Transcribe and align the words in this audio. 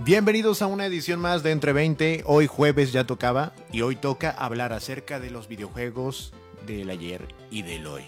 Bienvenidos 0.00 0.60
a 0.60 0.66
una 0.66 0.86
edición 0.86 1.20
más 1.20 1.42
de 1.42 1.52
Entre 1.52 1.72
20. 1.72 2.24
Hoy 2.26 2.46
jueves 2.46 2.92
ya 2.92 3.04
tocaba 3.04 3.52
y 3.70 3.82
hoy 3.82 3.96
toca 3.96 4.30
hablar 4.30 4.72
acerca 4.72 5.20
de 5.20 5.30
los 5.30 5.46
videojuegos 5.46 6.32
del 6.66 6.90
ayer 6.90 7.26
y 7.50 7.62
del 7.62 7.86
hoy. 7.86 8.04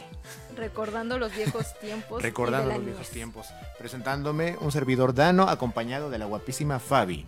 Recordando 0.57 1.19
los 1.19 1.35
viejos 1.35 1.79
tiempos. 1.81 2.23
Recordando 2.23 2.73
los 2.75 2.85
viejos 2.85 3.09
tiempos. 3.11 3.47
Presentándome 3.79 4.57
un 4.61 4.73
servidor 4.73 5.15
Dano 5.15 5.49
acompañado 5.49 6.11
de 6.11 6.19
la 6.19 6.25
guapísima 6.27 6.81
Fabi. 6.81 7.25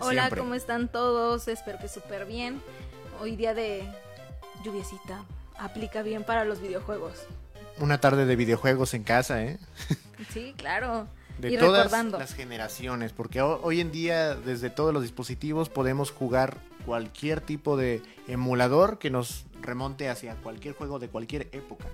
Hola, 0.00 0.22
siempre. 0.24 0.40
¿cómo 0.40 0.54
están 0.54 0.88
todos? 0.88 1.48
Espero 1.48 1.78
que 1.78 1.88
súper 1.88 2.26
bien. 2.26 2.60
Hoy 3.20 3.36
día 3.36 3.54
de 3.54 3.84
lluviecita. 4.64 5.24
Aplica 5.58 6.02
bien 6.02 6.24
para 6.24 6.44
los 6.44 6.60
videojuegos. 6.60 7.14
Una 7.78 8.00
tarde 8.00 8.26
de 8.26 8.36
videojuegos 8.36 8.92
en 8.94 9.02
casa, 9.02 9.42
¿eh? 9.42 9.58
Sí, 10.32 10.54
claro. 10.56 11.08
De 11.38 11.50
y 11.52 11.58
todas 11.58 11.84
recordando. 11.86 12.18
las 12.18 12.34
generaciones, 12.34 13.12
porque 13.12 13.40
ho- 13.42 13.60
hoy 13.62 13.80
en 13.80 13.90
día 13.90 14.34
desde 14.34 14.70
todos 14.70 14.92
los 14.94 15.02
dispositivos 15.02 15.68
podemos 15.68 16.10
jugar 16.10 16.58
cualquier 16.86 17.40
tipo 17.40 17.76
de 17.76 18.02
emulador 18.28 18.98
que 18.98 19.10
nos 19.10 19.44
remonte 19.60 20.08
hacia 20.08 20.34
cualquier 20.36 20.74
juego 20.74 20.98
de 20.98 21.08
cualquier 21.08 21.48
época, 21.52 21.86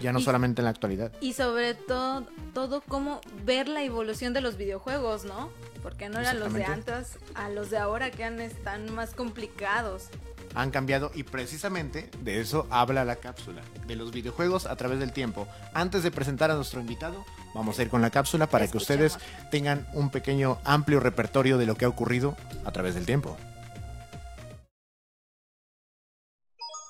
ya 0.00 0.12
no 0.12 0.18
Y- 0.18 0.22
solamente 0.24 0.60
en 0.60 0.64
la 0.64 0.70
actualidad. 0.70 1.12
Y 1.20 1.32
sobre 1.34 1.74
todo, 1.74 2.26
todo 2.52 2.82
cómo 2.86 3.20
ver 3.44 3.68
la 3.68 3.82
evolución 3.84 4.32
de 4.34 4.40
los 4.40 4.56
videojuegos, 4.56 5.24
¿no? 5.24 5.50
Porque 5.82 6.08
no 6.08 6.20
eran 6.20 6.38
los 6.40 6.52
de 6.52 6.64
antes 6.64 7.18
a 7.34 7.48
los 7.48 7.70
de 7.70 7.78
ahora 7.78 8.10
que 8.10 8.24
han- 8.24 8.40
están 8.40 8.92
más 8.94 9.14
complicados. 9.14 10.08
Han 10.54 10.70
cambiado 10.70 11.10
y 11.14 11.22
precisamente 11.22 12.10
de 12.22 12.40
eso 12.40 12.66
habla 12.70 13.04
la 13.04 13.16
cápsula, 13.16 13.62
de 13.86 13.96
los 13.96 14.12
videojuegos 14.12 14.66
a 14.66 14.76
través 14.76 14.98
del 14.98 15.12
tiempo. 15.12 15.48
Antes 15.74 16.02
de 16.02 16.10
presentar 16.10 16.50
a 16.50 16.54
nuestro 16.54 16.80
invitado, 16.80 17.24
vamos 17.54 17.78
a 17.78 17.82
ir 17.82 17.88
con 17.88 18.02
la 18.02 18.10
cápsula 18.10 18.46
para 18.46 18.68
que 18.68 18.76
ustedes 18.76 19.18
tengan 19.50 19.86
un 19.92 20.10
pequeño 20.10 20.58
amplio 20.64 21.00
repertorio 21.00 21.58
de 21.58 21.66
lo 21.66 21.76
que 21.76 21.84
ha 21.84 21.88
ocurrido 21.88 22.36
a 22.64 22.72
través 22.72 22.94
del 22.94 23.06
tiempo. 23.06 23.36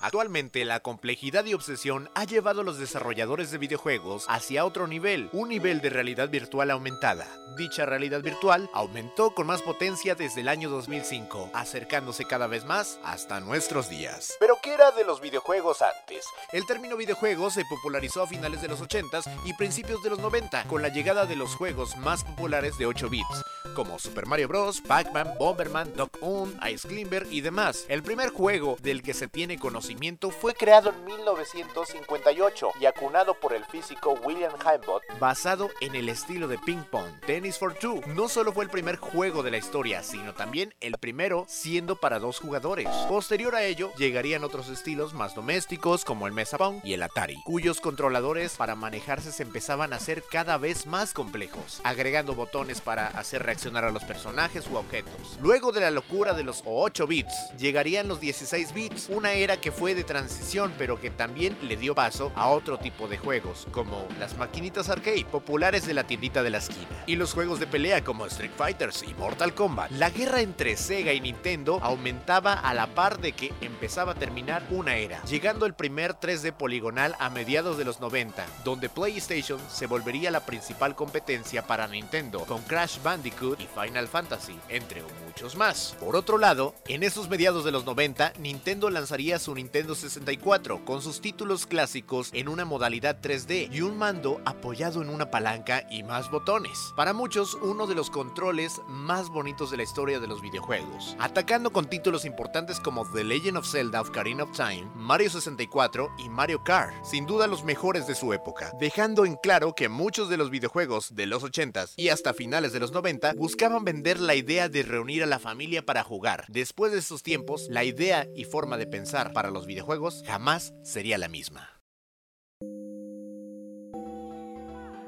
Actualmente 0.03 0.65
la 0.65 0.81
complejidad 0.81 1.45
y 1.45 1.53
obsesión 1.53 2.09
ha 2.13 2.25
llevado 2.25 2.59
a 2.59 2.63
los 2.65 2.77
desarrolladores 2.77 3.51
de 3.51 3.57
videojuegos 3.57 4.25
hacia 4.27 4.65
otro 4.65 4.85
nivel, 4.85 5.29
un 5.31 5.47
nivel 5.47 5.79
de 5.79 5.89
realidad 5.89 6.27
virtual 6.27 6.71
aumentada. 6.71 7.25
Dicha 7.55 7.85
realidad 7.85 8.21
virtual 8.21 8.69
aumentó 8.73 9.33
con 9.33 9.47
más 9.47 9.61
potencia 9.61 10.13
desde 10.13 10.41
el 10.41 10.49
año 10.49 10.69
2005, 10.69 11.51
acercándose 11.53 12.25
cada 12.25 12.47
vez 12.47 12.65
más 12.65 12.99
hasta 13.05 13.39
nuestros 13.39 13.89
días. 13.89 14.35
Pero 14.41 14.57
¿qué 14.61 14.73
era 14.73 14.91
de 14.91 15.05
los 15.05 15.21
videojuegos 15.21 15.81
antes? 15.81 16.25
El 16.51 16.65
término 16.65 16.97
videojuego 16.97 17.49
se 17.49 17.63
popularizó 17.63 18.23
a 18.23 18.27
finales 18.27 18.61
de 18.61 18.67
los 18.67 18.81
80s 18.81 19.23
y 19.45 19.53
principios 19.53 20.03
de 20.03 20.09
los 20.09 20.19
90 20.19 20.65
con 20.65 20.81
la 20.81 20.89
llegada 20.89 21.25
de 21.25 21.37
los 21.37 21.55
juegos 21.55 21.95
más 21.95 22.25
populares 22.25 22.77
de 22.77 22.87
8 22.87 23.09
bits, 23.09 23.45
como 23.73 23.97
Super 23.99 24.25
Mario 24.25 24.49
Bros., 24.49 24.81
Pac-Man, 24.81 25.35
Bomberman, 25.39 25.93
Duck 25.93 26.17
Hunt, 26.19 26.61
Ice 26.67 26.89
Climber 26.89 27.25
y 27.31 27.39
demás. 27.39 27.85
El 27.87 28.03
primer 28.03 28.31
juego 28.31 28.75
del 28.81 29.01
que 29.01 29.13
se 29.13 29.29
tiene 29.29 29.57
conocimiento 29.57 29.92
fue 30.31 30.53
creado 30.53 30.89
en 30.89 31.05
1958 31.05 32.71
y 32.79 32.85
acunado 32.85 33.35
por 33.35 33.53
el 33.53 33.63
físico 33.65 34.17
William 34.23 34.51
Heimbot, 34.65 35.01
basado 35.19 35.69
en 35.81 35.95
el 35.95 36.09
estilo 36.09 36.47
de 36.47 36.57
ping 36.57 36.83
pong. 36.91 37.09
Tennis 37.25 37.57
for 37.57 37.73
Two 37.73 38.01
no 38.07 38.27
solo 38.27 38.51
fue 38.51 38.63
el 38.63 38.69
primer 38.69 38.97
juego 38.97 39.43
de 39.43 39.51
la 39.51 39.57
historia, 39.57 40.03
sino 40.03 40.33
también 40.33 40.73
el 40.81 40.97
primero 40.97 41.45
siendo 41.47 41.95
para 41.95 42.19
dos 42.19 42.39
jugadores. 42.39 42.87
Posterior 43.07 43.55
a 43.55 43.63
ello, 43.63 43.91
llegarían 43.97 44.43
otros 44.43 44.67
estilos 44.69 45.13
más 45.13 45.35
domésticos 45.35 46.03
como 46.05 46.27
el 46.27 46.33
Mesa 46.33 46.57
Pong 46.57 46.81
y 46.83 46.93
el 46.93 47.03
Atari, 47.03 47.41
cuyos 47.43 47.79
controladores 47.79 48.55
para 48.57 48.75
manejarse 48.75 49.31
se 49.31 49.43
empezaban 49.43 49.93
a 49.93 49.97
hacer 49.97 50.23
cada 50.29 50.57
vez 50.57 50.85
más 50.85 51.13
complejos, 51.13 51.81
agregando 51.83 52.35
botones 52.35 52.81
para 52.81 53.07
hacer 53.07 53.43
reaccionar 53.43 53.85
a 53.85 53.91
los 53.91 54.03
personajes 54.03 54.67
u 54.67 54.75
objetos. 54.75 55.37
Luego 55.41 55.71
de 55.71 55.81
la 55.81 55.91
locura 55.91 56.33
de 56.33 56.43
los 56.43 56.63
8 56.65 57.07
bits, 57.07 57.33
llegarían 57.57 58.07
los 58.07 58.19
16 58.19 58.73
bits, 58.73 59.09
una 59.09 59.33
era 59.33 59.57
que 59.57 59.71
fue 59.71 59.82
de 59.93 60.05
transición 60.05 60.71
pero 60.77 60.99
que 61.01 61.09
también 61.09 61.57
le 61.61 61.75
dio 61.75 61.93
paso 61.93 62.31
a 62.35 62.47
otro 62.47 62.77
tipo 62.77 63.09
de 63.09 63.17
juegos, 63.17 63.67
como 63.71 64.07
las 64.19 64.37
maquinitas 64.37 64.89
arcade 64.89 65.25
populares 65.25 65.85
de 65.85 65.93
la 65.93 66.05
tiendita 66.05 66.41
de 66.41 66.49
la 66.49 66.59
esquina, 66.59 67.03
y 67.05 67.17
los 67.17 67.33
juegos 67.33 67.59
de 67.59 67.67
pelea 67.67 68.03
como 68.03 68.25
Street 68.27 68.51
Fighters 68.55 69.03
y 69.03 69.13
Mortal 69.15 69.53
Kombat. 69.53 69.91
La 69.91 70.09
guerra 70.09 70.39
entre 70.39 70.77
Sega 70.77 71.11
y 71.11 71.19
Nintendo 71.19 71.79
aumentaba 71.81 72.53
a 72.53 72.73
la 72.73 72.87
par 72.87 73.19
de 73.19 73.33
que 73.33 73.51
empezaba 73.59 74.13
a 74.13 74.15
terminar 74.15 74.63
una 74.69 74.95
era, 74.95 75.21
llegando 75.25 75.65
el 75.65 75.73
primer 75.73 76.13
3D 76.13 76.53
poligonal 76.53 77.15
a 77.19 77.29
mediados 77.29 77.77
de 77.77 77.85
los 77.85 77.99
90, 77.99 78.45
donde 78.63 78.87
PlayStation 78.89 79.59
se 79.69 79.87
volvería 79.87 80.31
la 80.31 80.45
principal 80.45 80.95
competencia 80.95 81.67
para 81.67 81.87
Nintendo, 81.87 82.45
con 82.45 82.61
Crash 82.61 83.01
Bandicoot 83.03 83.59
y 83.59 83.67
Final 83.67 84.07
Fantasy, 84.07 84.57
entre 84.69 85.01
muchos 85.33 85.55
más. 85.55 85.95
Por 85.99 86.15
otro 86.15 86.37
lado, 86.37 86.75
en 86.87 87.01
esos 87.01 87.27
mediados 87.27 87.65
de 87.65 87.71
los 87.71 87.85
90, 87.85 88.33
Nintendo 88.37 88.91
lanzaría 88.91 89.39
su 89.39 89.55
Nintendo 89.55 89.95
64 89.95 90.85
con 90.85 91.01
sus 91.01 91.21
títulos 91.21 91.65
clásicos 91.65 92.29
en 92.33 92.47
una 92.47 92.65
modalidad 92.65 93.19
3D 93.19 93.73
y 93.73 93.81
un 93.81 93.97
mando 93.97 94.41
apoyado 94.45 95.01
en 95.01 95.09
una 95.09 95.31
palanca 95.31 95.87
y 95.89 96.03
más 96.03 96.29
botones. 96.29 96.77
Para 96.95 97.13
muchos, 97.13 97.55
uno 97.55 97.87
de 97.87 97.95
los 97.95 98.11
controles 98.11 98.79
más 98.87 99.29
bonitos 99.29 99.71
de 99.71 99.77
la 99.77 99.83
historia 99.83 100.19
de 100.19 100.27
los 100.27 100.39
videojuegos, 100.39 101.15
atacando 101.19 101.71
con 101.71 101.89
títulos 101.89 102.25
importantes 102.25 102.79
como 102.79 103.11
The 103.11 103.23
Legend 103.23 103.57
of 103.57 103.67
Zelda 103.67 104.01
Ocarina 104.01 104.43
of 104.43 104.55
Time, 104.55 104.87
Mario 104.93 105.31
64 105.31 106.11
y 106.19 106.29
Mario 106.29 106.63
Kart, 106.63 106.93
sin 107.03 107.25
duda 107.25 107.47
los 107.47 107.63
mejores 107.63 108.05
de 108.05 108.13
su 108.13 108.33
época, 108.33 108.71
dejando 108.79 109.25
en 109.25 109.35
claro 109.37 109.73
que 109.73 109.89
muchos 109.89 110.29
de 110.29 110.37
los 110.37 110.51
videojuegos 110.51 111.15
de 111.15 111.25
los 111.25 111.43
80s 111.43 111.93
y 111.97 112.09
hasta 112.09 112.35
finales 112.35 112.71
de 112.71 112.79
los 112.79 112.91
90 112.91 113.33
buscaban 113.33 113.83
vender 113.83 114.19
la 114.19 114.35
idea 114.35 114.69
de 114.69 114.83
reunir 114.83 115.22
a 115.23 115.27
la 115.27 115.39
familia 115.39 115.85
para 115.85 116.03
jugar. 116.03 116.45
Después 116.47 116.91
de 116.91 116.99
esos 116.99 117.23
tiempos, 117.23 117.67
la 117.69 117.83
idea 117.83 118.27
y 118.35 118.45
forma 118.45 118.77
de 118.77 118.87
pensar 118.87 119.33
para 119.33 119.51
los 119.51 119.65
videojuegos 119.65 120.23
jamás 120.25 120.73
sería 120.83 121.17
la 121.17 121.27
misma. 121.27 121.69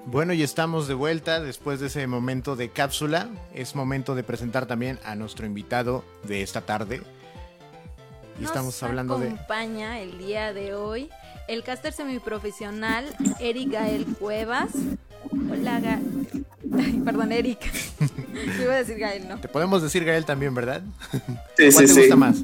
Bueno, 0.08 0.34
y 0.34 0.44
estamos 0.44 0.88
de 0.88 0.94
vuelta 0.94 1.40
después 1.40 1.80
de 1.80 1.88
ese 1.88 2.06
momento 2.06 2.56
de 2.56 2.70
cápsula. 2.70 3.30
Es 3.54 3.76
momento 3.76 4.14
de 4.14 4.24
presentar 4.24 4.68
también 4.68 5.00
a 5.04 5.16
nuestro 5.16 5.48
invitado 5.48 6.06
de 6.24 6.44
esta 6.44 6.62
tarde. 6.62 7.02
Y 8.38 8.42
Nos 8.42 8.52
estamos 8.52 8.84
hablando 8.84 9.18
de... 9.18 9.30
acompaña 9.30 10.00
el 10.00 10.18
día 10.20 10.54
de 10.54 10.76
hoy 10.76 11.10
el 11.48 11.64
caster 11.64 11.94
semiprofesional 11.94 13.06
Eric 13.40 13.72
Gael 13.72 14.06
Cuevas. 14.18 14.72
Hola, 15.52 15.80
Ga... 15.80 16.00
Ay, 16.74 17.02
perdón, 17.04 17.32
Eric. 17.32 17.60
Yo 18.58 18.64
iba 18.64 18.74
a 18.74 18.78
decir 18.78 18.98
Gael, 18.98 19.28
¿no? 19.28 19.40
Te 19.40 19.48
podemos 19.48 19.82
decir 19.82 20.04
Gael 20.06 20.26
también, 20.26 20.54
¿verdad? 20.54 20.82
Sí, 21.58 21.70
¿Cuál 21.72 21.72
sí, 21.72 21.80
te 21.80 21.88
sí. 21.88 22.00
gusta 22.02 22.16
más? 22.16 22.38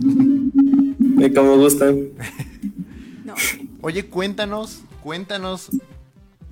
Eh, 1.21 1.33
Como 1.33 1.57
gustan. 1.57 2.09
No. 3.25 3.33
Oye, 3.81 4.05
cuéntanos, 4.07 4.81
cuéntanos 5.03 5.69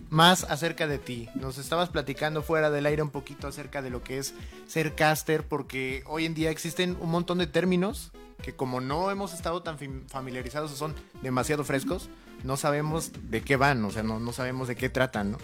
más 0.09 0.43
acerca 0.45 0.87
de 0.87 0.97
ti. 0.97 1.29
Nos 1.35 1.57
estabas 1.57 1.89
platicando 1.89 2.41
fuera 2.41 2.69
del 2.71 2.85
aire 2.85 3.01
un 3.03 3.09
poquito 3.11 3.47
acerca 3.47 3.81
de 3.81 3.89
lo 3.91 4.03
que 4.03 4.17
es 4.17 4.33
ser 4.67 4.95
caster, 4.95 5.43
porque 5.43 6.03
hoy 6.07 6.25
en 6.25 6.33
día 6.33 6.49
existen 6.49 6.97
un 6.99 7.11
montón 7.11 7.37
de 7.37 7.47
términos 7.47 8.11
que 8.41 8.53
como 8.53 8.79
no 8.81 9.11
hemos 9.11 9.33
estado 9.33 9.61
tan 9.61 9.77
fam- 9.77 10.07
familiarizados 10.07 10.71
o 10.71 10.75
son 10.75 10.95
demasiado 11.21 11.63
frescos, 11.65 12.09
no 12.43 12.55
sabemos 12.57 13.11
de 13.29 13.41
qué 13.41 13.57
van, 13.57 13.83
o 13.83 13.91
sea, 13.91 14.01
no, 14.01 14.19
no 14.19 14.31
sabemos 14.31 14.67
de 14.69 14.75
qué 14.77 14.89
tratan, 14.89 15.31
¿no? 15.33 15.37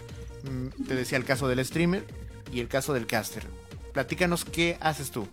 Mm, 0.44 0.84
Te 0.84 0.94
decía 0.94 1.18
el 1.18 1.24
caso 1.24 1.48
del 1.48 1.64
streamer 1.64 2.04
y 2.52 2.60
el 2.60 2.68
caso 2.68 2.92
del 2.94 3.06
caster. 3.06 3.42
Platícanos 3.92 4.44
qué 4.44 4.76
haces 4.80 5.10
tú. 5.10 5.26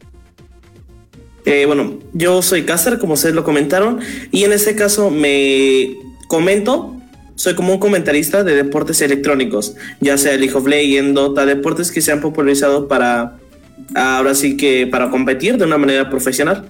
Eh, 1.46 1.66
bueno, 1.66 2.00
yo 2.14 2.42
soy 2.42 2.64
caster, 2.64 3.00
como 3.00 3.16
ustedes 3.16 3.36
lo 3.36 3.44
comentaron, 3.44 4.00
y 4.32 4.46
en 4.46 4.54
este 4.54 4.76
caso 4.76 5.10
me 5.10 5.98
comento, 6.30 6.96
soy 7.36 7.54
como 7.56 7.74
un 7.74 7.80
comentarista 7.80 8.44
de 8.46 8.56
deportes 8.56 9.02
electrónicos, 9.02 9.76
ya 10.00 10.18
sea 10.18 10.38
League 10.38 10.56
of 10.56 10.66
Legends, 10.66 11.14
Dota, 11.14 11.46
deportes 11.46 11.92
que 11.92 12.00
se 12.00 12.14
han 12.14 12.22
popularizado 12.22 12.88
para, 12.88 13.38
ahora 13.94 14.34
sí 14.36 14.56
que 14.56 14.88
para 14.88 15.10
competir 15.10 15.58
de 15.58 15.66
una 15.66 15.78
manera 15.78 16.10
profesional. 16.10 16.70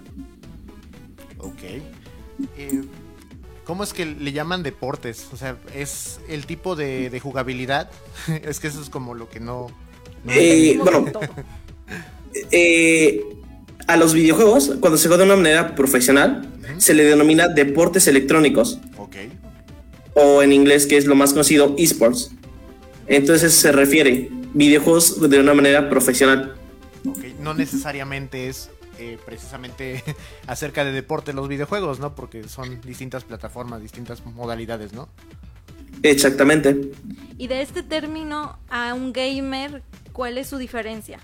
¿Cómo 3.83 3.91
es 3.91 3.97
que 3.97 4.06
le 4.06 4.31
llaman 4.31 4.63
deportes? 4.63 5.27
O 5.33 5.35
sea, 5.35 5.57
¿es 5.75 6.21
el 6.30 6.45
tipo 6.45 6.77
de, 6.77 7.09
de 7.09 7.19
jugabilidad? 7.19 7.91
es 8.45 8.62
que 8.62 8.69
eso 8.69 8.81
es 8.81 8.89
como 8.89 9.13
lo 9.13 9.30
que 9.30 9.41
no... 9.41 9.68
no 10.24 10.31
Eh, 10.31 10.80
bueno. 10.81 11.12
todo. 11.12 11.24
Eh, 12.51 13.21
a 13.85 13.97
los 13.97 14.13
videojuegos, 14.13 14.75
cuando 14.80 14.97
se 14.97 15.09
juega 15.09 15.25
de 15.25 15.30
una 15.31 15.35
manera 15.35 15.75
profesional, 15.75 16.50
se 16.77 16.94
le 16.94 17.03
denomina 17.03 17.50
deportes 17.50 18.07
electrónicos. 18.07 18.80
Ok. 18.97 19.18
o 20.13 20.41
en 20.41 20.53
inglés 20.53 20.88
que 20.88 20.95
es 20.95 21.06
lo 21.06 21.15
más 21.15 21.33
conocido, 21.33 21.75
esports. 21.77 22.31
Entonces 23.07 23.53
se 23.53 23.74
refiere 23.74 24.30
videojuegos 24.53 25.30
de 25.30 25.39
una 25.41 25.53
manera 25.53 25.89
profesional. 25.89 26.56
ok. 27.06 27.19
No 27.41 27.53
necesariamente 27.53 28.47
es 28.47 28.69
eh, 29.00 29.18
precisamente 29.25 30.04
acerca 30.48 30.84
de 30.86 30.92
deporte 30.92 31.34
los 31.34 31.48
videojuegos, 31.48 32.00
¿no? 32.00 32.16
Porque 32.16 32.48
son 32.48 32.81
distintas 32.81 33.24
plataformas, 33.24 33.81
distintas 33.81 34.25
modalidades, 34.25 34.94
¿no? 34.94 35.10
Exactamente. 36.01 36.92
Y 37.38 37.48
de 37.48 37.62
este 37.62 37.84
término 37.84 38.57
a 38.69 38.94
un 38.94 39.13
gamer, 39.13 39.84
¿cuál 40.12 40.38
es 40.38 40.48
su 40.48 40.57
diferencia? 40.57 41.19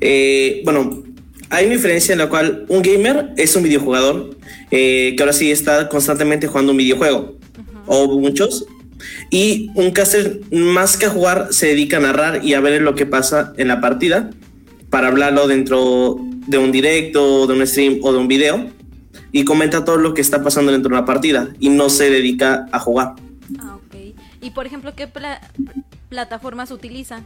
Eh, 0.00 0.62
bueno, 0.64 1.02
hay 1.50 1.66
una 1.66 1.74
diferencia 1.74 2.12
en 2.12 2.18
la 2.18 2.28
cual 2.28 2.64
un 2.68 2.82
gamer 2.82 3.34
es 3.36 3.54
un 3.56 3.62
videojugador 3.62 4.36
eh, 4.70 5.14
que 5.16 5.22
ahora 5.22 5.32
sí 5.32 5.50
está 5.50 5.88
constantemente 5.88 6.46
jugando 6.46 6.72
un 6.72 6.78
videojuego, 6.78 7.36
o 7.86 8.18
muchos, 8.18 8.66
y 9.30 9.70
un 9.74 9.90
caster 9.90 10.40
más 10.50 10.96
que 10.96 11.06
a 11.06 11.10
jugar 11.10 11.48
se 11.50 11.68
dedica 11.68 11.98
a 11.98 12.00
narrar 12.00 12.44
y 12.44 12.54
a 12.54 12.60
ver 12.60 12.80
lo 12.80 12.94
que 12.94 13.06
pasa 13.06 13.52
en 13.56 13.68
la 13.68 13.80
partida 13.80 14.30
para 14.90 15.08
hablarlo 15.08 15.48
dentro 15.48 16.18
de 16.52 16.58
un 16.58 16.70
directo, 16.70 17.48
de 17.48 17.54
un 17.54 17.66
stream 17.66 17.98
o 18.02 18.12
de 18.12 18.18
un 18.18 18.28
video 18.28 18.70
y 19.32 19.44
comenta 19.44 19.84
todo 19.84 19.96
lo 19.96 20.14
que 20.14 20.20
está 20.20 20.44
pasando 20.44 20.70
dentro 20.70 20.90
de 20.90 20.96
una 20.96 21.06
partida 21.06 21.48
y 21.58 21.70
no 21.70 21.88
se 21.88 22.10
dedica 22.10 22.66
a 22.70 22.78
jugar. 22.78 23.14
Ah, 23.58 23.76
ok. 23.76 24.14
Y 24.42 24.50
por 24.50 24.66
ejemplo, 24.66 24.94
¿qué 24.94 25.08
plataformas 26.08 26.70
utilizan? 26.70 27.24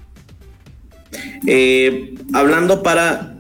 Eh, 1.46 2.14
hablando 2.32 2.82
para 2.82 3.37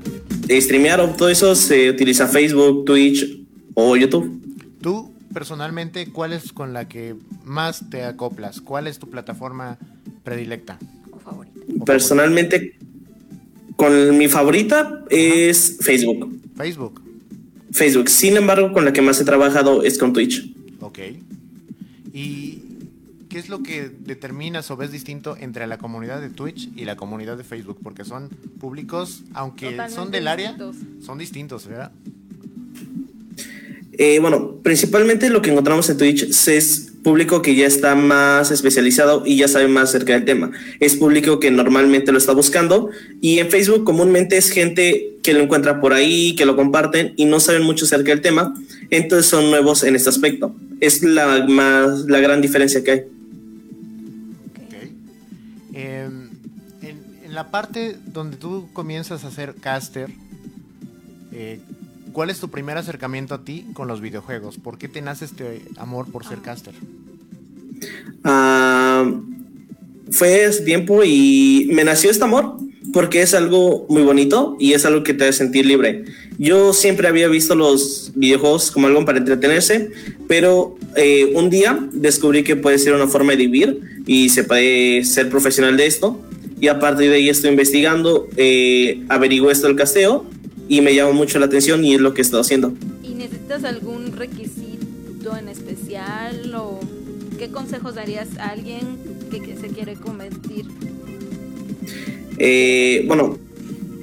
streamear 0.48 1.00
o 1.00 1.08
todo 1.10 1.28
eso, 1.28 1.54
se 1.54 1.90
utiliza 1.90 2.26
Facebook, 2.26 2.84
Twitch 2.84 3.40
o 3.74 3.96
YouTube. 3.96 4.40
¿Tú 4.80 5.12
personalmente 5.32 6.10
cuál 6.10 6.32
es 6.32 6.52
con 6.52 6.72
la 6.72 6.88
que 6.88 7.14
más 7.44 7.88
te 7.90 8.04
acoplas? 8.04 8.60
¿Cuál 8.60 8.86
es 8.86 8.98
tu 8.98 9.08
plataforma 9.08 9.78
predilecta? 10.24 10.78
O 11.12 11.18
favorita. 11.18 11.60
Personalmente, 11.84 12.76
con 13.76 14.16
mi 14.16 14.28
favorita 14.28 15.04
es 15.10 15.78
Facebook. 15.80 16.40
Facebook. 16.56 17.02
Facebook. 17.72 18.08
Sin 18.08 18.36
embargo, 18.36 18.72
con 18.72 18.84
la 18.84 18.92
que 18.92 19.02
más 19.02 19.20
he 19.20 19.24
trabajado 19.24 19.82
es 19.82 19.98
con 19.98 20.12
Twitch. 20.12 20.50
Ok. 20.80 20.98
¿Y 22.12 22.62
qué 23.28 23.38
es 23.38 23.50
lo 23.50 23.62
que 23.62 23.90
determinas 23.90 24.70
o 24.70 24.76
ves 24.76 24.90
distinto 24.90 25.36
entre 25.38 25.66
la 25.66 25.76
comunidad 25.76 26.20
de 26.20 26.30
Twitch 26.30 26.70
y 26.74 26.86
la 26.86 26.96
comunidad 26.96 27.36
de 27.36 27.44
Facebook? 27.44 27.78
Porque 27.82 28.04
son 28.04 28.30
públicos, 28.58 29.22
aunque 29.34 29.76
son 29.90 30.10
del 30.10 30.26
área, 30.26 30.56
son 31.04 31.18
distintos, 31.18 31.66
¿verdad? 31.66 31.92
Eh, 33.98 34.18
bueno, 34.20 34.56
principalmente 34.62 35.30
lo 35.30 35.40
que 35.40 35.50
encontramos 35.50 35.88
en 35.88 35.96
Twitch 35.98 36.48
es 36.48 36.85
público 37.06 37.40
que 37.40 37.54
ya 37.54 37.68
está 37.68 37.94
más 37.94 38.50
especializado 38.50 39.22
y 39.24 39.36
ya 39.36 39.46
sabe 39.46 39.68
más 39.68 39.90
acerca 39.90 40.14
del 40.14 40.24
tema. 40.24 40.50
Es 40.80 40.96
público 40.96 41.38
que 41.38 41.52
normalmente 41.52 42.10
lo 42.10 42.18
está 42.18 42.32
buscando 42.32 42.90
y 43.20 43.38
en 43.38 43.48
Facebook 43.48 43.84
comúnmente 43.84 44.36
es 44.36 44.50
gente 44.50 45.14
que 45.22 45.32
lo 45.32 45.38
encuentra 45.38 45.80
por 45.80 45.92
ahí, 45.92 46.34
que 46.34 46.44
lo 46.44 46.56
comparten 46.56 47.14
y 47.16 47.24
no 47.26 47.38
saben 47.38 47.62
mucho 47.62 47.84
acerca 47.84 48.10
del 48.10 48.22
tema, 48.22 48.54
entonces 48.90 49.26
son 49.26 49.50
nuevos 49.50 49.84
en 49.84 49.94
este 49.94 50.08
aspecto. 50.08 50.52
Es 50.80 51.04
la, 51.04 51.46
más, 51.46 52.06
la 52.06 52.18
gran 52.18 52.40
diferencia 52.40 52.82
que 52.82 52.90
hay. 52.90 53.02
Em, 55.74 56.30
en, 56.82 57.32
la 57.32 57.52
parte 57.52 57.98
donde 58.04 58.36
tú 58.36 58.68
comienzas 58.72 59.22
a 59.22 59.28
hacer 59.28 59.54
caster, 59.54 60.10
eh, 61.30 61.60
¿Cuál 62.16 62.30
es 62.30 62.40
tu 62.40 62.48
primer 62.48 62.78
acercamiento 62.78 63.34
a 63.34 63.44
ti 63.44 63.66
con 63.74 63.88
los 63.88 64.00
videojuegos? 64.00 64.56
¿Por 64.56 64.78
qué 64.78 64.88
te 64.88 65.02
nace 65.02 65.26
este 65.26 65.60
amor 65.76 66.10
por 66.10 66.24
ser 66.24 66.38
caster? 66.38 66.72
Ah, 68.24 69.12
fue 70.10 70.46
ese 70.46 70.62
tiempo 70.62 71.04
y 71.04 71.68
me 71.74 71.84
nació 71.84 72.10
este 72.10 72.24
amor 72.24 72.56
porque 72.94 73.20
es 73.20 73.34
algo 73.34 73.84
muy 73.90 74.02
bonito 74.02 74.56
y 74.58 74.72
es 74.72 74.86
algo 74.86 75.02
que 75.02 75.12
te 75.12 75.24
hace 75.24 75.40
sentir 75.40 75.66
libre. 75.66 76.06
Yo 76.38 76.72
siempre 76.72 77.06
había 77.06 77.28
visto 77.28 77.54
los 77.54 78.12
videojuegos 78.14 78.70
como 78.70 78.86
algo 78.86 79.04
para 79.04 79.18
entretenerse, 79.18 79.90
pero 80.26 80.78
eh, 80.96 81.32
un 81.34 81.50
día 81.50 81.86
descubrí 81.92 82.44
que 82.44 82.56
puede 82.56 82.78
ser 82.78 82.94
una 82.94 83.08
forma 83.08 83.32
de 83.32 83.36
vivir 83.46 84.02
y 84.06 84.30
se 84.30 84.42
puede 84.42 85.04
ser 85.04 85.28
profesional 85.28 85.76
de 85.76 85.84
esto. 85.84 86.18
Y 86.62 86.68
a 86.68 86.78
partir 86.78 87.10
de 87.10 87.16
ahí 87.16 87.28
estoy 87.28 87.50
investigando, 87.50 88.26
eh, 88.38 89.04
averigué 89.10 89.52
esto 89.52 89.66
del 89.66 89.76
casteo 89.76 90.24
y 90.68 90.80
me 90.80 90.94
llama 90.94 91.12
mucho 91.12 91.38
la 91.38 91.46
atención 91.46 91.84
y 91.84 91.94
es 91.94 92.00
lo 92.00 92.14
que 92.14 92.20
he 92.20 92.24
estado 92.24 92.42
haciendo. 92.42 92.72
¿Y 93.02 93.14
necesitas 93.14 93.64
algún 93.64 94.12
requisito 94.12 95.36
en 95.36 95.48
especial 95.48 96.54
o 96.54 96.80
qué 97.38 97.48
consejos 97.48 97.94
darías 97.94 98.28
a 98.38 98.50
alguien 98.50 98.98
que, 99.30 99.56
se 99.56 99.68
quiere 99.68 99.94
convertir? 99.94 100.66
Eh, 102.38 103.04
bueno, 103.06 103.38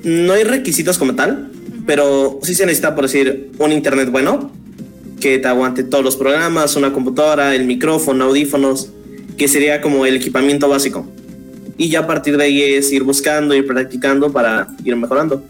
no 0.03 0.33
hay 0.33 0.43
requisitos 0.43 0.97
como 0.97 1.15
tal, 1.15 1.51
pero 1.85 2.39
sí 2.43 2.55
se 2.55 2.65
necesita, 2.65 2.95
por 2.95 3.05
decir, 3.05 3.51
un 3.59 3.71
internet 3.71 4.09
bueno, 4.09 4.51
que 5.19 5.39
te 5.39 5.47
aguante 5.47 5.83
todos 5.83 6.03
los 6.03 6.15
programas, 6.15 6.75
una 6.75 6.91
computadora, 6.91 7.55
el 7.55 7.65
micrófono, 7.65 8.25
audífonos, 8.25 8.89
que 9.37 9.47
sería 9.47 9.81
como 9.81 10.05
el 10.05 10.15
equipamiento 10.15 10.67
básico. 10.67 11.07
Y 11.77 11.89
ya 11.89 12.01
a 12.01 12.07
partir 12.07 12.37
de 12.37 12.43
ahí 12.43 12.61
es 12.61 12.91
ir 12.91 13.03
buscando, 13.03 13.55
ir 13.55 13.65
practicando 13.65 14.31
para 14.31 14.67
ir 14.83 14.95
mejorando. 14.95 15.43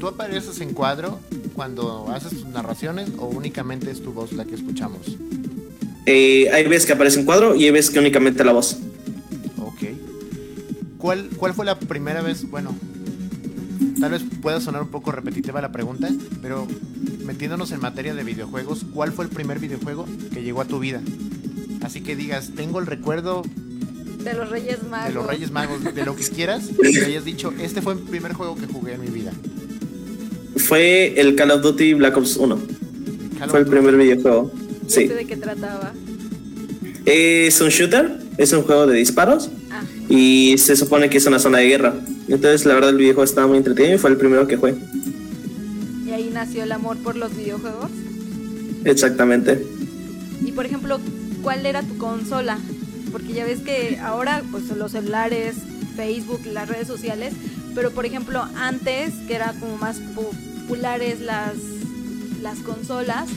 ¿Tú 0.00 0.08
apareces 0.08 0.60
en 0.60 0.74
cuadro 0.74 1.20
cuando 1.54 2.10
haces 2.10 2.30
tus 2.30 2.46
narraciones 2.46 3.10
o 3.18 3.26
únicamente 3.26 3.90
es 3.90 4.02
tu 4.02 4.12
voz 4.12 4.32
la 4.32 4.44
que 4.44 4.54
escuchamos? 4.54 5.16
Eh, 6.04 6.50
hay 6.52 6.64
veces 6.68 6.86
que 6.86 6.92
aparece 6.92 7.20
en 7.20 7.26
cuadro 7.26 7.54
y 7.54 7.64
hay 7.64 7.70
veces 7.70 7.90
que 7.90 7.98
únicamente 7.98 8.44
la 8.44 8.52
voz. 8.52 8.76
Ok. 9.58 9.82
¿Cuál, 10.98 11.30
¿Cuál 11.36 11.54
fue 11.54 11.64
la 11.64 11.78
primera 11.78 12.20
vez? 12.20 12.48
Bueno, 12.50 12.74
tal 13.98 14.12
vez 14.12 14.22
pueda 14.42 14.60
sonar 14.60 14.82
un 14.82 14.88
poco 14.88 15.12
repetitiva 15.12 15.62
la 15.62 15.72
pregunta, 15.72 16.10
pero 16.42 16.66
metiéndonos 17.24 17.72
en 17.72 17.80
materia 17.80 18.14
de 18.14 18.22
videojuegos, 18.22 18.84
¿cuál 18.92 19.12
fue 19.12 19.24
el 19.24 19.30
primer 19.30 19.58
videojuego 19.58 20.06
que 20.32 20.42
llegó 20.42 20.60
a 20.60 20.66
tu 20.66 20.78
vida? 20.78 21.00
Así 21.82 22.02
que 22.02 22.16
digas, 22.16 22.52
tengo 22.54 22.80
el 22.80 22.86
recuerdo 22.86 23.42
de 24.22 24.34
los 24.34 24.50
Reyes 24.50 24.82
Magos. 24.82 25.08
De 25.08 25.14
los 25.14 25.26
Reyes 25.26 25.50
Magos, 25.50 25.82
de 25.82 26.04
lo 26.04 26.14
que 26.14 26.24
quieras, 26.28 26.68
que 26.80 27.04
hayas 27.04 27.24
dicho, 27.24 27.52
este 27.58 27.80
fue 27.80 27.94
el 27.94 28.00
primer 28.00 28.34
juego 28.34 28.56
que 28.56 28.66
jugué 28.66 28.94
en 28.94 29.00
mi 29.00 29.08
vida 29.08 29.32
fue 30.66 31.18
el 31.20 31.36
Call 31.36 31.52
of 31.52 31.62
Duty 31.62 31.94
Black 31.94 32.16
Ops 32.16 32.36
1. 32.36 32.58
fue 33.48 33.60
el 33.60 33.66
primer 33.66 33.96
videojuego. 33.96 34.52
Sí. 34.88 35.06
¿De 35.06 35.24
qué 35.24 35.36
trataba? 35.36 35.92
Es 37.04 37.60
un 37.60 37.68
shooter, 37.68 38.18
es 38.36 38.52
un 38.52 38.62
juego 38.62 38.86
de 38.86 38.96
disparos 38.96 39.48
ah. 39.70 39.82
y 40.08 40.58
se 40.58 40.74
supone 40.74 41.08
que 41.08 41.18
es 41.18 41.26
una 41.26 41.38
zona 41.38 41.58
de 41.58 41.68
guerra. 41.68 41.94
Entonces, 42.28 42.66
la 42.66 42.74
verdad, 42.74 42.90
el 42.90 42.96
videojuego 42.96 43.24
estaba 43.24 43.46
muy 43.46 43.58
entretenido 43.58 43.94
y 43.94 43.98
fue 43.98 44.10
el 44.10 44.16
primero 44.16 44.48
que 44.48 44.56
jugué. 44.56 44.74
¿Y 46.04 46.10
ahí 46.10 46.30
nació 46.32 46.64
el 46.64 46.72
amor 46.72 46.96
por 46.98 47.16
los 47.16 47.36
videojuegos? 47.36 47.90
Exactamente. 48.84 49.64
Y 50.44 50.50
por 50.50 50.66
ejemplo, 50.66 50.98
¿cuál 51.42 51.64
era 51.64 51.82
tu 51.82 51.96
consola? 51.96 52.58
Porque 53.12 53.32
ya 53.32 53.44
ves 53.44 53.60
que 53.60 53.98
ahora, 54.02 54.42
pues 54.50 54.64
los 54.76 54.92
celulares, 54.92 55.54
Facebook, 55.94 56.40
las 56.52 56.68
redes 56.68 56.88
sociales, 56.88 57.34
pero 57.74 57.92
por 57.92 58.04
ejemplo, 58.04 58.44
antes, 58.56 59.14
que 59.28 59.34
era 59.34 59.54
como 59.60 59.76
más 59.76 60.00
populares 60.66 61.20
las, 61.20 61.54
las 62.42 62.58
consolas, 62.58 63.28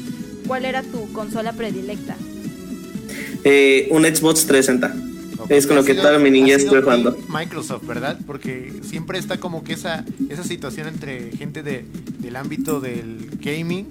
¿cuál 0.47 0.65
era 0.65 0.81
tu 0.81 1.11
consola 1.13 1.53
predilecta? 1.53 2.15
Eh, 3.43 3.87
un 3.91 4.03
Xbox 4.03 4.47
360. 4.47 4.95
Es 5.47 5.67
con 5.67 5.75
lo 5.75 5.83
que 5.83 5.93
toda 5.93 6.17
mi 6.17 6.31
niñez 6.31 6.63
estoy 6.63 6.81
jugando. 6.81 7.15
Microsoft, 7.29 7.85
¿verdad? 7.85 8.19
Porque 8.25 8.73
siempre 8.81 9.19
está 9.19 9.39
como 9.39 9.63
que 9.63 9.73
esa, 9.73 10.03
esa 10.29 10.43
situación 10.43 10.87
entre 10.87 11.31
gente 11.31 11.63
de, 11.63 11.85
del 12.17 12.35
ámbito 12.35 12.81
del 12.81 13.29
gaming 13.39 13.87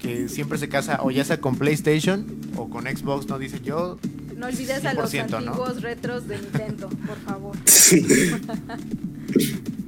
que 0.00 0.28
siempre 0.28 0.58
se 0.58 0.68
casa 0.68 1.00
o 1.02 1.10
ya 1.10 1.24
sea 1.24 1.40
con 1.40 1.56
PlayStation 1.56 2.26
o 2.56 2.70
con 2.70 2.84
Xbox, 2.84 3.28
¿no? 3.28 3.38
Dice 3.38 3.60
yo. 3.60 3.98
No 4.34 4.46
olvides 4.46 4.84
a 4.84 4.94
los 4.94 5.14
antiguos 5.14 5.82
retros 5.82 6.26
de 6.26 6.38
Nintendo, 6.38 6.88
por 6.88 7.18
favor. 7.18 7.56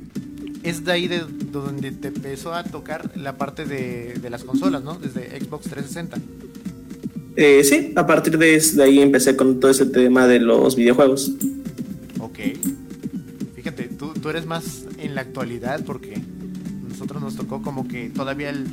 es 0.62 0.84
de 0.84 0.92
ahí 0.92 1.08
de 1.08 1.24
donde 1.52 1.90
te 1.92 2.08
empezó 2.08 2.54
a 2.54 2.64
tocar 2.64 3.10
la 3.16 3.36
parte 3.36 3.64
de, 3.64 4.18
las 4.30 4.44
consolas, 4.44 4.82
¿no? 4.82 4.94
Desde 4.94 5.40
Xbox 5.40 5.68
360. 5.68 6.18
Eh, 7.36 7.64
sí, 7.64 7.92
a 7.96 8.06
partir 8.06 8.36
de, 8.36 8.62
ahí 8.82 9.00
empecé 9.00 9.36
con 9.36 9.60
todo 9.60 9.70
ese 9.70 9.86
tema 9.86 10.26
de 10.26 10.40
los 10.40 10.76
videojuegos. 10.76 11.32
Ok. 12.18 12.38
Fíjate, 13.54 13.84
tú, 13.84 14.12
tú 14.14 14.28
eres 14.28 14.46
más 14.46 14.84
en 14.98 15.14
la 15.14 15.22
actualidad 15.22 15.84
porque 15.84 16.20
nosotros 16.88 17.22
nos 17.22 17.36
tocó 17.36 17.62
como 17.62 17.88
que 17.88 18.10
todavía 18.10 18.50
el, 18.50 18.66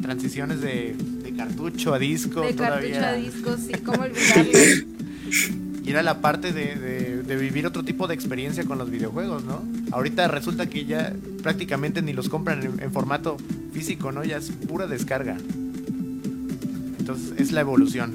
transiciones 0.00 0.60
de, 0.60 0.96
cartucho 1.36 1.92
a 1.92 1.98
disco. 1.98 2.42
De 2.42 2.54
cartucho 2.54 3.04
a 3.04 3.12
disco, 3.14 3.56
sí, 3.56 3.72
¿cómo 3.84 4.02
olvidarlo? 4.02 4.58
y 5.84 5.90
era 5.90 6.02
la 6.02 6.20
parte 6.20 6.52
de, 6.52 7.22
de, 7.22 7.36
vivir 7.36 7.66
otro 7.66 7.84
tipo 7.84 8.06
de 8.06 8.14
experiencia 8.14 8.64
con 8.64 8.78
los 8.78 8.88
videojuegos, 8.88 9.44
¿no? 9.44 9.62
Ahorita 9.90 10.28
resulta 10.28 10.66
que 10.66 10.84
ya 10.84 11.12
prácticamente 11.44 12.00
ni 12.00 12.14
los 12.14 12.30
compran 12.30 12.62
en, 12.80 12.90
formato 12.90 13.36
físico, 13.70 14.10
¿no? 14.10 14.24
Ya 14.24 14.38
es 14.38 14.50
pura 14.66 14.86
descarga. 14.86 15.36
Entonces 16.98 17.34
es 17.38 17.52
la 17.52 17.60
evolución. 17.60 18.14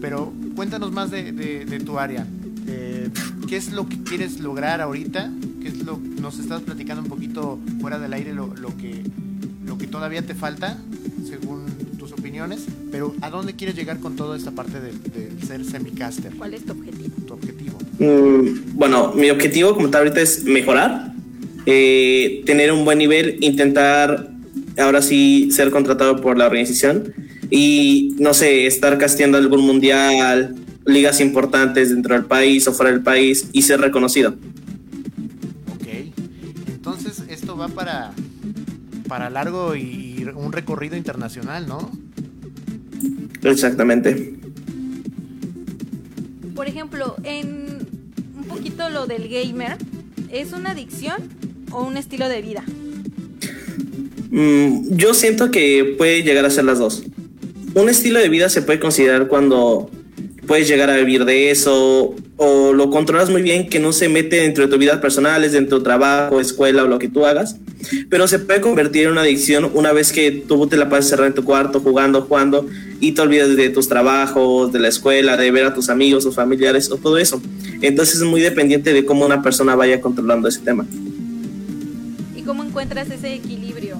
Pero 0.00 0.32
cuéntanos 0.54 0.92
más 0.92 1.10
de, 1.10 1.32
de 1.32 1.80
tu 1.80 1.98
área. 1.98 2.24
Eh, 2.68 3.10
¿Qué 3.48 3.56
es 3.56 3.72
lo 3.72 3.88
que 3.88 4.00
quieres 4.04 4.38
lograr 4.38 4.80
ahorita? 4.80 5.32
¿Qué 5.60 5.68
es 5.68 5.82
lo 5.82 5.98
nos 6.20 6.38
estás 6.38 6.62
platicando 6.62 7.02
un 7.02 7.08
poquito 7.08 7.58
fuera 7.80 7.98
del 7.98 8.12
aire 8.12 8.32
lo, 8.32 8.54
lo 8.54 8.76
que 8.76 9.02
lo 9.66 9.76
que 9.76 9.88
todavía 9.88 10.24
te 10.24 10.36
falta 10.36 10.78
según 11.28 11.66
tus 11.98 12.12
opiniones? 12.12 12.66
Pero 12.92 13.12
¿a 13.22 13.30
dónde 13.30 13.54
quieres 13.54 13.74
llegar 13.74 13.98
con 13.98 14.14
toda 14.14 14.36
esta 14.36 14.52
parte 14.52 14.80
de, 14.80 14.92
de 14.92 15.44
ser 15.44 15.64
semicaster? 15.64 16.32
¿Cuál 16.36 16.54
es 16.54 16.64
tu 16.64 16.72
objetivo? 16.72 17.16
Tu 17.26 17.34
objetivo. 17.34 17.78
Mm, 17.98 18.76
bueno, 18.76 19.12
mi 19.16 19.30
objetivo 19.30 19.74
como 19.74 19.90
tal 19.90 20.02
ahorita 20.02 20.20
es 20.20 20.44
mejorar 20.44 21.11
eh, 21.66 22.42
tener 22.44 22.72
un 22.72 22.84
buen 22.84 22.98
nivel, 22.98 23.38
intentar 23.40 24.30
ahora 24.78 25.02
sí 25.02 25.50
ser 25.52 25.70
contratado 25.70 26.20
por 26.20 26.38
la 26.38 26.46
organización 26.46 27.14
y 27.50 28.14
no 28.18 28.34
sé, 28.34 28.66
estar 28.66 28.98
casteando 28.98 29.38
algún 29.38 29.60
mundial, 29.60 30.54
ligas 30.86 31.20
importantes 31.20 31.90
dentro 31.90 32.14
del 32.14 32.24
país 32.24 32.66
o 32.66 32.72
fuera 32.72 32.90
del 32.90 33.02
país 33.02 33.48
y 33.52 33.62
ser 33.62 33.80
reconocido. 33.80 34.30
Ok, 35.74 35.86
entonces 36.68 37.22
esto 37.28 37.56
va 37.56 37.68
para, 37.68 38.12
para 39.06 39.30
largo 39.30 39.76
y 39.76 40.26
un 40.34 40.52
recorrido 40.52 40.96
internacional, 40.96 41.68
¿no? 41.68 41.90
Exactamente. 43.42 44.34
Por 46.54 46.68
ejemplo, 46.68 47.16
en 47.24 47.86
un 48.36 48.44
poquito 48.48 48.88
lo 48.88 49.06
del 49.06 49.28
gamer, 49.28 49.76
¿es 50.30 50.52
una 50.52 50.70
adicción 50.70 51.16
o 51.72 51.84
un 51.84 51.96
estilo 51.96 52.28
de 52.28 52.42
vida? 52.42 52.64
Mm, 54.30 54.96
yo 54.96 55.14
siento 55.14 55.50
que 55.50 55.94
puede 55.98 56.22
llegar 56.22 56.44
a 56.44 56.50
ser 56.50 56.64
las 56.64 56.78
dos. 56.78 57.02
Un 57.74 57.88
estilo 57.88 58.18
de 58.18 58.28
vida 58.28 58.48
se 58.48 58.62
puede 58.62 58.80
considerar 58.80 59.28
cuando 59.28 59.90
puedes 60.46 60.68
llegar 60.68 60.90
a 60.90 60.96
vivir 60.96 61.24
de 61.24 61.50
eso 61.50 62.14
o 62.36 62.72
lo 62.72 62.90
controlas 62.90 63.30
muy 63.30 63.42
bien 63.42 63.68
que 63.68 63.78
no 63.78 63.92
se 63.92 64.08
mete 64.08 64.36
dentro 64.36 64.64
de 64.64 64.70
tu 64.70 64.78
vida 64.78 65.00
personal, 65.00 65.40
dentro 65.42 65.60
de 65.60 65.80
tu 65.80 65.82
trabajo, 65.82 66.40
escuela 66.40 66.82
o 66.84 66.88
lo 66.88 66.98
que 66.98 67.08
tú 67.08 67.24
hagas, 67.24 67.56
pero 68.10 68.26
se 68.26 68.38
puede 68.38 68.60
convertir 68.60 69.04
en 69.04 69.12
una 69.12 69.20
adicción 69.20 69.70
una 69.74 69.92
vez 69.92 70.12
que 70.12 70.30
tú 70.30 70.66
te 70.66 70.76
la 70.76 70.88
pasas 70.88 71.10
cerrada 71.10 71.28
en 71.28 71.34
tu 71.34 71.44
cuarto 71.44 71.80
jugando, 71.80 72.22
jugando 72.22 72.66
y 73.00 73.12
te 73.12 73.22
olvidas 73.22 73.56
de 73.56 73.70
tus 73.70 73.88
trabajos, 73.88 74.72
de 74.72 74.80
la 74.80 74.88
escuela, 74.88 75.36
de 75.36 75.50
ver 75.50 75.64
a 75.64 75.74
tus 75.74 75.88
amigos 75.88 76.26
o 76.26 76.32
familiares 76.32 76.90
o 76.90 76.96
todo 76.96 77.18
eso. 77.18 77.40
Entonces 77.80 78.16
es 78.16 78.22
muy 78.22 78.40
dependiente 78.40 78.92
de 78.92 79.04
cómo 79.04 79.24
una 79.24 79.42
persona 79.42 79.74
vaya 79.74 80.00
controlando 80.00 80.48
ese 80.48 80.60
tema. 80.60 80.86
¿Y 82.52 82.54
cómo 82.54 82.64
encuentras 82.64 83.10
ese 83.10 83.32
equilibrio 83.32 83.96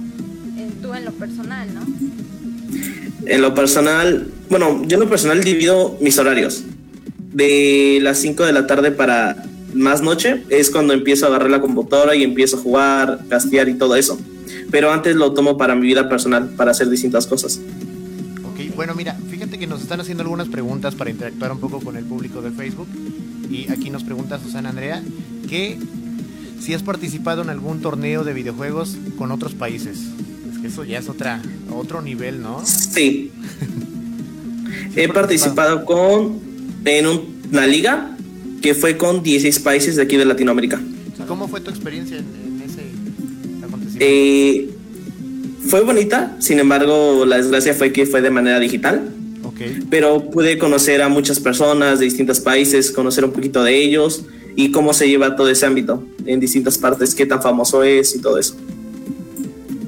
en, 0.58 0.72
tú 0.82 0.92
en 0.92 1.06
lo 1.06 1.12
personal, 1.12 1.72
no? 1.72 1.80
En 3.24 3.40
lo 3.40 3.54
personal, 3.54 4.28
bueno, 4.50 4.82
yo 4.86 4.96
en 4.96 5.04
lo 5.04 5.08
personal 5.08 5.42
divido 5.42 5.96
mis 6.02 6.18
horarios. 6.18 6.62
De 7.32 7.98
las 8.02 8.18
5 8.18 8.44
de 8.44 8.52
la 8.52 8.66
tarde 8.66 8.90
para 8.90 9.42
más 9.72 10.02
noche 10.02 10.42
es 10.50 10.70
cuando 10.70 10.92
empiezo 10.92 11.24
a 11.24 11.28
agarrar 11.28 11.48
la 11.48 11.62
computadora 11.62 12.14
y 12.14 12.24
empiezo 12.24 12.58
a 12.58 12.60
jugar, 12.60 13.20
castear 13.30 13.70
y 13.70 13.74
todo 13.74 13.96
eso. 13.96 14.20
Pero 14.70 14.92
antes 14.92 15.16
lo 15.16 15.32
tomo 15.32 15.56
para 15.56 15.74
mi 15.74 15.86
vida 15.86 16.10
personal, 16.10 16.50
para 16.50 16.72
hacer 16.72 16.90
distintas 16.90 17.26
cosas. 17.26 17.58
Ok, 18.44 18.76
bueno, 18.76 18.94
mira, 18.94 19.16
fíjate 19.30 19.58
que 19.58 19.66
nos 19.66 19.80
están 19.80 20.00
haciendo 20.00 20.24
algunas 20.24 20.48
preguntas 20.48 20.94
para 20.94 21.08
interactuar 21.08 21.52
un 21.52 21.58
poco 21.60 21.80
con 21.80 21.96
el 21.96 22.04
público 22.04 22.42
de 22.42 22.50
Facebook. 22.50 22.88
Y 23.50 23.72
aquí 23.72 23.88
nos 23.88 24.04
pregunta 24.04 24.38
Susana 24.38 24.68
Andrea 24.68 25.02
que 25.48 25.78
si 26.62 26.74
has 26.74 26.82
participado 26.82 27.42
en 27.42 27.50
algún 27.50 27.80
torneo 27.80 28.22
de 28.22 28.32
videojuegos 28.32 28.96
con 29.18 29.32
otros 29.32 29.54
países. 29.54 29.98
Es 30.52 30.58
que 30.60 30.68
eso 30.68 30.84
ya 30.84 30.98
es 30.98 31.08
otra, 31.08 31.42
otro 31.74 32.02
nivel, 32.02 32.40
¿no? 32.40 32.64
Sí. 32.64 33.32
He 34.96 35.08
participado 35.08 35.84
con 35.84 36.38
en 36.84 37.06
una 37.50 37.66
liga 37.66 38.16
que 38.60 38.74
fue 38.74 38.96
con 38.96 39.24
16 39.24 39.58
países 39.58 39.96
de 39.96 40.02
aquí 40.02 40.16
de 40.16 40.24
Latinoamérica. 40.24 40.80
¿Cómo 41.26 41.48
fue 41.48 41.60
tu 41.60 41.70
experiencia 41.70 42.18
en, 42.18 42.62
ese 42.64 42.82
acontecimiento? 43.64 43.98
Eh, 44.00 44.70
fue 45.66 45.80
bonita, 45.80 46.36
sin 46.38 46.60
embargo, 46.60 47.24
la 47.24 47.38
desgracia 47.38 47.74
fue 47.74 47.92
que 47.92 48.06
fue 48.06 48.22
de 48.22 48.30
manera 48.30 48.60
digital. 48.60 49.12
Okay. 49.42 49.80
Pero 49.90 50.30
pude 50.30 50.58
conocer 50.58 51.02
a 51.02 51.08
muchas 51.08 51.40
personas 51.40 51.98
de 51.98 52.04
distintos 52.04 52.38
países, 52.38 52.92
conocer 52.92 53.24
un 53.24 53.32
poquito 53.32 53.64
de 53.64 53.82
ellos 53.82 54.24
y 54.56 54.70
cómo 54.70 54.92
se 54.92 55.08
lleva 55.08 55.36
todo 55.36 55.48
ese 55.48 55.66
ámbito 55.66 56.02
en 56.26 56.40
distintas 56.40 56.78
partes, 56.78 57.14
qué 57.14 57.26
tan 57.26 57.42
famoso 57.42 57.82
es 57.82 58.14
y 58.14 58.20
todo 58.20 58.38
eso. 58.38 58.56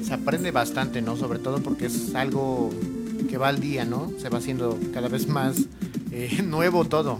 Se 0.05 0.13
aprende 0.13 0.51
bastante, 0.51 1.01
¿no? 1.01 1.17
Sobre 1.17 1.39
todo 1.39 1.59
porque 1.59 1.87
es 1.87 2.13
algo 2.15 2.71
que 3.29 3.37
va 3.37 3.49
al 3.49 3.59
día, 3.59 3.85
¿no? 3.85 4.11
Se 4.21 4.29
va 4.29 4.37
haciendo 4.37 4.77
cada 4.93 5.07
vez 5.07 5.27
más 5.27 5.57
eh, 6.11 6.41
nuevo 6.47 6.85
todo. 6.85 7.17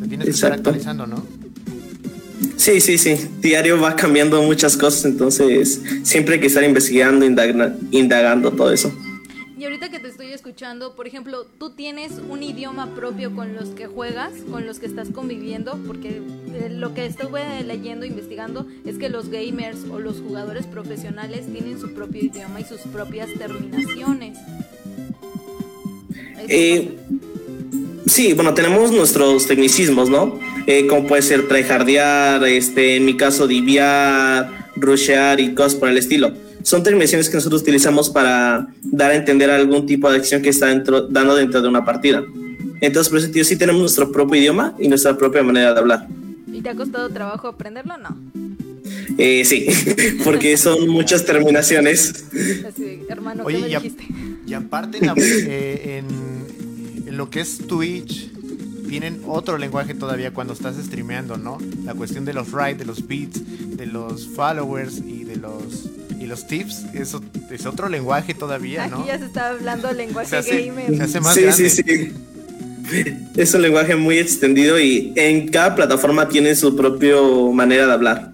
Te 0.00 0.08
tienes 0.08 0.26
que 0.26 0.32
estar 0.32 0.52
actualizando, 0.52 1.06
¿no? 1.06 1.22
Sí, 2.56 2.80
sí, 2.80 2.98
sí. 2.98 3.16
Diario 3.40 3.80
va 3.80 3.96
cambiando 3.96 4.42
muchas 4.42 4.76
cosas, 4.76 5.06
entonces 5.06 5.80
siempre 6.02 6.34
hay 6.34 6.40
que 6.40 6.48
estar 6.48 6.62
investigando, 6.62 7.24
indagando 7.90 8.50
todo 8.52 8.72
eso. 8.72 8.92
Y 9.60 9.64
ahorita 9.64 9.90
que 9.90 9.98
te 9.98 10.08
estoy 10.08 10.32
escuchando, 10.32 10.96
por 10.96 11.06
ejemplo, 11.06 11.44
¿tú 11.58 11.68
tienes 11.68 12.12
un 12.30 12.42
idioma 12.42 12.94
propio 12.94 13.36
con 13.36 13.54
los 13.54 13.68
que 13.68 13.86
juegas, 13.86 14.32
con 14.50 14.66
los 14.66 14.78
que 14.78 14.86
estás 14.86 15.10
conviviendo? 15.10 15.78
Porque 15.86 16.22
eh, 16.54 16.70
lo 16.70 16.94
que 16.94 17.04
estuve 17.04 17.42
leyendo, 17.66 18.06
investigando, 18.06 18.66
es 18.86 18.96
que 18.96 19.10
los 19.10 19.28
gamers 19.28 19.80
o 19.92 19.98
los 19.98 20.16
jugadores 20.16 20.64
profesionales 20.64 21.44
tienen 21.52 21.78
su 21.78 21.92
propio 21.92 22.22
idioma 22.22 22.62
y 22.62 22.64
sus 22.64 22.80
propias 22.90 23.28
terminaciones. 23.36 24.38
Eh, 26.48 26.96
sí, 28.06 28.32
bueno, 28.32 28.54
tenemos 28.54 28.92
nuestros 28.92 29.46
tecnicismos, 29.46 30.08
¿no? 30.08 30.40
Eh, 30.66 30.86
como 30.86 31.06
puede 31.06 31.20
ser 31.20 31.48
tryhardear, 31.48 32.42
este, 32.44 32.96
en 32.96 33.04
mi 33.04 33.14
caso, 33.14 33.46
diviar, 33.46 34.70
rushear 34.76 35.38
y 35.38 35.54
cosas 35.54 35.74
por 35.74 35.90
el 35.90 35.98
estilo 35.98 36.32
son 36.62 36.82
terminaciones 36.82 37.28
que 37.28 37.36
nosotros 37.36 37.62
utilizamos 37.62 38.10
para 38.10 38.68
dar 38.82 39.12
a 39.12 39.14
entender 39.14 39.50
algún 39.50 39.86
tipo 39.86 40.10
de 40.10 40.18
acción 40.18 40.42
que 40.42 40.50
está 40.50 40.66
dentro, 40.66 41.02
dando 41.02 41.34
dentro 41.34 41.62
de 41.62 41.68
una 41.68 41.84
partida. 41.84 42.22
Entonces, 42.80 43.10
por 43.10 43.18
ese 43.18 43.44
sí 43.44 43.56
tenemos 43.56 43.80
nuestro 43.80 44.10
propio 44.10 44.40
idioma 44.40 44.74
y 44.78 44.88
nuestra 44.88 45.16
propia 45.16 45.42
manera 45.42 45.72
de 45.74 45.80
hablar. 45.80 46.08
¿Y 46.52 46.62
te 46.62 46.70
ha 46.70 46.74
costado 46.74 47.08
trabajo 47.10 47.48
aprenderlo 47.48 47.94
o 47.94 47.98
no? 47.98 48.16
Eh, 49.18 49.44
sí, 49.44 49.66
porque 50.24 50.56
son 50.56 50.88
muchas 50.88 51.24
terminaciones. 51.24 52.24
Así, 52.66 53.02
hermano, 53.08 53.44
¿qué 53.46 53.58
me 53.58 53.68
dijiste? 53.68 54.06
Y 54.46 54.54
aparte, 54.54 54.98
eh, 55.16 55.98
en, 55.98 57.06
en 57.06 57.16
lo 57.16 57.28
que 57.28 57.40
es 57.40 57.58
Twitch, 57.58 58.30
tienen 58.88 59.22
otro 59.26 59.58
lenguaje 59.58 59.94
todavía 59.94 60.32
cuando 60.32 60.52
estás 60.52 60.76
streameando, 60.76 61.36
¿no? 61.36 61.58
La 61.84 61.94
cuestión 61.94 62.24
de 62.24 62.32
los 62.32 62.50
rights, 62.52 62.78
de 62.78 62.84
los 62.86 63.06
beats, 63.06 63.76
de 63.76 63.86
los 63.86 64.26
followers 64.26 64.98
y 64.98 65.24
de 65.24 65.36
los 65.36 65.90
y 66.20 66.26
los 66.26 66.46
tips, 66.46 66.84
eso 66.92 67.22
es 67.50 67.64
otro 67.64 67.88
lenguaje 67.88 68.34
todavía, 68.34 68.86
¿no? 68.88 68.98
Aquí 68.98 69.08
ya 69.08 69.18
se 69.18 69.24
está 69.24 69.48
hablando 69.48 69.90
lenguaje 69.90 70.42
gamer. 70.42 70.94
Se 70.94 71.02
hace 71.02 71.20
más 71.20 71.34
sí, 71.34 71.50
sí, 71.50 71.70
sí. 71.70 72.12
Es 73.36 73.54
un 73.54 73.62
lenguaje 73.62 73.96
muy 73.96 74.18
extendido 74.18 74.78
y 74.78 75.14
en 75.16 75.48
cada 75.48 75.74
plataforma 75.74 76.28
tiene 76.28 76.54
su 76.56 76.76
propia 76.76 77.16
manera 77.54 77.86
de 77.86 77.92
hablar. 77.92 78.32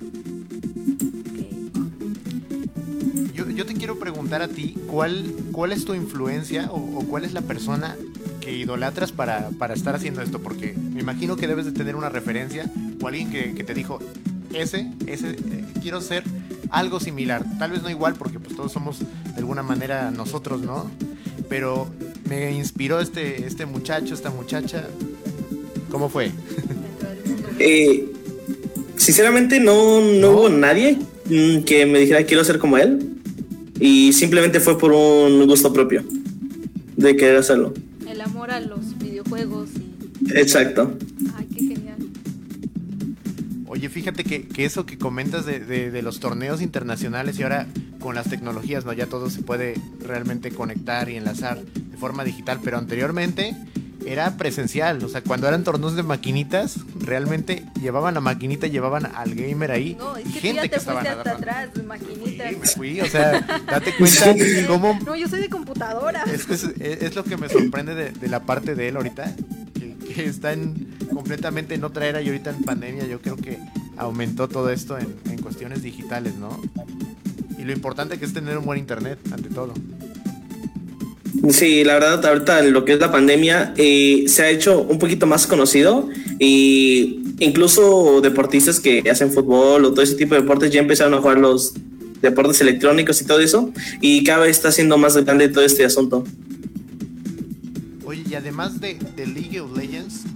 Yo, 3.33 3.49
yo, 3.50 3.66
te 3.66 3.75
quiero 3.75 4.00
preguntar 4.00 4.43
a 4.43 4.49
ti, 4.49 4.75
¿cuál, 4.88 5.25
cuál 5.52 5.71
es 5.71 5.85
tu 5.85 5.95
influencia 5.95 6.69
o, 6.73 6.99
o 6.99 7.07
cuál 7.07 7.25
es 7.25 7.35
la 7.35 7.43
persona 7.43 7.97
que 8.40 8.52
idolatras 8.52 9.12
para, 9.12 9.50
para, 9.59 9.75
estar 9.75 9.95
haciendo 9.95 10.23
esto? 10.23 10.40
Porque 10.40 10.73
me 10.73 11.00
imagino 11.00 11.37
que 11.37 11.47
debes 11.47 11.66
de 11.66 11.73
tener 11.73 11.95
una 11.95 12.09
referencia 12.09 12.69
o 13.00 13.07
alguien 13.07 13.31
que, 13.31 13.55
que 13.55 13.62
te 13.62 13.75
dijo, 13.75 14.00
ese, 14.52 14.90
ese, 15.07 15.31
eh, 15.31 15.64
quiero 15.83 16.00
ser 16.00 16.25
algo 16.70 17.00
similar. 17.00 17.44
Tal 17.58 17.70
vez 17.70 17.82
no 17.82 17.90
igual 17.90 18.14
porque 18.14 18.38
pues 18.38 18.56
todos 18.56 18.73
somos 18.73 18.99
de 19.00 19.37
alguna 19.38 19.62
manera 19.62 20.11
nosotros, 20.11 20.62
¿no? 20.62 20.90
Pero 21.49 21.88
me 22.28 22.52
inspiró 22.52 23.00
este, 23.00 23.46
este 23.46 23.66
muchacho, 23.66 24.14
esta 24.14 24.30
muchacha. 24.30 24.87
¿Cómo 25.90 26.08
fue? 26.08 26.30
Eh, 27.58 28.12
sinceramente 28.99 29.61
no, 29.61 30.02
no, 30.02 30.32
hubo 30.32 30.49
nadie 30.50 30.99
mm, 31.25 31.62
que 31.62 31.87
me 31.87 32.00
dijera 32.00 32.23
quiero 32.25 32.44
ser 32.44 32.58
como 32.58 32.76
él. 32.76 33.16
Y 33.80 34.12
simplemente 34.12 34.61
fue 34.61 34.78
por 34.78 34.92
un 34.92 35.46
gusto 35.46 35.73
propio 35.73 36.04
de 36.96 37.16
querer 37.16 37.37
hacerlo. 37.37 37.73
El 38.06 38.20
amor 38.20 38.50
a 38.50 38.61
los 38.61 38.99
videojuegos. 38.99 39.70
Exacto. 40.35 40.99
Fíjate 43.97 44.25
que, 44.25 44.47
que 44.47 44.67
eso 44.67 44.85
que 44.85 44.99
comentas 44.99 45.47
de, 45.47 45.59
de, 45.59 45.91
de, 45.91 46.03
los 46.03 46.21
torneos 46.21 46.61
internacionales 46.61 47.38
y 47.38 47.45
ahora 47.45 47.67
con 47.99 48.15
las 48.15 48.29
tecnologías, 48.29 48.85
¿no? 48.85 48.93
Ya 48.93 49.07
todo 49.07 49.31
se 49.31 49.41
puede 49.41 49.81
realmente 50.00 50.50
conectar 50.50 51.09
y 51.09 51.17
enlazar 51.17 51.62
de 51.62 51.97
forma 51.97 52.23
digital, 52.23 52.61
pero 52.62 52.76
anteriormente 52.76 53.57
era 54.05 54.37
presencial, 54.37 55.03
o 55.03 55.09
sea, 55.09 55.23
cuando 55.23 55.49
eran 55.49 55.65
torneos 55.65 55.97
de 55.97 56.03
maquinitas, 56.03 56.76
realmente 57.00 57.65
llevaban 57.81 58.12
la 58.12 58.21
maquinita, 58.21 58.67
llevaban 58.67 59.07
al 59.07 59.35
gamer 59.35 59.71
ahí 59.71 59.97
no, 59.99 60.15
es 60.15 60.25
que 60.25 60.41
gente 60.41 60.57
ya 60.57 60.62
te 60.62 60.69
que 60.69 60.76
estaba 60.76 61.00
fuiste 61.00 61.19
hasta 61.19 61.33
atrás, 61.33 61.69
maquinitas. 61.83 62.50
Sí, 62.50 62.57
me 62.61 62.67
fui, 62.67 63.00
o 63.00 63.07
sea, 63.07 63.41
date 63.67 63.95
cuenta 63.99 64.35
cómo... 64.69 64.99
No, 65.07 65.17
yo 65.17 65.26
soy 65.26 65.41
de 65.41 65.49
computadora. 65.49 66.23
Es, 66.25 66.50
es, 66.50 66.65
es 66.79 67.17
lo 67.17 67.25
que 67.25 67.38
me 67.38 67.49
sorprende 67.49 67.95
de, 67.95 68.11
de 68.11 68.29
la 68.29 68.41
parte 68.41 68.75
de 68.75 68.88
él 68.88 68.97
ahorita, 68.97 69.35
que, 69.73 69.97
que 69.97 70.26
está 70.26 70.53
en, 70.53 70.99
completamente 71.15 71.75
en 71.75 71.83
otra 71.83 72.07
era 72.07 72.21
y 72.21 72.26
ahorita 72.26 72.50
en 72.50 72.62
pandemia 72.62 73.07
yo 73.07 73.23
creo 73.23 73.37
que 73.37 73.59
aumentó 73.97 74.49
todo 74.49 74.71
esto 74.71 74.99
en, 74.99 75.15
en, 75.31 75.41
cuestiones 75.41 75.83
digitales, 75.83 76.35
¿no? 76.37 76.61
Y 77.59 77.65
lo 77.65 77.73
importante 77.73 78.19
que 78.19 78.25
es 78.25 78.33
tener 78.33 78.59
un 78.59 78.65
buen 78.65 78.79
internet, 78.79 79.19
ante 79.33 79.49
todo. 79.49 79.75
Sí, 81.50 81.85
la 81.85 81.95
verdad, 81.95 82.25
ahorita 82.25 82.62
lo 82.62 82.85
que 82.85 82.95
es 82.95 83.00
la 83.00 83.12
pandemia 83.12 83.75
eh, 83.76 84.25
se 84.26 84.43
ha 84.43 84.50
hecho 84.50 84.83
un 84.83 84.99
poquito 84.99 85.26
más 85.26 85.47
conocido 85.47 86.09
y 86.38 87.35
incluso 87.38 88.21
deportistas 88.21 88.81
que 88.81 89.03
hacen 89.11 89.31
fútbol 89.31 89.85
o 89.85 89.91
todo 89.91 90.03
ese 90.03 90.15
tipo 90.15 90.35
de 90.35 90.41
deportes 90.41 90.73
ya 90.73 90.81
empezaron 90.81 91.15
a 91.15 91.19
jugar 91.19 91.38
los 91.38 91.75
deportes 92.21 92.61
electrónicos 92.61 93.21
y 93.21 93.26
todo 93.26 93.41
eso, 93.41 93.71
y 94.00 94.25
cada 94.25 94.45
vez 94.45 94.57
está 94.57 94.73
siendo 94.73 94.97
más 94.99 95.17
grande 95.17 95.49
todo 95.49 95.65
este 95.65 95.85
asunto. 95.85 96.25
Oye, 98.05 98.25
y 98.29 98.35
además 98.35 98.81
de, 98.81 98.99
de 99.17 99.26
League 99.26 99.61
of 99.61 99.76
Legends, 99.76 100.23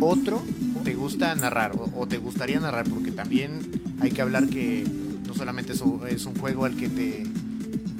otro 0.00 0.42
te 0.84 0.94
gusta 0.94 1.34
narrar 1.34 1.72
o, 1.94 2.06
te 2.06 2.18
gustaría 2.18 2.60
narrar? 2.60 2.88
Porque 2.88 3.10
también 3.10 3.60
hay 4.00 4.10
que 4.10 4.22
hablar 4.22 4.48
que 4.48 4.84
no 5.26 5.34
solamente 5.34 5.72
es 5.72 5.80
un, 5.80 6.00
es 6.08 6.26
un 6.26 6.36
juego 6.36 6.64
al 6.64 6.76
que 6.76 6.88
te, 6.88 7.24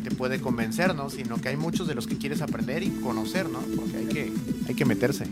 te 0.04 0.14
puede 0.14 0.40
convencer, 0.40 0.94
¿no? 0.94 1.10
Sino 1.10 1.40
que 1.40 1.48
hay 1.48 1.56
muchos 1.56 1.88
de 1.88 1.94
los 1.94 2.06
que 2.06 2.16
quieres 2.16 2.42
aprender 2.42 2.82
y 2.82 2.90
conocer, 2.90 3.48
¿no? 3.48 3.60
Porque 3.74 3.96
hay 3.96 4.06
que, 4.06 4.32
hay 4.68 4.74
que 4.74 4.84
meterse. 4.84 5.24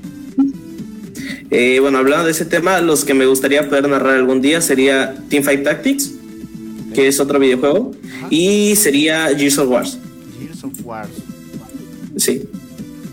Eh, 1.51 1.79
bueno, 1.81 1.99
hablando 1.99 2.25
de 2.25 2.33
ese 2.33 2.45
tema, 2.45 2.81
los 2.81 3.05
que 3.05 3.15
me 3.15 3.27
gustaría 3.27 3.69
poder 3.69 3.89
narrar 3.89 4.17
algún 4.17 4.41
día 4.41 4.61
sería 4.61 5.15
Teamfight 5.29 5.63
Tactics, 5.63 6.11
que 6.93 7.07
es 7.07 7.21
otro 7.21 7.39
videojuego, 7.39 7.93
y 8.31 8.75
sería 8.77 9.29
Gears 9.37 9.59
of 9.59 9.69
Wars. 9.69 9.99
Gears 10.41 10.65
of 10.65 10.73
Wars. 10.85 11.11
Sí. 12.17 12.43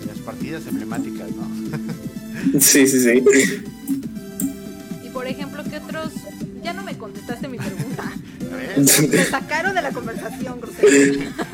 Las 0.08 0.18
partidas 0.20 0.66
emblemáticas, 0.68 1.30
¿no? 1.36 1.41
Sí, 2.60 2.88
sí, 2.88 3.00
sí. 3.00 3.24
Y 5.06 5.10
por 5.10 5.28
ejemplo, 5.28 5.64
¿qué 5.70 5.78
otros? 5.78 6.12
Ya 6.64 6.74
no 6.74 6.84
me 6.84 6.98
contestaste 6.98 7.48
mi 7.48 7.58
pregunta. 7.58 8.12
Me 9.10 9.26
sacaron 9.26 9.76
de 9.76 9.82
la 9.82 9.92
conversación, 9.92 10.60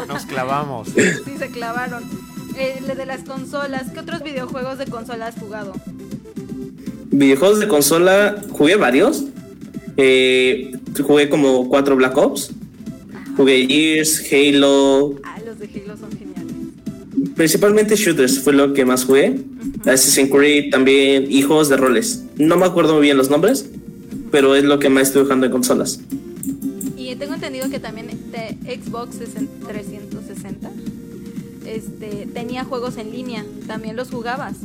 Nos 0.07 0.25
clavamos. 0.25 0.89
Sí, 0.89 1.37
se 1.37 1.47
clavaron. 1.47 2.03
Eh, 2.57 2.81
de 2.95 3.05
las 3.05 3.21
consolas, 3.21 3.91
¿qué 3.93 3.99
otros 3.99 4.23
videojuegos 4.23 4.79
de 4.79 4.85
consola 4.87 5.27
has 5.27 5.35
jugado? 5.35 5.73
Videojuegos 7.11 7.59
de 7.59 7.67
consola, 7.67 8.41
jugué 8.49 8.75
varios. 8.75 9.25
Eh, 9.95 10.71
jugué 11.05 11.29
como 11.29 11.69
cuatro 11.69 11.95
Black 11.95 12.17
Ops. 12.17 12.51
Jugué 13.35 13.67
Gears, 13.67 14.23
Halo. 14.31 15.15
Ah, 15.23 15.37
los 15.45 15.59
de 15.59 15.65
Halo 15.65 15.97
son 15.97 16.11
geniales. 16.11 16.53
Principalmente 17.35 17.95
shooters 17.95 18.39
fue 18.39 18.53
lo 18.53 18.73
que 18.73 18.85
más 18.85 19.05
jugué. 19.05 19.39
Assassin's 19.87 20.29
Creed 20.29 20.69
también 20.71 21.31
y 21.31 21.41
juegos 21.41 21.69
de 21.69 21.77
roles. 21.77 22.23
No 22.37 22.57
me 22.57 22.65
acuerdo 22.65 22.93
muy 22.93 23.03
bien 23.03 23.17
los 23.17 23.29
nombres, 23.29 23.69
pero 24.31 24.55
es 24.55 24.63
lo 24.63 24.79
que 24.79 24.89
más 24.89 25.07
estoy 25.07 25.23
jugando 25.23 25.45
en 25.45 25.51
consolas. 25.51 25.99
Y 26.97 27.15
tengo 27.15 27.33
entendido 27.35 27.69
que 27.69 27.79
también 27.79 28.07
de 28.31 28.57
Xbox 28.77 29.17
360 29.17 30.69
este, 31.65 32.27
tenía 32.33 32.63
juegos 32.63 32.97
en 32.97 33.11
línea. 33.11 33.45
¿También 33.65 33.95
los 33.95 34.09
jugabas? 34.09 34.55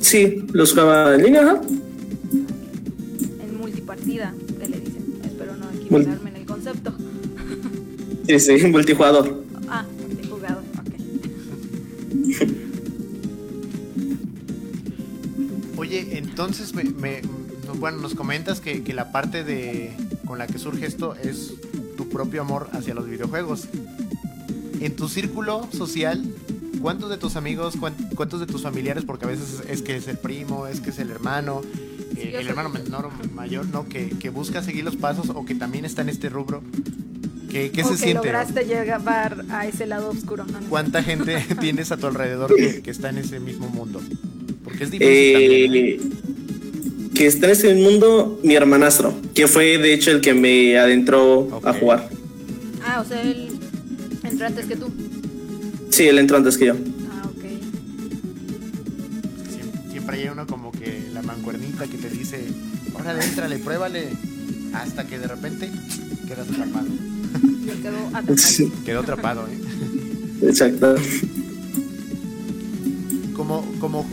Sí, 0.00 0.44
los 0.52 0.72
jugaba 0.72 1.14
en 1.14 1.22
línea, 1.22 1.60
En 2.32 3.58
multipartida, 3.58 4.34
que 4.60 4.68
le 4.68 4.80
dicen. 4.80 5.20
Espero 5.24 5.56
no 5.56 5.70
equivocarme 5.70 6.30
en 6.30 6.36
el 6.36 6.46
concepto. 6.46 6.92
Sí, 8.26 8.40
sí, 8.40 8.66
multijugador, 8.68 9.43
Oye, 15.94 16.18
entonces 16.18 16.74
me, 16.74 17.22
bueno, 17.78 17.98
nos 17.98 18.16
comentas 18.16 18.60
que, 18.60 18.82
que, 18.82 18.92
la 18.94 19.12
parte 19.12 19.44
de 19.44 19.92
con 20.26 20.38
la 20.38 20.48
que 20.48 20.58
surge 20.58 20.86
esto 20.86 21.14
es 21.14 21.54
tu 21.96 22.08
propio 22.08 22.42
amor 22.42 22.68
hacia 22.72 22.94
los 22.94 23.08
videojuegos. 23.08 23.68
En 24.80 24.96
tu 24.96 25.08
círculo 25.08 25.68
social, 25.70 26.24
¿cuántos 26.82 27.10
de 27.10 27.16
tus 27.16 27.36
amigos, 27.36 27.76
cuántos 28.16 28.40
de 28.40 28.46
tus 28.46 28.62
familiares, 28.62 29.04
porque 29.04 29.26
a 29.26 29.28
veces 29.28 29.62
es 29.68 29.82
que 29.82 29.94
es 29.94 30.08
el 30.08 30.18
primo, 30.18 30.66
es 30.66 30.80
que 30.80 30.90
es 30.90 30.98
el 30.98 31.10
hermano, 31.10 31.60
eh, 32.16 32.34
el 32.40 32.48
hermano 32.48 32.70
menor 32.70 33.06
o 33.06 33.28
mayor, 33.32 33.64
¿no? 33.66 33.88
Que, 33.88 34.30
busca 34.30 34.64
seguir 34.64 34.84
los 34.84 34.96
pasos 34.96 35.30
o 35.30 35.44
que 35.44 35.54
también 35.54 35.84
está 35.84 36.02
en 36.02 36.08
este 36.08 36.28
rubro. 36.28 36.60
¿Qué, 37.50 37.70
qué 37.70 37.84
se 37.84 37.96
siente? 37.96 38.14
lograste 38.14 38.64
llegar 38.64 39.44
a 39.48 39.64
ese 39.68 39.86
lado 39.86 40.10
oscuro. 40.10 40.44
¿Cuánta 40.68 41.04
gente 41.04 41.40
tienes 41.60 41.92
a 41.92 41.96
tu 41.98 42.08
alrededor 42.08 42.52
que, 42.52 42.82
está 42.90 43.10
en 43.10 43.18
ese 43.18 43.38
mismo 43.38 43.68
mundo? 43.68 44.00
Porque 44.74 44.84
es 44.84 44.90
difícil 44.90 45.14
eh, 45.14 45.64
¿eh? 45.66 46.00
Que 47.14 47.26
está 47.26 47.46
en 47.46 47.52
ese 47.52 47.74
mundo 47.76 48.40
mi 48.42 48.56
hermanastro, 48.56 49.14
que 49.32 49.46
fue 49.46 49.78
de 49.78 49.94
hecho 49.94 50.10
el 50.10 50.20
que 50.20 50.34
me 50.34 50.76
adentró 50.76 51.60
a 51.62 51.72
jugar. 51.74 52.08
Ah, 52.84 53.00
o 53.00 53.08
sea, 53.08 53.22
él 53.22 53.50
entró 54.24 54.46
antes 54.46 54.66
que 54.66 54.74
tú. 54.74 54.90
Sí, 55.90 56.08
él 56.08 56.18
entró 56.18 56.38
antes 56.38 56.58
que 56.58 56.66
yo. 56.66 56.74
Ah, 57.08 57.22
ok. 57.28 57.44
Siempre, 59.92 60.18
hay 60.18 60.28
uno 60.28 60.44
como 60.48 60.72
que 60.72 61.04
la 61.12 61.22
mancuernita 61.22 61.86
que 61.86 61.96
te 61.96 62.10
dice, 62.10 62.40
órale, 62.98 63.24
entrale, 63.24 63.58
pruébale. 63.58 64.08
Hasta 64.72 65.06
que 65.06 65.20
de 65.20 65.28
repente 65.28 65.70
quedas 66.26 66.50
atrapado. 66.50 66.88
quedó 67.80 68.08
atrapado. 68.08 68.72
Quedó 68.84 69.00
atrapado, 69.00 69.46
¿eh? 69.46 70.48
Exacto. 70.48 70.96
Como, 73.36 73.64
como 73.78 74.04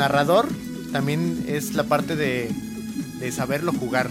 narrador, 0.00 0.48
también 0.92 1.44
es 1.46 1.74
la 1.74 1.84
parte 1.84 2.16
de, 2.16 2.50
saberlo 3.30 3.72
jugar. 3.72 4.10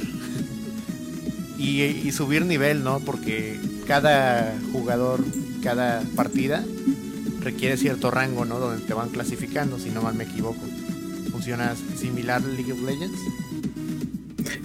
Y, 1.57 1.81
y, 1.81 2.11
subir 2.13 2.45
nivel, 2.45 2.83
¿no? 2.83 2.99
Porque 3.01 3.59
cada 3.85 4.55
jugador, 4.71 5.25
cada 5.61 6.01
partida 6.15 6.63
requiere 7.41 7.75
cierto 7.75 8.11
rango, 8.11 8.45
¿no? 8.45 8.59
Donde 8.59 8.85
te 8.85 8.93
van 8.93 9.09
clasificando, 9.09 9.77
si 9.77 9.89
no 9.89 10.01
mal 10.01 10.15
me 10.15 10.23
equivoco. 10.23 10.61
¿Funciona 11.31 11.75
similar 11.97 12.41
League 12.43 12.71
of 12.71 12.81
Legends? 12.83 13.19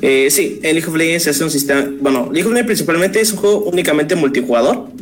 Eh, 0.02 0.28
sí, 0.30 0.60
en 0.62 0.74
League 0.76 0.88
of 0.88 0.94
Legends 0.94 1.26
es 1.26 1.40
un 1.40 1.50
sistema. 1.50 1.88
Bueno, 2.00 2.30
League 2.30 2.46
of 2.46 2.52
Legends 2.52 2.66
principalmente 2.66 3.20
es 3.20 3.32
un 3.32 3.38
juego 3.38 3.64
únicamente 3.64 4.14
multijugador. 4.14 4.93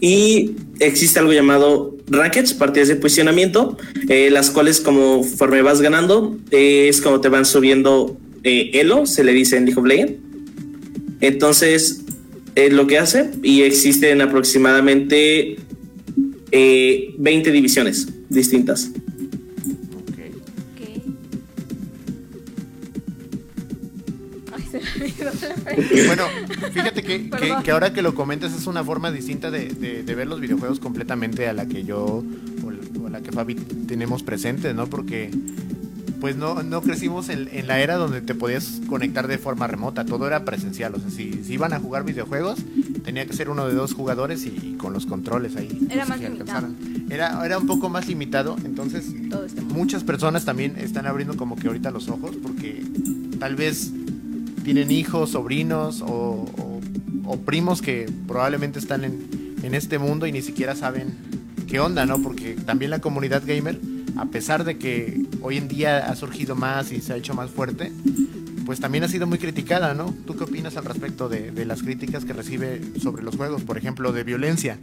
Y 0.00 0.52
existe 0.80 1.18
algo 1.18 1.32
llamado 1.32 1.96
rackets, 2.06 2.54
partidas 2.54 2.88
de 2.88 2.96
posicionamiento, 2.96 3.76
eh, 4.08 4.30
las 4.30 4.50
cuales, 4.50 4.80
conforme 4.80 5.62
vas 5.62 5.80
ganando, 5.80 6.38
es 6.50 7.00
como 7.00 7.20
te 7.20 7.28
van 7.28 7.44
subiendo 7.44 8.16
eh, 8.44 8.70
elo, 8.74 9.06
se 9.06 9.24
le 9.24 9.32
dice 9.32 9.56
en 9.56 9.66
League 9.66 9.80
of 9.80 9.86
Legends. 9.86 10.14
Entonces, 11.20 12.02
es 12.54 12.72
lo 12.72 12.86
que 12.86 12.98
hace 12.98 13.30
y 13.42 13.62
existen 13.62 14.20
aproximadamente 14.20 15.56
20 16.50 16.50
eh, 16.50 17.52
divisiones 17.52 18.08
distintas. 18.28 18.90
bueno, 26.06 26.24
fíjate 26.72 27.02
que, 27.02 27.30
que, 27.64 27.70
ahora 27.70 27.92
que 27.92 28.02
lo 28.02 28.14
comentas 28.14 28.52
es 28.52 28.66
una 28.66 28.84
forma 28.84 29.10
distinta 29.10 29.50
de, 29.50 29.68
de, 29.68 30.14
ver 30.14 30.26
los 30.26 30.40
videojuegos 30.40 30.80
completamente 30.80 31.48
a 31.48 31.52
la 31.52 31.66
que 31.66 31.84
yo 31.84 32.24
o, 32.62 33.06
a 33.06 33.10
la 33.10 33.20
que 33.20 33.32
Fabi 33.32 33.54
tenemos 33.54 34.22
presente, 34.22 34.74
¿no? 34.74 34.86
Porque 34.86 35.30
pues 36.20 36.36
no, 36.36 36.62
no 36.62 36.82
crecimos 36.82 37.28
en, 37.28 37.48
en, 37.52 37.66
la 37.68 37.80
era 37.80 37.96
donde 37.96 38.20
te 38.20 38.34
podías 38.34 38.80
conectar 38.88 39.28
de 39.28 39.38
forma 39.38 39.66
remota, 39.66 40.04
todo 40.04 40.26
era 40.26 40.44
presencial, 40.44 40.94
o 40.94 40.98
sea, 40.98 41.10
si, 41.10 41.44
si 41.44 41.52
iban 41.52 41.72
a 41.72 41.78
jugar 41.78 42.04
videojuegos, 42.04 42.58
tenía 43.04 43.24
que 43.24 43.32
ser 43.32 43.50
uno 43.50 43.66
de 43.68 43.74
dos 43.74 43.94
jugadores 43.94 44.44
y, 44.44 44.76
con 44.78 44.92
los 44.92 45.06
controles 45.06 45.56
ahí. 45.56 45.86
Era 45.90 46.06
más 46.06 46.20
limitado. 46.20 46.68
Era, 47.10 47.44
era 47.44 47.58
un 47.58 47.66
poco 47.66 47.88
más 47.88 48.06
limitado, 48.08 48.56
entonces 48.64 49.14
este 49.46 49.60
muchas 49.62 50.04
personas 50.04 50.44
también 50.44 50.76
están 50.76 51.06
abriendo 51.06 51.36
como 51.36 51.56
que 51.56 51.68
ahorita 51.68 51.90
los 51.90 52.08
ojos 52.08 52.36
porque 52.42 52.82
tal 53.38 53.56
vez 53.56 53.92
tienen 54.68 54.90
hijos, 54.90 55.30
sobrinos 55.30 56.04
o, 56.06 56.44
primos 57.46 57.80
que 57.80 58.06
probablemente 58.26 58.78
están 58.78 59.02
en, 59.02 59.54
en 59.62 59.74
este 59.74 59.98
mundo 59.98 60.26
y 60.26 60.32
ni 60.32 60.42
siquiera 60.42 60.76
saben 60.76 61.16
qué 61.66 61.80
onda, 61.80 62.04
¿no? 62.04 62.20
Porque 62.20 62.52
también 62.52 62.90
la 62.90 62.98
comunidad 62.98 63.42
gamer 63.46 63.80
a 64.18 64.26
pesar 64.26 64.64
de 64.64 64.76
que 64.76 65.24
hoy 65.40 65.56
en 65.56 65.68
día 65.68 66.10
ha 66.10 66.16
surgido 66.16 66.54
más 66.54 66.92
y 66.92 67.00
se 67.00 67.14
ha 67.14 67.16
hecho 67.16 67.32
más 67.32 67.50
fuerte, 67.50 67.92
pues 68.66 68.78
también 68.78 69.04
ha 69.04 69.08
sido 69.08 69.26
muy 69.26 69.38
criticada, 69.38 69.94
¿no? 69.94 70.14
¿Tú 70.26 70.36
qué 70.36 70.44
opinas 70.44 70.76
al 70.76 70.84
respecto 70.84 71.30
de, 71.30 71.64
las 71.64 71.82
críticas 71.82 72.26
que 72.26 72.34
recibe 72.34 72.82
sobre 73.00 73.22
los 73.22 73.36
juegos, 73.36 73.62
por 73.62 73.78
ejemplo, 73.78 74.12
de 74.12 74.22
violencia? 74.22 74.76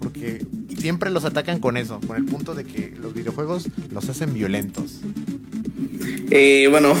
Porque 0.00 0.44
siempre 0.76 1.10
los 1.10 1.24
atacan 1.24 1.60
con 1.60 1.76
eso, 1.76 2.00
con 2.08 2.16
el 2.16 2.24
punto 2.24 2.56
de 2.56 2.64
que 2.64 2.92
los 3.00 3.14
videojuegos 3.14 3.68
los 3.92 4.08
hacen 4.08 4.34
violentos. 4.34 5.00
Eh, 6.30 6.66
bueno, 6.70 6.94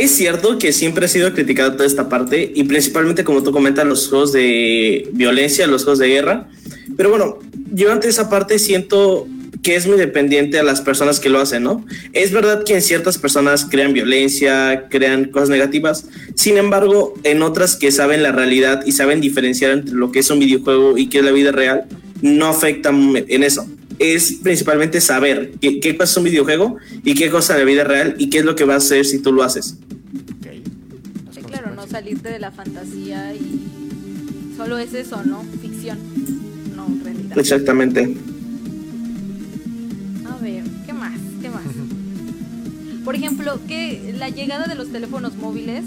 es 0.00 0.10
cierto 0.10 0.58
que 0.58 0.72
siempre 0.72 1.06
ha 1.06 1.08
sido 1.08 1.32
criticada 1.32 1.72
toda 1.72 1.86
esta 1.86 2.08
parte 2.08 2.52
y 2.54 2.64
principalmente 2.64 3.24
como 3.24 3.42
tú 3.42 3.52
comentas 3.52 3.86
los 3.86 4.08
juegos 4.08 4.32
de 4.32 5.08
violencia, 5.12 5.66
los 5.66 5.84
juegos 5.84 5.98
de 5.98 6.08
guerra. 6.08 6.48
Pero 6.96 7.10
bueno, 7.10 7.38
yo 7.72 7.92
ante 7.92 8.08
esa 8.08 8.28
parte 8.28 8.58
siento 8.58 9.26
que 9.62 9.74
es 9.74 9.86
muy 9.86 9.96
dependiente 9.96 10.58
a 10.58 10.62
las 10.62 10.80
personas 10.80 11.18
que 11.18 11.28
lo 11.28 11.40
hacen, 11.40 11.64
¿no? 11.64 11.84
Es 12.12 12.30
verdad 12.30 12.62
que 12.62 12.74
en 12.74 12.82
ciertas 12.82 13.18
personas 13.18 13.66
crean 13.68 13.92
violencia, 13.92 14.86
crean 14.88 15.24
cosas 15.24 15.48
negativas, 15.48 16.06
sin 16.34 16.56
embargo, 16.56 17.14
en 17.24 17.42
otras 17.42 17.74
que 17.74 17.90
saben 17.90 18.22
la 18.22 18.30
realidad 18.32 18.84
y 18.86 18.92
saben 18.92 19.20
diferenciar 19.20 19.72
entre 19.72 19.94
lo 19.94 20.12
que 20.12 20.20
es 20.20 20.30
un 20.30 20.38
videojuego 20.38 20.96
y 20.96 21.08
qué 21.08 21.18
es 21.18 21.24
la 21.24 21.32
vida 21.32 21.50
real, 21.50 21.86
no 22.22 22.46
afectan 22.46 23.16
en 23.16 23.42
eso. 23.42 23.66
Es 23.98 24.34
principalmente 24.42 25.00
saber 25.00 25.52
qué, 25.60 25.80
qué 25.80 25.96
cosa 25.96 26.12
es 26.12 26.16
un 26.18 26.24
videojuego 26.24 26.76
y 27.02 27.14
qué 27.14 27.30
cosa 27.30 27.54
es 27.54 27.58
la 27.60 27.64
vida 27.64 27.82
real 27.82 28.14
y 28.18 28.30
qué 28.30 28.38
es 28.38 28.44
lo 28.44 28.54
que 28.54 28.64
va 28.64 28.74
a 28.74 28.76
hacer 28.76 29.04
si 29.04 29.20
tú 29.20 29.32
lo 29.32 29.42
haces. 29.42 29.78
Salirte 32.06 32.30
de 32.30 32.38
la 32.38 32.52
fantasía 32.52 33.34
y 33.34 34.54
solo 34.56 34.78
es 34.78 34.94
eso, 34.94 35.24
¿no? 35.24 35.42
Ficción, 35.60 35.98
no 36.76 36.86
realidad. 37.02 37.36
Exactamente. 37.36 38.16
A 40.24 40.36
ver, 40.40 40.62
¿qué 40.86 40.92
más? 40.92 41.18
¿Qué 41.42 41.50
más? 41.50 41.64
Por 43.04 43.16
ejemplo, 43.16 43.58
que 43.66 44.14
la 44.16 44.28
llegada 44.28 44.68
de 44.68 44.76
los 44.76 44.92
teléfonos 44.92 45.34
móviles 45.34 45.84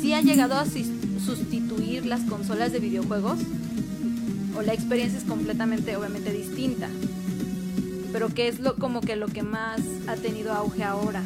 sí 0.00 0.12
ha 0.12 0.20
llegado 0.20 0.54
a 0.54 0.64
sustituir 0.66 2.06
las 2.06 2.20
consolas 2.20 2.70
de 2.70 2.78
videojuegos 2.78 3.40
o 4.56 4.62
la 4.62 4.72
experiencia 4.72 5.18
es 5.18 5.24
completamente 5.24 5.96
obviamente 5.96 6.32
distinta. 6.32 6.88
Pero 8.12 8.28
¿qué 8.28 8.46
es 8.46 8.60
lo 8.60 8.76
como 8.76 9.00
que 9.00 9.16
lo 9.16 9.26
que 9.26 9.42
más 9.42 9.80
ha 10.06 10.14
tenido 10.14 10.52
auge 10.52 10.84
ahora? 10.84 11.24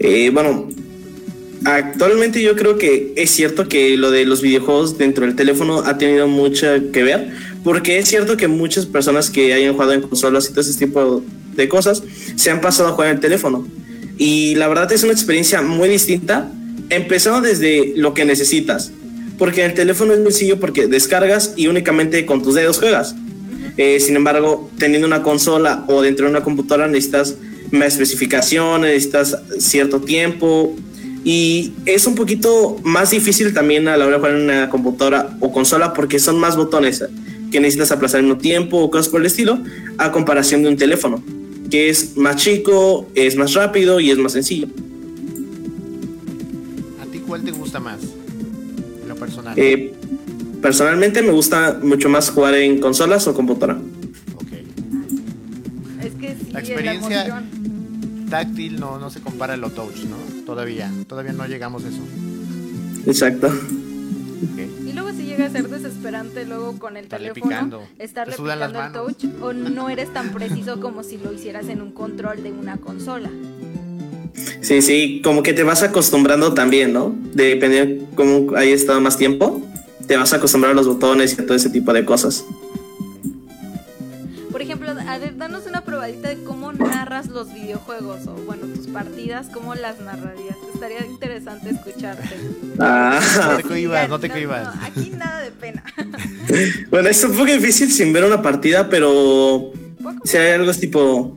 Eh, 0.00 0.30
bueno, 0.30 0.68
actualmente 1.74 2.42
yo 2.42 2.56
creo 2.56 2.78
que 2.78 3.12
es 3.16 3.30
cierto 3.30 3.68
que 3.68 3.96
lo 3.96 4.10
de 4.10 4.24
los 4.24 4.42
videojuegos 4.42 4.98
dentro 4.98 5.26
del 5.26 5.36
teléfono 5.36 5.82
ha 5.84 5.98
tenido 5.98 6.26
mucho 6.26 6.66
que 6.92 7.02
ver, 7.02 7.32
porque 7.64 7.98
es 7.98 8.08
cierto 8.08 8.36
que 8.36 8.48
muchas 8.48 8.86
personas 8.86 9.30
que 9.30 9.52
hayan 9.52 9.72
jugado 9.72 9.92
en 9.92 10.02
consolas 10.02 10.46
y 10.46 10.50
todo 10.50 10.60
ese 10.60 10.78
tipo 10.78 11.22
de 11.54 11.68
cosas 11.68 12.02
se 12.36 12.50
han 12.50 12.60
pasado 12.60 12.88
a 12.88 12.92
jugar 12.92 13.10
en 13.10 13.16
el 13.16 13.20
teléfono. 13.20 13.66
Y 14.16 14.54
la 14.56 14.68
verdad 14.68 14.90
es 14.92 15.02
una 15.04 15.12
experiencia 15.12 15.62
muy 15.62 15.88
distinta, 15.88 16.50
empezando 16.90 17.40
desde 17.40 17.92
lo 17.96 18.14
que 18.14 18.24
necesitas, 18.24 18.90
porque 19.38 19.64
el 19.64 19.74
teléfono 19.74 20.12
es 20.12 20.20
muy 20.20 20.32
sencillo 20.32 20.58
porque 20.58 20.86
descargas 20.86 21.52
y 21.56 21.68
únicamente 21.68 22.26
con 22.26 22.42
tus 22.42 22.54
dedos 22.54 22.78
juegas. 22.78 23.14
Eh, 23.76 24.00
sin 24.00 24.16
embargo, 24.16 24.70
teniendo 24.78 25.06
una 25.06 25.22
consola 25.22 25.84
o 25.88 26.02
dentro 26.02 26.26
de 26.26 26.32
una 26.32 26.42
computadora 26.42 26.88
necesitas 26.88 27.36
más 27.70 27.92
especificaciones, 27.92 28.94
necesitas 28.94 29.36
cierto 29.58 30.00
tiempo 30.00 30.74
y 31.30 31.74
es 31.84 32.06
un 32.06 32.14
poquito 32.14 32.78
más 32.84 33.10
difícil 33.10 33.52
también 33.52 33.86
a 33.86 33.98
la 33.98 34.06
hora 34.06 34.14
de 34.14 34.18
jugar 34.18 34.34
en 34.34 34.44
una 34.44 34.70
computadora 34.70 35.36
o 35.40 35.52
consola 35.52 35.92
porque 35.92 36.18
son 36.18 36.40
más 36.40 36.56
botones 36.56 37.04
que 37.52 37.60
necesitas 37.60 37.92
aplazar 37.92 38.20
en 38.20 38.30
un 38.30 38.38
tiempo 38.38 38.78
o 38.78 38.90
cosas 38.90 39.08
por 39.08 39.20
el 39.20 39.26
estilo 39.26 39.58
a 39.98 40.10
comparación 40.10 40.62
de 40.62 40.70
un 40.70 40.78
teléfono 40.78 41.22
que 41.70 41.90
es 41.90 42.16
más 42.16 42.36
chico, 42.36 43.10
es 43.14 43.36
más 43.36 43.52
rápido 43.52 44.00
y 44.00 44.10
es 44.10 44.16
más 44.16 44.32
sencillo. 44.32 44.68
¿A 47.02 47.04
ti 47.12 47.18
cuál 47.18 47.42
te 47.42 47.50
gusta 47.50 47.78
más? 47.78 48.00
En 49.02 49.08
lo 49.10 49.14
personal. 49.14 49.52
Eh, 49.58 49.92
personalmente 50.62 51.20
me 51.20 51.32
gusta 51.32 51.78
mucho 51.82 52.08
más 52.08 52.30
jugar 52.30 52.54
en 52.54 52.80
consolas 52.80 53.28
o 53.28 53.34
computadora. 53.34 53.78
Es 56.02 56.14
que 56.14 56.28
sí, 56.28 56.52
la 56.52 56.60
experiencia 56.60 57.44
táctil 58.28 58.78
no, 58.80 58.98
no 58.98 59.10
se 59.10 59.20
compara 59.20 59.54
a 59.54 59.56
lo 59.56 59.70
touch, 59.70 60.04
¿no? 60.04 60.16
Todavía, 60.44 60.90
todavía 61.06 61.32
no 61.32 61.46
llegamos 61.46 61.84
a 61.84 61.88
eso. 61.88 62.02
Exacto. 63.06 63.52
Y 64.86 64.92
luego 64.92 65.10
si 65.10 65.24
llega 65.24 65.46
a 65.46 65.50
ser 65.50 65.68
desesperante 65.68 66.44
luego 66.44 66.78
con 66.78 66.96
el 66.96 67.08
teléfono, 67.08 67.82
estarle 67.98 68.36
picando 68.36 68.76
el 68.76 68.92
touch 68.92 69.24
o 69.40 69.52
no 69.52 69.90
eres 69.90 70.12
tan 70.12 70.30
preciso 70.30 70.80
como 70.80 71.02
si 71.02 71.18
lo 71.18 71.32
hicieras 71.32 71.68
en 71.68 71.82
un 71.82 71.92
control 71.92 72.42
de 72.42 72.52
una 72.52 72.76
consola. 72.76 73.30
Sí, 74.60 74.82
sí, 74.82 75.20
como 75.24 75.42
que 75.42 75.52
te 75.52 75.62
vas 75.62 75.82
acostumbrando 75.82 76.54
también, 76.54 76.92
¿no? 76.92 77.14
Dependiendo 77.34 78.04
de 78.04 78.10
cómo 78.14 78.56
hayas 78.56 78.80
estado 78.80 79.00
más 79.00 79.16
tiempo, 79.16 79.60
te 80.06 80.16
vas 80.16 80.32
a 80.32 80.36
acostumbrar 80.36 80.72
a 80.72 80.74
los 80.74 80.86
botones 80.86 81.36
y 81.36 81.42
a 81.42 81.46
todo 81.46 81.56
ese 81.56 81.70
tipo 81.70 81.92
de 81.92 82.04
cosas. 82.04 82.44
Por 84.50 84.62
ejemplo, 84.62 84.90
a 84.90 85.18
ver, 85.18 85.36
danos 85.36 85.66
una 85.66 85.82
probadita 85.98 86.28
de 86.28 86.44
cómo 86.44 86.72
narras 86.72 87.26
los 87.26 87.52
videojuegos 87.52 88.24
o, 88.28 88.34
bueno, 88.46 88.66
tus 88.72 88.86
partidas, 88.86 89.48
cómo 89.52 89.74
las 89.74 89.98
narrarías. 89.98 90.56
Estaría 90.72 91.04
interesante 91.04 91.70
escucharte. 91.70 92.22
Ah. 92.80 93.18
No 93.36 93.56
te 93.56 93.62
cohibas, 93.64 94.08
no 94.08 94.20
te 94.20 94.30
cohibas. 94.30 94.72
aquí 94.80 95.10
nada 95.10 95.40
de 95.40 95.50
pena. 95.50 95.82
bueno, 96.90 97.08
es 97.08 97.24
un 97.24 97.32
poco 97.32 97.46
difícil 97.46 97.90
sin 97.90 98.12
ver 98.12 98.22
una 98.22 98.40
partida, 98.40 98.88
pero 98.88 99.72
si 100.22 100.36
hay 100.36 100.52
algo 100.52 100.70
es 100.70 100.78
tipo 100.78 101.36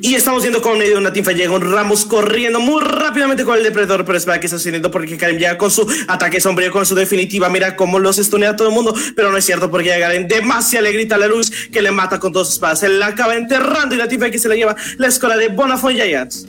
y 0.00 0.14
estamos 0.14 0.42
viendo 0.42 0.62
con 0.62 0.78
medio 0.78 0.92
de 0.92 0.98
una 0.98 1.12
tinfa 1.12 1.32
llega 1.32 1.52
un 1.52 1.72
Ramos 1.72 2.04
corriendo 2.04 2.60
muy 2.60 2.82
rápidamente 2.82 3.44
con 3.44 3.56
el 3.56 3.64
depredador, 3.64 4.04
pero 4.04 4.16
espera 4.18 4.40
que 4.40 4.46
está 4.46 4.58
sucediendo 4.58 4.90
porque 4.90 5.16
Karen 5.16 5.38
llega 5.38 5.58
con 5.58 5.70
su 5.70 5.86
ataque 6.08 6.40
sombrío, 6.40 6.70
con 6.70 6.86
su 6.86 6.94
definitiva. 6.94 7.48
Mira 7.48 7.76
cómo 7.76 7.98
los 7.98 8.18
estunea 8.18 8.50
a 8.50 8.56
todo 8.56 8.68
el 8.68 8.74
mundo, 8.74 8.94
pero 9.14 9.30
no 9.30 9.36
es 9.36 9.44
cierto 9.44 9.70
porque 9.70 9.88
llega 9.88 10.06
Karen 10.06 10.28
demasiado 10.28 10.78
le 10.80 10.92
grita 10.92 11.16
a 11.16 11.18
la 11.18 11.26
luz 11.26 11.50
que 11.72 11.82
le 11.82 11.90
mata 11.90 12.18
con 12.18 12.32
dos 12.32 12.52
espadas. 12.52 12.80
Se 12.80 12.88
la 12.88 13.08
acaba 13.08 13.36
enterrando 13.36 13.94
y 13.94 13.98
la 13.98 14.08
tinfa 14.08 14.30
que 14.30 14.38
se 14.38 14.48
la 14.48 14.54
lleva 14.54 14.76
la 14.96 15.08
escuela 15.08 15.36
de 15.36 15.48
Bonafont 15.48 15.96
Giants. 15.96 16.46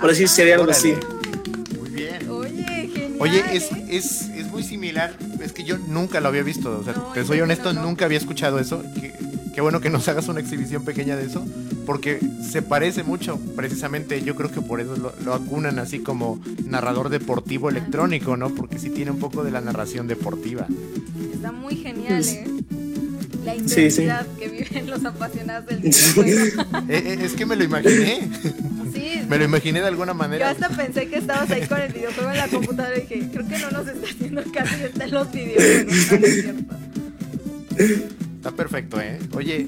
Por 0.00 0.10
decir, 0.10 0.28
sería 0.28 0.56
algo 0.56 0.70
así. 0.70 0.94
Muy 1.78 1.90
bien. 1.90 2.28
Oye, 2.28 2.88
genial. 2.92 3.16
Oye, 3.18 3.44
es, 3.52 3.68
es, 3.88 4.28
es, 4.36 4.46
muy 4.46 4.62
similar. 4.62 5.14
Es 5.40 5.52
que 5.52 5.64
yo 5.64 5.78
nunca 5.78 6.20
lo 6.20 6.28
había 6.28 6.42
visto. 6.42 6.78
O 6.78 6.84
sea, 6.84 6.94
te 7.14 7.24
soy 7.24 7.40
honesto, 7.40 7.72
nunca 7.72 8.04
había 8.04 8.18
escuchado 8.18 8.58
eso. 8.58 8.82
Que 9.00 9.12
qué 9.54 9.60
bueno 9.60 9.80
que 9.80 9.88
nos 9.88 10.08
hagas 10.08 10.28
una 10.28 10.40
exhibición 10.40 10.84
pequeña 10.84 11.16
de 11.16 11.26
eso, 11.26 11.46
porque 11.86 12.18
se 12.42 12.60
parece 12.60 13.04
mucho, 13.04 13.38
precisamente 13.54 14.22
yo 14.22 14.34
creo 14.34 14.50
que 14.50 14.60
por 14.60 14.80
eso 14.80 14.96
lo, 15.24 15.34
acunan 15.34 15.78
así 15.78 16.00
como 16.00 16.40
narrador 16.66 17.08
deportivo 17.08 17.70
electrónico, 17.70 18.36
¿no? 18.36 18.50
Porque 18.50 18.78
sí 18.78 18.90
tiene 18.90 19.12
un 19.12 19.18
poco 19.18 19.44
de 19.44 19.52
la 19.52 19.60
narración 19.60 20.08
deportiva. 20.08 20.66
Está 21.32 21.52
muy 21.52 21.76
genial, 21.76 22.24
¿eh? 22.26 22.44
La 23.44 23.54
intensidad 23.54 24.26
que 24.38 24.48
viven 24.48 24.90
los 24.90 25.04
apasionados 25.04 25.66
del 25.66 25.80
videojuego. 25.80 26.64
Eh, 26.88 27.02
eh, 27.06 27.18
es 27.22 27.32
que 27.32 27.46
me 27.46 27.56
lo 27.56 27.64
imaginé. 27.64 28.28
Sí. 28.92 29.22
Me 29.28 29.38
lo 29.38 29.44
imaginé 29.44 29.80
de 29.80 29.86
alguna 29.86 30.14
manera. 30.14 30.52
Yo 30.52 30.64
hasta 30.64 30.76
pensé 30.76 31.08
que 31.08 31.16
estabas 31.16 31.50
ahí 31.50 31.66
con 31.66 31.80
el 31.80 31.92
videojuego 31.92 32.30
en 32.30 32.36
la 32.36 32.48
computadora 32.48 32.96
y 32.96 33.00
dije, 33.02 33.28
creo 33.32 33.48
que 33.48 33.58
no 33.58 33.70
nos 33.70 33.86
está 33.86 34.06
haciendo 34.06 34.42
caso 34.52 34.74
y 34.80 34.84
está 34.84 35.04
en 35.04 35.10
los 35.10 35.32
videojuegos. 35.32 35.94
cierto. 36.18 36.74
Está 38.44 38.54
perfecto, 38.54 39.00
¿eh? 39.00 39.18
Oye, 39.34 39.66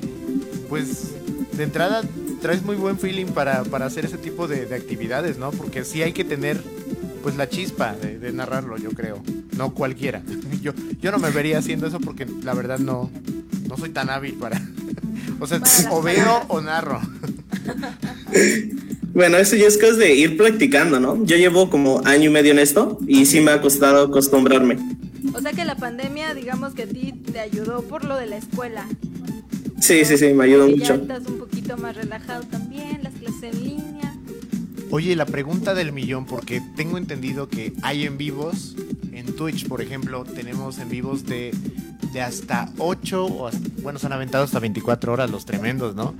pues 0.69 1.15
de 1.57 1.65
entrada 1.65 2.03
traes 2.43 2.63
muy 2.63 2.77
buen 2.77 2.99
feeling 2.99 3.25
para, 3.25 3.63
hacer 3.63 4.05
ese 4.05 4.19
tipo 4.19 4.47
de, 4.47 4.65
actividades, 4.75 5.39
¿no? 5.39 5.51
Porque 5.51 5.83
sí 5.83 6.03
hay 6.03 6.13
que 6.13 6.25
tener 6.25 6.63
pues 7.23 7.37
la 7.37 7.49
chispa 7.49 7.95
de, 7.95 8.31
narrarlo, 8.35 8.77
yo 8.77 8.91
creo. 8.91 9.23
No 9.57 9.73
cualquiera. 9.73 10.23
Yo, 10.61 10.75
yo 11.01 11.11
no 11.11 11.19
me 11.19 11.31
vería 11.31 11.59
haciendo 11.59 11.87
eso 11.87 12.01
porque 12.01 12.27
la 12.43 12.53
verdad 12.53 12.79
no, 12.79 13.11
no 13.67 13.77
soy 13.79 13.89
tan 13.91 14.11
hábil 14.11 14.35
para... 14.35 14.61
O 15.41 15.47
sea, 15.47 15.61
o 15.91 16.03
veo 16.03 16.43
o 16.49 16.61
narro. 16.61 17.01
Bueno, 19.15 19.39
eso 19.39 19.57
ya 19.57 19.67
es 19.67 19.79
cosa 19.79 19.95
de 19.95 20.15
ir 20.15 20.37
practicando, 20.37 21.01
¿no? 21.01 21.25
Yo 21.25 21.39
llevo 21.39 21.71
como 21.71 22.03
año 22.05 22.29
y 22.29 22.29
medio 22.29 22.53
en 22.53 22.59
esto 22.59 22.99
y 23.07 23.25
sí 23.25 23.41
me 23.41 23.51
ha 23.51 23.63
costado 23.63 24.05
acostumbrarme. 24.05 24.77
O 25.37 25.41
sea 25.43 25.53
que 25.53 25.67
la 25.67 25.75
pandemia, 25.75 26.33
digamos 26.33 26.73
que 26.73 26.85
a 26.85 26.87
ti 26.87 27.13
te 27.13 27.41
ayudó 27.41 27.83
por 27.83 28.05
lo 28.05 28.17
de 28.17 28.25
la 28.25 28.39
escuela. 28.39 28.87
Sí, 29.79 30.03
sí, 30.07 30.17
sí, 30.17 30.33
me 30.33 30.45
ayudó 30.45 30.67
mucho. 30.67 30.79
Ya 30.85 30.95
estás 30.95 31.27
un 31.27 31.39
poquito 31.39 31.77
más 31.77 31.95
relajado 31.95 32.45
también, 32.45 33.01
las 33.03 33.13
clases 33.13 33.55
en 33.55 33.63
línea. 33.63 34.17
Oye, 34.91 35.15
la 35.15 35.27
pregunta 35.27 35.75
del 35.75 35.93
millón, 35.93 36.25
porque 36.25 36.63
tengo 36.75 36.97
entendido 36.97 37.51
que 37.51 37.75
hay 37.83 38.07
en 38.07 38.17
vivos, 38.17 38.77
en 39.13 39.27
Twitch, 39.37 39.69
por 39.69 39.83
ejemplo, 39.83 40.25
tenemos 40.25 40.79
en 40.79 40.89
vivos 40.89 41.27
de, 41.27 41.55
de 42.15 42.21
hasta 42.23 42.71
8, 42.79 43.27
o 43.27 43.51
bueno, 43.83 43.99
se 43.99 44.07
han 44.07 44.15
aventado 44.15 44.45
hasta 44.45 44.59
24 44.59 45.13
horas 45.13 45.31
los 45.31 45.45
tremendos, 45.45 45.95
¿no? 45.95 46.15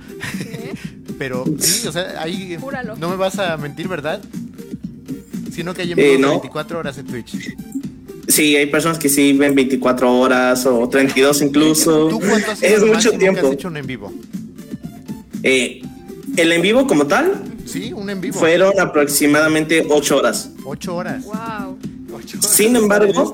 Pero 1.17 1.43
sí, 1.57 1.87
o 1.87 1.91
sea, 1.91 2.21
ahí 2.21 2.55
no 2.99 3.09
me 3.09 3.15
vas 3.15 3.39
a 3.39 3.57
mentir, 3.57 3.87
¿verdad? 3.87 4.21
Sino 5.51 5.73
que 5.73 5.81
hay 5.81 5.93
en 5.93 5.97
vivos 5.97 6.21
de 6.21 6.27
24 6.27 6.77
horas 6.77 6.97
en 6.99 7.07
Twitch. 7.07 7.55
Sí, 8.27 8.55
hay 8.55 8.65
personas 8.67 8.99
que 8.99 9.07
sí 9.07 9.33
ven 9.33 9.55
24 9.55 10.19
horas 10.19 10.65
o 10.65 10.87
32 10.89 11.41
incluso. 11.41 12.07
¿Tú 12.09 12.19
cuánto 12.19 12.51
has 12.51 12.61
es 12.61 12.83
mucho 12.85 13.11
tiempo. 13.11 13.41
Que 13.41 13.47
has 13.47 13.53
hecho 13.53 13.67
un 13.69 13.77
en 13.77 13.87
vivo? 13.87 14.13
Eh, 15.43 15.81
el 16.35 16.51
en 16.51 16.61
vivo 16.61 16.87
como 16.87 17.07
tal. 17.07 17.43
Sí, 17.65 17.93
un 17.93 18.09
en 18.09 18.19
vivo. 18.19 18.37
Fueron 18.37 18.79
aproximadamente 18.79 19.85
8 19.89 20.17
horas. 20.17 20.51
8 20.65 20.95
horas. 20.95 21.23
Wow. 21.23 21.77
Sin 22.39 22.75
embargo, 22.75 23.33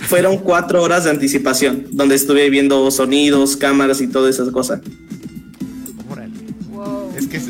fueron 0.00 0.38
4 0.38 0.82
horas 0.82 1.04
de 1.04 1.10
anticipación, 1.10 1.86
donde 1.92 2.14
estuve 2.14 2.50
viendo 2.50 2.90
sonidos, 2.90 3.56
cámaras 3.56 4.02
y 4.02 4.06
todas 4.06 4.34
esas 4.34 4.50
cosas. 4.50 4.80
Wow. 6.70 7.10
Es 7.16 7.26
que 7.26 7.40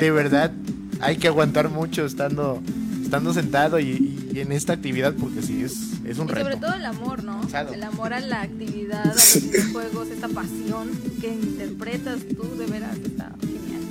de 0.00 0.10
verdad 0.10 0.52
hay 1.00 1.16
que 1.16 1.28
aguantar 1.28 1.68
mucho 1.68 2.04
estando 2.04 2.60
estando 3.02 3.32
sentado 3.32 3.78
y, 3.78 4.15
en 4.40 4.52
esta 4.52 4.74
actividad 4.74 5.14
porque 5.14 5.42
sí 5.42 5.62
es, 5.62 5.74
es 6.04 6.18
un 6.18 6.28
y 6.28 6.34
Sobre 6.34 6.56
todo 6.56 6.74
el 6.74 6.84
amor, 6.84 7.24
¿no? 7.24 7.40
El 7.72 7.82
amor 7.82 8.12
a 8.12 8.20
la 8.20 8.42
actividad, 8.42 9.02
a 9.10 9.14
los 9.14 9.42
videojuegos, 9.42 10.08
esta 10.08 10.28
pasión 10.28 10.90
que 11.20 11.28
interpretas 11.28 12.18
tú, 12.36 12.56
de 12.58 12.66
veras, 12.66 12.96
está 12.96 13.32
genial. 13.40 13.82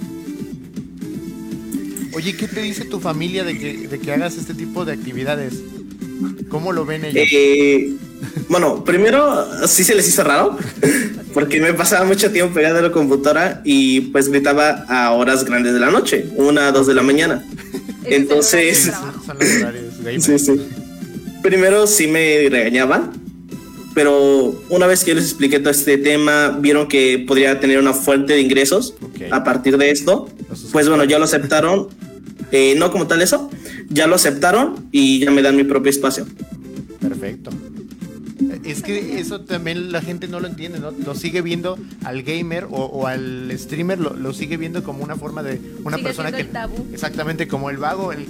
Oye, 2.13 2.35
¿qué 2.35 2.47
te 2.47 2.61
dice 2.61 2.85
tu 2.85 2.99
familia 2.99 3.43
de 3.43 3.57
que, 3.57 3.87
de 3.87 3.99
que 3.99 4.11
hagas 4.11 4.37
este 4.37 4.53
tipo 4.53 4.85
de 4.85 4.93
actividades? 4.93 5.55
¿Cómo 6.49 6.71
lo 6.71 6.85
ven 6.85 7.05
ellos? 7.05 7.27
Eh, 7.31 7.95
bueno, 8.47 8.83
primero 8.83 9.67
sí 9.67 9.83
se 9.83 9.95
les 9.95 10.07
hizo 10.07 10.23
raro, 10.23 10.57
porque 11.33 11.59
me 11.59 11.73
pasaba 11.73 12.05
mucho 12.05 12.31
tiempo 12.31 12.53
pegado 12.53 12.79
a 12.79 12.81
la 12.81 12.91
computadora 12.91 13.61
y 13.65 14.01
pues 14.01 14.29
gritaba 14.29 14.85
a 14.87 15.11
horas 15.11 15.43
grandes 15.43 15.73
de 15.73 15.79
la 15.79 15.91
noche, 15.91 16.29
una, 16.35 16.71
dos 16.71 16.87
de 16.87 16.93
la 16.93 17.01
mañana. 17.01 17.43
Entonces, 18.07 18.91
gamer. 20.03 20.21
Sí, 20.21 20.39
sí. 20.39 20.53
Primero 21.41 21.85
sí 21.87 22.07
me 22.07 22.47
regañaba, 22.49 23.11
pero 23.93 24.61
una 24.69 24.87
vez 24.87 25.03
que 25.03 25.13
les 25.15 25.25
expliqué 25.25 25.59
todo 25.59 25.69
este 25.71 25.97
tema, 25.97 26.57
vieron 26.59 26.87
que 26.87 27.23
podría 27.27 27.59
tener 27.59 27.79
una 27.79 27.93
fuente 27.93 28.33
de 28.33 28.41
ingresos 28.41 28.95
Ok. 29.01 29.31
a 29.31 29.43
partir 29.43 29.77
de 29.77 29.91
esto. 29.91 30.27
Pues 30.71 30.89
bueno, 30.89 31.03
ya 31.03 31.17
lo 31.19 31.25
aceptaron. 31.25 31.87
Eh, 32.51 32.75
no 32.77 32.91
como 32.91 33.07
tal 33.07 33.21
eso, 33.21 33.49
ya 33.89 34.07
lo 34.07 34.15
aceptaron 34.15 34.87
y 34.91 35.19
ya 35.19 35.31
me 35.31 35.41
dan 35.41 35.55
mi 35.55 35.63
propio 35.63 35.89
espacio. 35.89 36.25
Perfecto. 36.99 37.49
Es 38.65 38.81
que 38.81 39.19
eso 39.19 39.41
también 39.41 39.91
la 39.91 40.01
gente 40.01 40.27
no 40.27 40.39
lo 40.39 40.47
entiende, 40.47 40.79
¿no? 40.79 40.91
Lo 40.91 41.15
sigue 41.15 41.41
viendo 41.41 41.77
al 42.03 42.23
gamer 42.23 42.65
o, 42.65 42.85
o 42.85 43.07
al 43.07 43.51
streamer, 43.57 43.99
lo, 43.99 44.13
lo 44.15 44.33
sigue 44.33 44.57
viendo 44.57 44.83
como 44.83 45.03
una 45.03 45.15
forma 45.15 45.43
de 45.43 45.59
una 45.83 45.97
Sigue 45.97 46.07
persona 46.07 46.31
que... 46.31 46.41
el 46.41 46.47
tabú. 46.49 46.87
Exactamente, 46.93 47.47
como 47.47 47.69
el 47.69 47.77
vago, 47.77 48.11
el, 48.11 48.25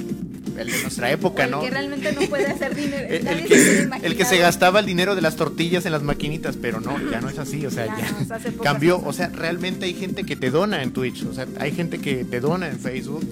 el 0.58 0.68
de 0.72 0.82
nuestra 0.82 1.12
época, 1.12 1.44
O 1.44 1.46
el 1.46 1.52
¿no? 1.52 1.62
que 1.62 1.70
realmente 1.70 2.12
no 2.14 2.22
puede 2.24 2.48
hacer 2.48 2.76
dinero. 2.76 3.08
El, 3.10 3.46
que, 3.46 3.56
se 3.58 3.72
hubiera 3.72 3.98
el 3.98 4.16
que 4.16 4.26
se 4.26 4.36
imaginado. 4.36 4.42
gastaba 4.42 4.80
el 4.82 4.86
dinero 4.86 5.16
de 5.16 5.22
las 5.22 5.36
tortillas 5.36 5.86
en 5.86 5.92
las 5.94 6.04
maquinitas, 6.04 6.58
pero 6.62 6.80
no, 6.82 6.98
ya 7.12 7.22
no 7.22 7.30
es 7.30 7.38
así, 7.40 7.66
o 7.66 7.72
sea, 7.72 7.86
Ya 7.88 7.98
ya, 7.98 8.12
no, 8.12 8.18
o 8.22 8.26
sea, 8.26 8.36
hace 8.38 8.52
pocas 8.52 8.74
cambió, 8.74 8.98
cosas. 9.00 9.10
o 9.10 9.14
sea, 9.14 9.28
realmente 9.30 9.86
hay 9.86 9.94
gente 9.94 10.24
que 10.26 10.36
te 10.36 10.52
dona 10.52 10.84
en 10.84 10.92
Twitch, 10.92 11.24
o 11.26 11.34
sea, 11.34 11.48
hay 11.60 11.72
gente 11.72 12.00
que 12.00 12.26
te 12.26 12.40
dona 12.40 12.68
en 12.70 12.80
Facebook 12.80 13.26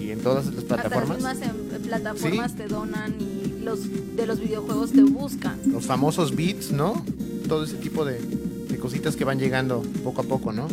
y 0.00 0.10
en 0.10 0.20
todas 0.20 0.46
las 0.46 0.56
Hasta 0.56 0.76
las 0.76 0.82
plataformas. 0.86 1.16
mismas 1.18 1.38
plataformas 1.86 2.56
te 2.56 2.66
donan 2.68 3.14
y 3.20 3.37
los 3.62 3.80
de 4.16 4.26
los 4.26 4.40
videojuegos 4.40 4.92
te 4.92 5.02
buscan. 5.02 5.58
Los 5.70 5.86
famosos 5.86 6.34
beats, 6.34 6.70
¿no? 6.70 7.04
Todo 7.48 7.64
ese 7.64 7.76
tipo 7.76 8.04
de, 8.04 8.18
de 8.68 8.78
cositas 8.78 9.16
que 9.16 9.24
van 9.24 9.38
llegando 9.38 9.82
poco 10.04 10.22
a 10.22 10.24
poco, 10.24 10.52
¿no? 10.52 10.68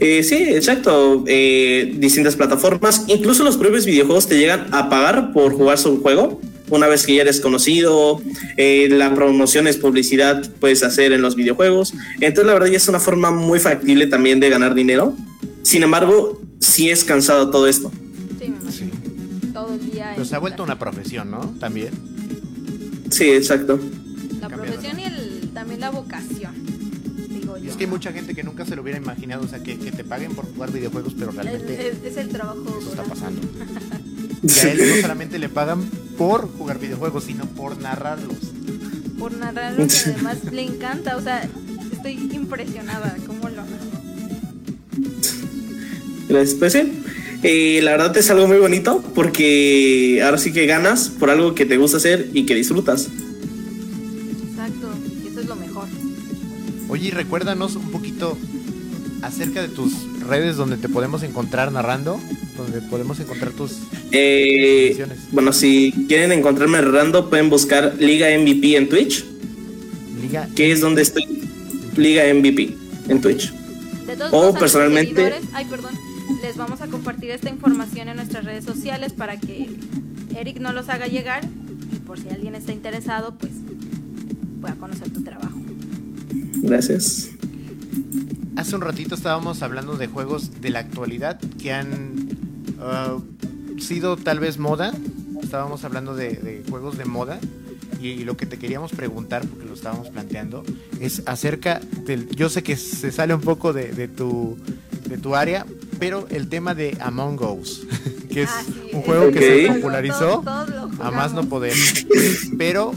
Eh, 0.00 0.22
sí, 0.22 0.36
exacto. 0.36 1.24
Eh, 1.26 1.94
distintas 1.98 2.36
plataformas, 2.36 3.04
incluso 3.08 3.44
los 3.44 3.56
propios 3.56 3.86
videojuegos 3.86 4.26
te 4.26 4.38
llegan 4.38 4.66
a 4.72 4.88
pagar 4.88 5.32
por 5.32 5.52
jugar 5.54 5.78
su 5.78 6.00
juego. 6.02 6.40
Una 6.68 6.88
vez 6.88 7.06
que 7.06 7.14
ya 7.14 7.22
eres 7.22 7.40
conocido, 7.40 8.20
eh, 8.56 8.88
la 8.90 9.14
promoción 9.14 9.68
es 9.68 9.76
publicidad, 9.76 10.50
puedes 10.58 10.82
hacer 10.82 11.12
en 11.12 11.22
los 11.22 11.36
videojuegos. 11.36 11.94
Entonces, 12.14 12.46
la 12.46 12.54
verdad, 12.54 12.66
ya 12.66 12.76
es 12.76 12.88
una 12.88 12.98
forma 12.98 13.30
muy 13.30 13.60
factible 13.60 14.08
también 14.08 14.40
de 14.40 14.50
ganar 14.50 14.74
dinero. 14.74 15.14
Sin 15.62 15.84
embargo, 15.84 16.40
sí 16.58 16.90
es 16.90 17.04
cansado 17.04 17.50
todo 17.50 17.68
esto. 17.68 17.92
Se 20.26 20.34
ha 20.36 20.38
vuelto 20.38 20.62
una 20.62 20.78
profesión, 20.78 21.30
¿no? 21.30 21.40
También. 21.60 21.90
Sí, 23.10 23.24
exacto. 23.24 23.78
La 24.40 24.48
profesión 24.48 24.98
y 24.98 25.04
el, 25.04 25.50
también 25.54 25.80
la 25.80 25.90
vocación. 25.90 26.54
Digo 27.28 27.56
yo. 27.58 27.70
es 27.70 27.76
que 27.76 27.84
hay 27.84 27.90
mucha 27.90 28.12
gente 28.12 28.34
que 28.34 28.42
nunca 28.42 28.64
se 28.64 28.74
lo 28.76 28.82
hubiera 28.82 28.98
imaginado, 28.98 29.44
o 29.44 29.48
sea, 29.48 29.62
que, 29.62 29.78
que 29.78 29.92
te 29.92 30.04
paguen 30.04 30.34
por 30.34 30.44
jugar 30.52 30.72
videojuegos, 30.72 31.14
pero 31.18 31.30
realmente 31.32 31.88
es- 31.88 32.02
es 32.04 32.16
el 32.16 32.28
trabajo. 32.28 32.76
eso 32.80 32.90
está 32.90 33.02
pasando. 33.04 33.40
Y 34.42 34.58
a 34.60 34.72
él 34.72 34.78
no 34.96 35.00
solamente 35.02 35.38
le 35.40 35.48
pagan 35.48 35.82
por 36.16 36.48
jugar 36.56 36.78
videojuegos, 36.78 37.24
sino 37.24 37.46
por 37.46 37.78
narrarlos. 37.80 38.36
Por 39.18 39.32
narrar 39.36 39.72
lo 39.72 39.86
que 39.88 39.94
además 40.06 40.36
le 40.52 40.62
encanta. 40.62 41.16
O 41.16 41.20
sea, 41.22 41.48
estoy 41.90 42.12
impresionada. 42.32 43.16
¿Cómo 43.26 43.48
lo 43.48 43.56
narra? 43.62 43.66
Gracias, 46.28 46.54
pues 46.58 46.72
sí. 46.74 47.02
Eh, 47.48 47.80
la 47.82 47.92
verdad 47.92 48.16
es 48.16 48.28
algo 48.30 48.46
muy 48.48 48.58
bonito 48.58 49.02
porque 49.14 50.20
ahora 50.24 50.36
sí 50.38 50.52
que 50.52 50.66
ganas 50.66 51.08
por 51.08 51.30
algo 51.30 51.54
que 51.54 51.64
te 51.64 51.76
gusta 51.76 51.98
hacer 51.98 52.28
y 52.34 52.44
que 52.44 52.54
disfrutas. 52.54 53.08
Exacto. 54.50 54.88
Y 55.24 55.28
eso 55.28 55.40
es 55.40 55.46
lo 55.46 55.56
mejor. 55.56 55.86
Oye, 56.88 57.10
recuérdanos 57.10 57.76
un 57.76 57.90
poquito 57.90 58.36
acerca 59.22 59.62
de 59.62 59.68
tus 59.68 59.92
redes 60.28 60.56
donde 60.56 60.76
te 60.76 60.88
podemos 60.88 61.22
encontrar 61.22 61.70
narrando, 61.72 62.20
donde 62.56 62.80
podemos 62.82 63.20
encontrar 63.20 63.52
tus... 63.52 63.78
Eh, 64.12 64.96
bueno, 65.32 65.52
si 65.52 65.92
quieren 66.08 66.32
encontrarme 66.32 66.80
narrando, 66.80 67.28
pueden 67.30 67.48
buscar 67.50 67.94
Liga 67.98 68.26
MVP 68.38 68.76
en 68.76 68.88
Twitch, 68.88 69.24
Liga 70.20 70.48
que 70.56 70.72
es 70.72 70.80
donde 70.80 71.02
estoy. 71.02 71.24
Liga 71.96 72.22
MVP 72.34 72.74
en 73.08 73.20
Twitch. 73.20 73.52
De 74.06 74.16
todos 74.16 74.32
O 74.32 74.54
personalmente- 74.58 75.32
ay, 75.52 75.64
perdón, 75.64 75.92
les 76.42 76.56
vamos 76.56 76.80
a 76.80 76.86
compartir 76.88 77.30
esta 77.30 77.50
información 77.50 78.08
en 78.08 78.16
nuestras 78.16 78.44
redes 78.44 78.64
sociales 78.64 79.12
para 79.12 79.38
que 79.38 79.68
Eric 80.36 80.58
no 80.60 80.72
los 80.72 80.88
haga 80.88 81.06
llegar 81.06 81.44
y 81.92 81.98
por 82.00 82.18
si 82.18 82.28
alguien 82.28 82.54
está 82.54 82.72
interesado, 82.72 83.36
pues 83.36 83.52
pueda 84.60 84.74
conocer 84.74 85.10
tu 85.10 85.22
trabajo. 85.22 85.56
Gracias. 86.62 87.30
Hace 88.56 88.74
un 88.74 88.80
ratito 88.80 89.14
estábamos 89.14 89.62
hablando 89.62 89.96
de 89.96 90.06
juegos 90.06 90.60
de 90.60 90.70
la 90.70 90.80
actualidad 90.80 91.38
que 91.60 91.72
han 91.72 92.28
ah, 92.80 93.18
sido 93.78 94.16
tal 94.16 94.40
vez 94.40 94.58
moda. 94.58 94.92
Estábamos 95.42 95.84
hablando 95.84 96.14
de, 96.14 96.30
de 96.30 96.64
juegos 96.68 96.98
de 96.98 97.04
moda. 97.04 97.38
Y, 98.00 98.08
y 98.08 98.24
lo 98.24 98.36
que 98.36 98.44
te 98.46 98.58
queríamos 98.58 98.92
preguntar, 98.92 99.46
porque 99.46 99.64
lo 99.64 99.74
estábamos 99.74 100.10
planteando, 100.10 100.64
es 101.00 101.22
acerca 101.26 101.80
del. 102.04 102.28
Yo 102.30 102.48
sé 102.48 102.62
que 102.62 102.76
se 102.76 103.10
sale 103.10 103.34
un 103.34 103.40
poco 103.40 103.72
de, 103.72 103.92
de 103.92 104.08
tu, 104.08 104.58
de 105.08 105.18
tu 105.18 105.34
área, 105.34 105.66
pero 105.98 106.26
el 106.30 106.48
tema 106.48 106.74
de 106.74 106.96
Among 107.00 107.40
Us, 107.42 107.86
que 108.30 108.42
es 108.42 108.50
Ah, 108.50 108.62
sí, 108.66 108.90
un 108.92 109.02
juego 109.02 109.30
que 109.32 109.40
se 109.66 109.72
popularizó 109.72 110.42
a 110.46 111.10
más 111.10 111.32
no 111.32 111.44
poder. 111.46 111.74
Pero 112.58 112.92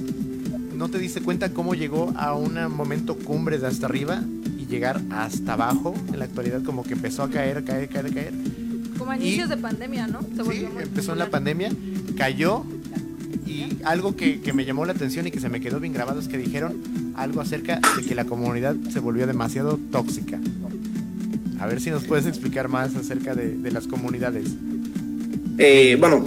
no 0.75 0.89
te 0.89 0.97
diste 0.99 1.21
cuenta 1.21 1.49
cómo 1.51 1.75
llegó 1.75 2.13
a 2.17 2.33
un 2.33 2.55
momento 2.75 3.15
cumbre 3.15 3.57
de 3.57 3.67
hasta 3.67 3.85
arriba 3.87 4.21
y 4.57 4.65
llegar 4.65 5.01
hasta 5.11 5.53
abajo. 5.53 5.93
En 6.11 6.19
la 6.19 6.25
actualidad 6.25 6.61
como 6.63 6.83
que 6.83 6.93
empezó 6.93 7.23
a 7.23 7.29
caer, 7.29 7.63
caer, 7.63 7.89
caer, 7.89 8.13
caer. 8.13 8.33
Como 8.97 9.11
a 9.11 9.17
Y- 9.17 9.21
inicios 9.27 9.49
de 9.49 9.57
pandemia, 9.57 10.07
¿no? 10.07 10.21
Se 10.35 10.43
Sí, 10.51 10.65
empezó 10.81 11.13
en 11.13 11.19
la 11.19 11.29
pandemia, 11.29 11.71
cayó 12.17 12.63
y 13.45 13.77
algo 13.83 14.15
que, 14.15 14.41
que 14.41 14.53
me 14.53 14.63
llamó 14.65 14.85
la 14.85 14.91
atención 14.93 15.25
y 15.27 15.31
que 15.31 15.39
se 15.39 15.49
me 15.49 15.59
quedó 15.59 15.79
bien 15.79 15.93
grabado 15.93 16.19
es 16.19 16.27
que 16.27 16.37
dijeron 16.37 16.75
algo 17.15 17.41
acerca 17.41 17.79
de 17.97 18.03
que 18.05 18.13
la 18.15 18.25
comunidad 18.25 18.75
se 18.91 18.99
volvió 18.99 19.25
demasiado 19.27 19.79
tóxica. 19.91 20.39
A 21.59 21.67
ver 21.67 21.81
si 21.81 21.89
nos 21.89 22.05
puedes 22.05 22.25
explicar 22.25 22.69
más 22.69 22.95
acerca 22.95 23.35
de, 23.35 23.71
las 23.71 23.85
comunidades. 23.85 24.45
Eh, 25.57 25.97
bueno, 25.99 26.25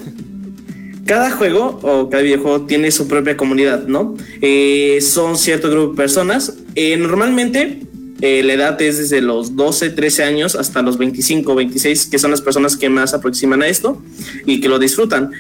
cada 1.07 1.31
juego 1.31 1.81
o 1.83 2.11
cada 2.11 2.23
videojuego 2.23 2.67
tiene 2.67 2.91
su 2.91 3.09
propia 3.09 3.37
comunidad, 3.37 3.87
¿no? 3.87 4.15
Eh, 4.43 4.99
son 5.01 5.39
cierto 5.39 5.71
grupo 5.71 5.93
de 5.93 5.97
personas. 5.97 6.55
Eh, 6.75 6.97
normalmente 6.97 7.81
la 8.21 8.53
edad 8.53 8.81
es 8.81 8.99
desde 8.99 9.21
los 9.21 9.57
12, 9.57 9.91
13 9.91 10.23
años 10.23 10.55
hasta 10.55 10.81
los 10.81 10.97
25, 10.97 11.57
26, 11.57 12.07
que 12.07 12.21
son 12.21 12.31
las 12.31 12.41
personas 12.41 12.77
que 12.77 12.89
más 12.89 13.15
aproximan 13.15 13.63
a 13.63 13.67
esto 13.67 14.01
y 14.47 14.61
que 14.61 14.69
lo 14.69 14.79
disfrutan. 14.79 15.33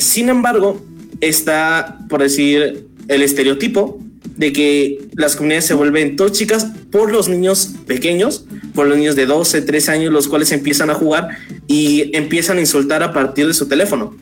Sin 0.00 0.28
embargo, 0.28 0.84
está, 1.22 1.96
por 2.10 2.20
decir, 2.20 2.86
el 3.08 3.22
estereotipo 3.22 3.98
de 4.38 4.52
que 4.52 5.08
las 5.14 5.36
comunidades 5.36 5.66
se 5.66 5.74
vuelven 5.74 6.16
tóxicas 6.16 6.68
por 6.90 7.12
los 7.12 7.28
niños 7.28 7.74
pequeños, 7.86 8.46
por 8.72 8.86
los 8.86 8.96
niños 8.96 9.16
de 9.16 9.26
12, 9.26 9.62
13 9.62 9.90
años, 9.90 10.12
los 10.12 10.28
cuales 10.28 10.52
empiezan 10.52 10.90
a 10.90 10.94
jugar 10.94 11.28
y 11.66 12.16
empiezan 12.16 12.56
a 12.56 12.60
insultar 12.60 13.02
a 13.02 13.12
partir 13.12 13.46
de 13.48 13.52
su 13.52 13.66
teléfono. 13.66 14.16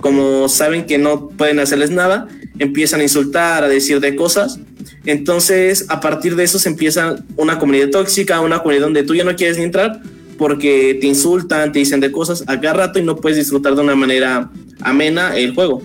Como 0.00 0.48
saben 0.48 0.86
que 0.86 0.96
no 0.96 1.28
pueden 1.28 1.58
hacerles 1.60 1.90
nada, 1.90 2.28
empiezan 2.58 3.00
a 3.00 3.02
insultar, 3.02 3.62
a 3.62 3.68
decir 3.68 4.00
de 4.00 4.16
cosas. 4.16 4.58
Entonces, 5.04 5.84
a 5.88 6.00
partir 6.00 6.34
de 6.34 6.44
eso 6.44 6.58
se 6.58 6.70
empieza 6.70 7.16
una 7.36 7.58
comunidad 7.58 7.90
tóxica, 7.90 8.40
una 8.40 8.60
comunidad 8.60 8.84
donde 8.84 9.02
tú 9.02 9.14
ya 9.14 9.24
no 9.24 9.36
quieres 9.36 9.58
ni 9.58 9.64
entrar 9.64 10.00
porque 10.38 10.96
te 10.98 11.06
insultan, 11.06 11.72
te 11.72 11.80
dicen 11.80 12.00
de 12.00 12.10
cosas 12.10 12.44
a 12.46 12.58
cada 12.60 12.74
rato 12.74 12.98
y 12.98 13.02
no 13.02 13.16
puedes 13.16 13.36
disfrutar 13.36 13.74
de 13.74 13.82
una 13.82 13.96
manera 13.96 14.50
amena 14.80 15.36
el 15.36 15.54
juego. 15.54 15.82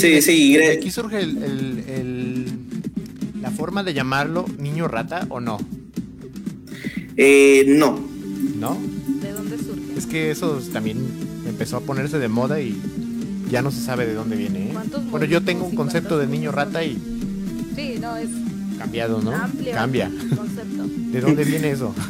Sí, 0.00 0.08
de- 0.10 0.22
sí, 0.22 0.56
de 0.56 0.72
aquí 0.72 0.90
surge 0.90 1.20
el, 1.20 1.42
el- 1.42 1.84
el- 1.88 2.46
la 3.42 3.50
forma 3.50 3.82
de 3.82 3.94
llamarlo 3.94 4.44
niño 4.58 4.86
rata 4.88 5.26
o 5.30 5.40
no, 5.40 5.58
Eh, 7.16 7.64
no, 7.68 7.98
¿no? 8.58 8.78
¿De 9.22 9.32
dónde 9.32 9.56
surge? 9.58 9.98
Es 9.98 10.06
que 10.06 10.30
eso 10.30 10.60
también 10.72 10.98
empezó 11.46 11.76
a 11.76 11.80
ponerse 11.80 12.18
de 12.18 12.28
moda 12.28 12.60
y 12.60 12.74
ya 13.50 13.60
no 13.62 13.70
se 13.70 13.82
sabe 13.82 14.06
de 14.06 14.14
dónde 14.14 14.36
viene. 14.36 14.66
¿eh? 14.66 14.70
¿Cuántos 14.72 15.10
Bueno, 15.10 15.26
yo 15.26 15.42
tengo 15.42 15.66
un 15.66 15.74
concepto 15.74 16.18
de 16.18 16.26
niño 16.26 16.52
rata 16.52 16.82
y 16.84 16.96
Sí, 17.76 17.96
no, 18.00 18.16
es 18.16 18.28
cambiado, 18.78 19.20
¿no? 19.20 19.32
amplio 19.32 19.72
Cambia. 19.72 20.10
concepto. 20.36 20.86
¿De 21.12 21.20
dónde 21.20 21.44
viene 21.44 21.70
eso? 21.72 21.94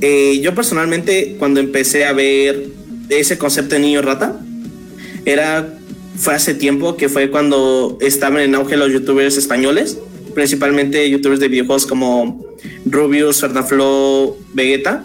Eh, 0.00 0.40
yo 0.44 0.54
personalmente 0.54 1.34
cuando 1.40 1.58
empecé 1.58 2.04
a 2.04 2.12
ver 2.12 2.68
ese 3.08 3.36
concepto 3.36 3.74
de 3.74 3.80
niño 3.80 4.00
rata, 4.00 4.38
era, 5.24 5.76
fue 6.18 6.34
hace 6.34 6.54
tiempo 6.54 6.96
que 6.96 7.08
fue 7.08 7.30
cuando 7.30 7.96
estaban 8.00 8.40
en 8.40 8.54
auge 8.54 8.76
los 8.76 8.92
youtubers 8.92 9.36
españoles, 9.36 9.98
principalmente 10.34 11.08
youtubers 11.08 11.40
de 11.40 11.48
videojuegos 11.48 11.86
como 11.86 12.44
Rubius, 12.84 13.40
Fernaflo, 13.40 14.36
Vegeta, 14.52 15.04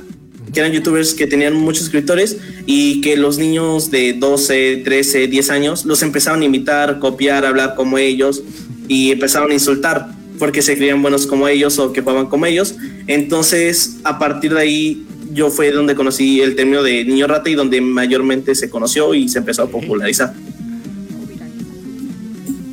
que 0.51 0.59
eran 0.59 0.71
youtubers 0.71 1.13
que 1.13 1.27
tenían 1.27 1.55
muchos 1.55 1.83
suscriptores 1.83 2.37
y 2.65 3.01
que 3.01 3.15
los 3.15 3.37
niños 3.37 3.91
de 3.91 4.13
12, 4.13 4.81
13, 4.83 5.27
10 5.27 5.49
años 5.51 5.85
los 5.85 6.01
empezaron 6.01 6.41
a 6.41 6.45
imitar, 6.45 6.99
copiar, 6.99 7.45
hablar 7.45 7.75
como 7.75 7.97
ellos 7.97 8.43
y 8.87 9.11
empezaron 9.11 9.51
a 9.51 9.53
insultar 9.53 10.09
porque 10.39 10.61
se 10.61 10.75
creían 10.75 11.01
buenos 11.01 11.27
como 11.27 11.47
ellos 11.47 11.77
o 11.79 11.93
que 11.93 12.01
jugaban 12.01 12.27
como 12.27 12.45
ellos. 12.45 12.75
Entonces, 13.07 13.97
a 14.03 14.17
partir 14.19 14.53
de 14.53 14.61
ahí, 14.61 15.05
yo 15.31 15.49
fue 15.49 15.71
donde 15.71 15.95
conocí 15.95 16.41
el 16.41 16.55
término 16.55 16.83
de 16.83 17.05
niño 17.05 17.27
rata 17.27 17.49
y 17.49 17.55
donde 17.55 17.81
mayormente 17.81 18.55
se 18.55 18.69
conoció 18.69 19.13
y 19.13 19.29
se 19.29 19.39
empezó 19.39 19.63
a 19.63 19.67
popularizar. 19.67 20.33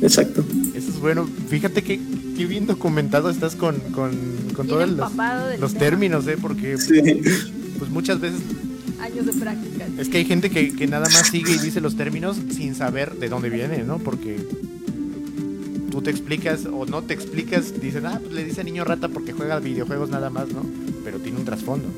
Exacto. 0.01 0.43
Eso 0.75 0.89
es 0.89 0.99
bueno. 0.99 1.27
Fíjate 1.49 1.83
que 1.83 1.99
qué 2.37 2.45
bien 2.45 2.65
documentado 2.65 3.29
estás 3.29 3.55
con, 3.55 3.79
con, 3.91 4.11
con 4.55 4.67
todos 4.67 4.89
los, 4.89 5.11
los 5.59 5.73
términos, 5.75 6.27
¿eh? 6.27 6.37
Porque 6.41 6.77
pues 7.77 7.89
muchas 7.91 8.19
veces... 8.19 8.39
Años 8.99 9.25
de 9.25 9.33
práctica. 9.33 9.87
Es 9.97 10.09
que 10.09 10.17
hay 10.17 10.25
gente 10.25 10.49
que, 10.49 10.75
que 10.75 10.87
nada 10.87 11.07
más 11.09 11.27
sigue 11.27 11.53
y 11.53 11.57
dice 11.57 11.81
los 11.81 11.95
términos 11.95 12.37
sin 12.55 12.75
saber 12.75 13.15
de 13.15 13.29
dónde 13.29 13.49
viene, 13.49 13.83
¿no? 13.83 13.97
Porque 13.97 14.37
tú 15.91 16.01
te 16.01 16.09
explicas 16.09 16.65
o 16.65 16.85
no 16.85 17.03
te 17.03 17.13
explicas, 17.13 17.79
dicen, 17.79 18.05
ah, 18.07 18.19
pues 18.19 18.33
le 18.33 18.45
dice 18.45 18.63
niño 18.63 18.83
rata 18.83 19.09
porque 19.09 19.33
juega 19.33 19.59
videojuegos 19.59 20.09
nada 20.09 20.29
más, 20.29 20.47
¿no? 20.49 20.65
Pero 21.03 21.19
tiene 21.19 21.37
un 21.37 21.45
trasfondo. 21.45 21.89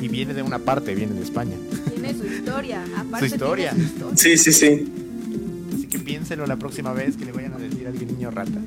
Y 0.00 0.08
viene 0.08 0.32
de 0.32 0.42
una 0.42 0.60
parte, 0.60 0.94
viene 0.94 1.14
de 1.14 1.22
España. 1.22 1.56
Tiene 1.92 2.14
su 2.14 2.24
historia, 2.24 2.82
aparte 2.96 3.28
su 3.28 3.34
historia. 3.34 3.70
Tiene 3.72 3.88
su 3.88 3.94
historia. 3.94 4.16
Sí, 4.16 4.38
sí, 4.38 4.52
sí. 4.52 4.92
Así 5.74 5.86
que 5.88 5.98
piénselo 5.98 6.46
la 6.46 6.56
próxima 6.56 6.92
vez 6.92 7.16
que 7.16 7.26
le 7.26 7.32
vayan 7.32 7.49
alguien 7.90 8.08
niño 8.08 8.30
rata. 8.30 8.50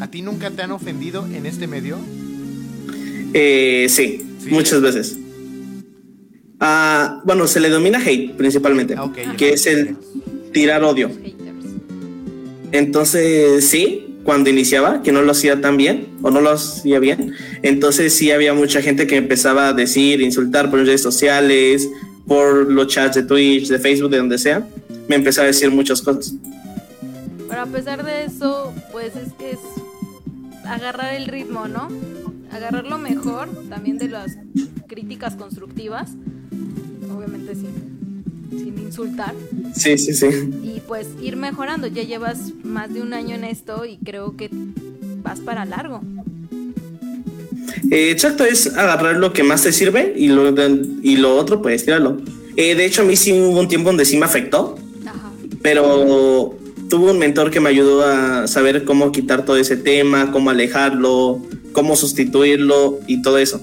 ¿A 0.00 0.06
ti 0.08 0.22
nunca 0.22 0.50
te 0.50 0.62
han 0.62 0.72
ofendido 0.72 1.26
en 1.26 1.46
este 1.46 1.66
medio? 1.66 1.98
Eh, 3.32 3.86
sí, 3.88 4.22
¿Sí? 4.42 4.50
muchas 4.50 4.80
veces. 4.80 5.16
Ah, 6.60 7.20
bueno, 7.24 7.46
se 7.46 7.60
le 7.60 7.68
domina 7.68 7.98
hate 7.98 8.34
principalmente, 8.36 8.94
Ah, 8.96 9.10
que 9.36 9.52
es 9.52 9.66
el 9.66 9.96
tirar 10.52 10.82
odio. 10.84 11.10
Entonces, 12.72 13.64
sí, 13.64 14.18
cuando 14.24 14.50
iniciaba, 14.50 15.02
que 15.02 15.12
no 15.12 15.22
lo 15.22 15.32
hacía 15.32 15.60
tan 15.60 15.76
bien 15.76 16.08
o 16.22 16.30
no 16.30 16.40
lo 16.40 16.50
hacía 16.50 16.98
bien, 16.98 17.32
entonces 17.62 18.12
sí 18.14 18.30
había 18.30 18.54
mucha 18.54 18.82
gente 18.82 19.06
que 19.06 19.16
empezaba 19.16 19.68
a 19.68 19.72
decir, 19.72 20.20
insultar 20.20 20.70
por 20.70 20.80
redes 20.80 21.02
sociales, 21.02 21.88
por 22.26 22.70
los 22.70 22.88
chats 22.88 23.16
de 23.16 23.22
Twitch, 23.24 23.68
de 23.68 23.78
Facebook, 23.78 24.10
de 24.10 24.18
donde 24.18 24.38
sea. 24.38 24.66
Me 25.08 25.16
empezaba 25.16 25.44
a 25.44 25.48
decir 25.48 25.70
muchas 25.70 26.00
cosas. 26.02 26.34
Pero 27.48 27.60
a 27.62 27.66
pesar 27.66 28.04
de 28.04 28.24
eso, 28.24 28.72
pues 28.92 29.14
es 29.16 29.32
que 29.38 29.52
es 29.52 29.58
agarrar 30.64 31.14
el 31.14 31.26
ritmo, 31.26 31.68
¿no? 31.68 31.88
Agarrarlo 32.50 32.98
mejor, 32.98 33.48
también 33.68 33.98
de 33.98 34.08
las 34.08 34.36
críticas 34.86 35.34
constructivas, 35.36 36.10
obviamente 37.14 37.54
sin, 37.54 38.24
sin 38.50 38.78
insultar, 38.78 39.34
Sí, 39.74 39.98
sí, 39.98 40.14
sí. 40.14 40.26
y 40.62 40.80
pues 40.86 41.08
ir 41.20 41.36
mejorando. 41.36 41.86
Ya 41.88 42.02
llevas 42.02 42.52
más 42.62 42.92
de 42.94 43.02
un 43.02 43.12
año 43.12 43.34
en 43.34 43.44
esto 43.44 43.84
y 43.84 43.96
creo 43.98 44.36
que 44.36 44.48
vas 45.22 45.40
para 45.40 45.64
largo. 45.64 46.00
Eh, 47.90 48.10
exacto, 48.10 48.44
es 48.44 48.66
agarrar 48.76 49.16
lo 49.16 49.32
que 49.32 49.42
más 49.42 49.62
te 49.62 49.72
sirve 49.72 50.14
y 50.16 50.28
lo, 50.28 50.48
y 51.02 51.16
lo 51.16 51.36
otro, 51.36 51.60
pues 51.60 51.84
tirarlo. 51.84 52.18
Eh, 52.56 52.74
de 52.74 52.84
hecho, 52.86 53.02
a 53.02 53.04
mí 53.04 53.16
sí 53.16 53.32
hubo 53.32 53.58
un 53.60 53.68
tiempo 53.68 53.88
donde 53.90 54.04
sí 54.04 54.16
me 54.16 54.24
afectó. 54.26 54.78
Pero 55.64 56.54
tuve 56.90 57.10
un 57.10 57.18
mentor 57.18 57.50
que 57.50 57.58
me 57.58 57.70
ayudó 57.70 58.04
a 58.04 58.46
saber 58.46 58.84
cómo 58.84 59.10
quitar 59.12 59.46
todo 59.46 59.56
ese 59.56 59.78
tema, 59.78 60.30
cómo 60.30 60.50
alejarlo, 60.50 61.40
cómo 61.72 61.96
sustituirlo 61.96 62.98
y 63.06 63.22
todo 63.22 63.38
eso. 63.38 63.62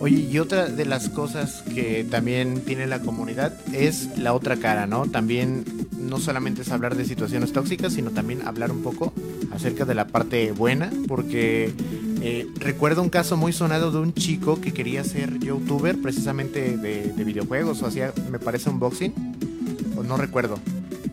Oye, 0.00 0.26
y 0.28 0.40
otra 0.40 0.66
de 0.66 0.86
las 0.86 1.08
cosas 1.08 1.62
que 1.72 2.04
también 2.10 2.62
tiene 2.62 2.88
la 2.88 3.00
comunidad 3.02 3.54
es 3.72 4.18
la 4.18 4.34
otra 4.34 4.56
cara, 4.56 4.88
¿no? 4.88 5.06
También 5.06 5.62
no 5.96 6.18
solamente 6.18 6.62
es 6.62 6.72
hablar 6.72 6.96
de 6.96 7.04
situaciones 7.04 7.52
tóxicas, 7.52 7.92
sino 7.92 8.10
también 8.10 8.42
hablar 8.44 8.72
un 8.72 8.82
poco 8.82 9.12
acerca 9.52 9.84
de 9.84 9.94
la 9.94 10.08
parte 10.08 10.50
buena, 10.50 10.90
porque 11.06 11.72
eh, 12.26 12.48
recuerdo 12.56 13.02
un 13.02 13.10
caso 13.10 13.36
muy 13.36 13.52
sonado 13.52 13.90
de 13.92 13.98
un 13.98 14.14
chico 14.14 14.58
que 14.58 14.72
quería 14.72 15.04
ser 15.04 15.38
youtuber 15.40 16.00
precisamente 16.00 16.78
de, 16.78 17.12
de 17.12 17.24
videojuegos, 17.24 17.82
o 17.82 17.86
hacía, 17.86 18.14
me 18.30 18.38
parece, 18.38 18.70
unboxing, 18.70 19.12
o 19.94 20.02
no 20.02 20.16
recuerdo, 20.16 20.58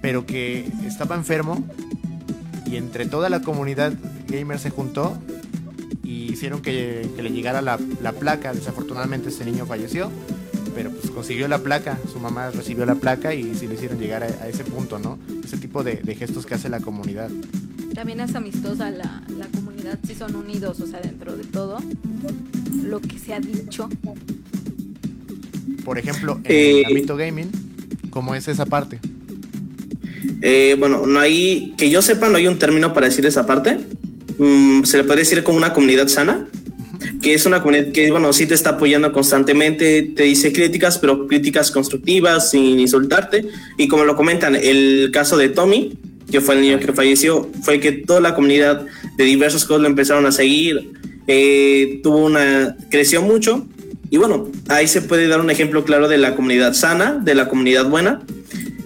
pero 0.02 0.26
que 0.26 0.72
estaba 0.86 1.16
enfermo 1.16 1.66
y 2.66 2.78
entre 2.78 3.06
toda 3.08 3.30
la 3.30 3.42
comunidad 3.42 3.92
gamer 4.30 4.58
se 4.58 4.70
juntó 4.70 5.18
y 6.02 6.32
hicieron 6.32 6.62
que, 6.62 7.10
le 7.18 7.30
llegara 7.30 7.62
la, 7.62 7.78
la, 8.02 8.14
placa. 8.14 8.54
Desafortunadamente 8.54 9.28
este 9.28 9.44
niño 9.44 9.66
falleció, 9.66 10.10
pero 10.74 10.92
pues 10.92 11.12
consiguió 11.12 11.50
la 11.50 11.60
placa, 11.60 12.00
su 12.12 12.20
mamá 12.20 12.50
recibió 12.52 12.86
la 12.86 12.96
placa 12.96 13.34
y 13.34 13.54
sí 13.56 13.68
le 13.68 13.74
hicieron 13.74 14.00
llegar 14.00 14.24
a, 14.24 14.48
ese 14.48 14.64
punto, 14.64 14.98
¿no? 14.98 15.20
Ese 15.44 15.58
tipo 15.58 15.84
de, 15.84 15.96
de, 15.96 16.16
gestos 16.16 16.46
que 16.46 16.56
hace 16.56 16.70
la 16.70 16.80
comunidad. 16.80 17.30
También 17.94 18.22
es 18.22 18.34
amistosa 18.36 18.90
la, 18.90 19.22
la 19.38 19.48
comunidad, 19.48 19.61
sí 20.06 20.16
son 20.16 20.36
unidos, 20.36 20.80
o 20.80 20.88
sea, 20.88 21.00
dentro 21.02 21.36
de 21.36 21.44
todo 21.44 21.80
lo 22.84 23.00
que 23.00 23.18
se 23.18 23.34
ha 23.34 23.40
dicho. 23.40 23.90
Por 25.84 25.98
ejemplo, 25.98 26.40
en 26.44 26.52
eh, 26.52 26.80
el 26.82 26.86
ámbito 26.86 27.16
gaming, 27.18 27.50
¿cómo 28.10 28.36
es 28.36 28.48
esa 28.48 28.66
parte? 28.66 29.00
Eh, 30.42 30.76
bueno, 30.80 31.06
no 31.06 31.20
hay, 31.20 31.74
que 31.78 31.90
yo 31.90 32.02
sepa, 32.02 32.30
no 32.30 32.38
hay 32.38 32.48
un 32.48 32.60
término 32.60 32.94
para 32.94 33.08
decir 33.08 33.26
esa 33.26 33.46
parte. 33.46 33.80
Mm, 34.38 34.84
se 34.84 34.98
le 34.98 35.04
puede 35.04 35.20
decir 35.20 35.44
como 35.44 35.58
una 35.58 35.74
comunidad 35.74 36.08
sana, 36.08 36.48
que 37.22 37.34
es 37.34 37.46
una 37.46 37.62
comunidad 37.62 37.92
que, 37.92 38.12
bueno, 38.12 38.34
sí 38.34 38.46
te 38.46 38.54
está 38.54 38.72
apoyando 38.72 39.12
constantemente, 39.12 40.14
te 40.16 40.24
dice 40.24 40.52
críticas, 40.52 40.98
pero 40.98 41.28
críticas 41.28 41.72
constructivas, 41.72 42.52
sin 42.52 42.80
insultarte. 42.80 43.48
Y 43.78 43.88
como 43.88 44.04
lo 44.04 44.16
comentan, 44.16 44.56
el 44.56 45.10
caso 45.12 45.38
de 45.38 45.50
Tommy, 45.50 45.98
que 46.32 46.42
fue 46.42 46.56
el 46.56 46.62
niño 46.62 46.80
que 46.80 46.94
falleció, 46.94 47.50
fue 47.62 47.80
que 47.80 47.92
toda 47.92 48.22
la 48.22 48.34
comunidad 48.34 48.86
de 49.18 49.24
diversos 49.24 49.66
juegos 49.66 49.84
lo 49.84 49.90
empezaron 49.90 50.26
a 50.26 50.32
seguir, 50.32 50.92
eh, 51.28 52.00
tuvo 52.02 52.26
una, 52.26 52.76
creció 52.90 53.22
mucho. 53.22 53.68
Y 54.10 54.18
bueno, 54.18 54.50
ahí 54.68 54.88
se 54.88 55.02
puede 55.02 55.28
dar 55.28 55.40
un 55.40 55.50
ejemplo 55.50 55.86
claro 55.86 56.08
de 56.08 56.18
la 56.18 56.36
comunidad 56.36 56.74
sana, 56.74 57.14
de 57.14 57.36
la 57.36 57.48
comunidad 57.48 57.90
buena. 57.90 58.22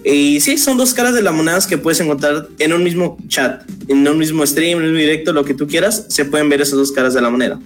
Y 0.04 0.40
sí, 0.40 0.56
son 0.56 0.76
dos 0.76 0.94
caras 0.94 1.14
de 1.14 1.22
la 1.22 1.32
moneda 1.32 1.58
que 1.68 1.78
puedes 1.78 1.98
encontrar 1.98 2.48
en 2.60 2.72
un 2.72 2.84
mismo 2.84 3.18
chat, 3.26 3.68
en 3.88 4.06
un 4.06 4.18
mismo 4.18 4.46
stream, 4.46 4.80
en 4.80 4.90
un 4.90 4.96
directo, 4.96 5.32
lo 5.32 5.44
que 5.44 5.54
tú 5.54 5.66
quieras, 5.66 6.06
se 6.08 6.24
pueden 6.24 6.48
ver 6.48 6.60
esas 6.60 6.76
dos 6.76 6.92
caras 6.92 7.14
de 7.14 7.22
la 7.22 7.30
moneda. 7.30 7.58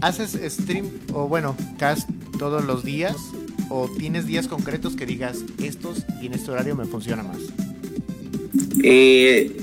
¿Haces 0.00 0.38
stream 0.50 0.88
o 1.12 1.28
bueno, 1.28 1.56
cast 1.78 2.08
todos 2.38 2.64
los 2.64 2.84
días? 2.84 3.16
¿O 3.68 3.88
tienes 3.88 4.26
días 4.26 4.48
concretos 4.48 4.96
que 4.96 5.06
digas 5.06 5.38
estos 5.62 6.04
y 6.22 6.26
en 6.26 6.34
este 6.34 6.50
horario 6.50 6.76
me 6.76 6.84
funciona 6.84 7.22
más? 7.22 7.38
Eh, 8.82 9.56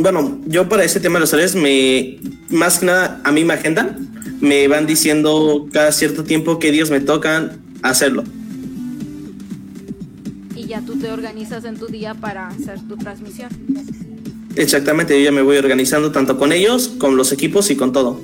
bueno, 0.00 0.40
yo 0.46 0.68
para 0.68 0.84
ese 0.84 1.00
tema 1.00 1.14
de 1.14 1.20
los 1.20 1.32
horarios, 1.32 1.54
me, 1.54 2.18
más 2.50 2.78
que 2.78 2.86
nada 2.86 3.20
a 3.24 3.32
mí 3.32 3.44
me 3.44 3.54
agendan, 3.54 4.08
me 4.40 4.68
van 4.68 4.86
diciendo 4.86 5.66
cada 5.72 5.92
cierto 5.92 6.24
tiempo 6.24 6.58
qué 6.58 6.70
días 6.70 6.90
me 6.90 7.00
tocan 7.00 7.60
hacerlo 7.82 8.24
ya 10.68 10.82
tú 10.82 10.96
te 10.96 11.10
organizas 11.10 11.64
en 11.64 11.76
tu 11.76 11.86
día 11.86 12.14
para 12.14 12.48
hacer 12.48 12.78
tu 12.86 12.96
transmisión. 12.96 13.48
Exactamente, 14.54 15.18
yo 15.18 15.24
ya 15.24 15.32
me 15.32 15.42
voy 15.42 15.56
organizando 15.56 16.12
tanto 16.12 16.38
con 16.38 16.52
ellos, 16.52 16.88
con 16.88 17.16
los 17.16 17.32
equipos 17.32 17.70
y 17.70 17.76
con 17.76 17.92
todo. 17.92 18.20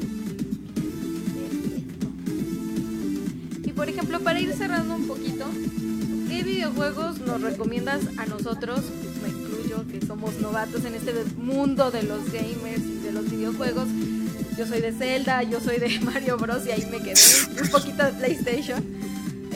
A 8.16 8.26
nosotros, 8.26 8.80
me 9.22 9.28
incluyo, 9.28 9.84
que 9.90 10.04
somos 10.04 10.34
novatos 10.40 10.84
en 10.84 10.94
este 10.94 11.12
mundo 11.36 11.90
de 11.90 12.02
los 12.02 12.24
gamers 12.32 12.82
y 12.82 13.04
de 13.04 13.12
los 13.12 13.30
videojuegos? 13.30 13.88
Yo 14.56 14.66
soy 14.66 14.80
de 14.80 14.92
Zelda, 14.92 15.42
yo 15.42 15.60
soy 15.60 15.78
de 15.78 15.98
Mario 16.04 16.36
Bros. 16.36 16.66
y 16.66 16.70
ahí 16.70 16.86
me 16.90 16.98
quedé 16.98 17.14
un 17.62 17.68
poquito 17.68 18.04
de 18.04 18.12
PlayStation. 18.12 18.84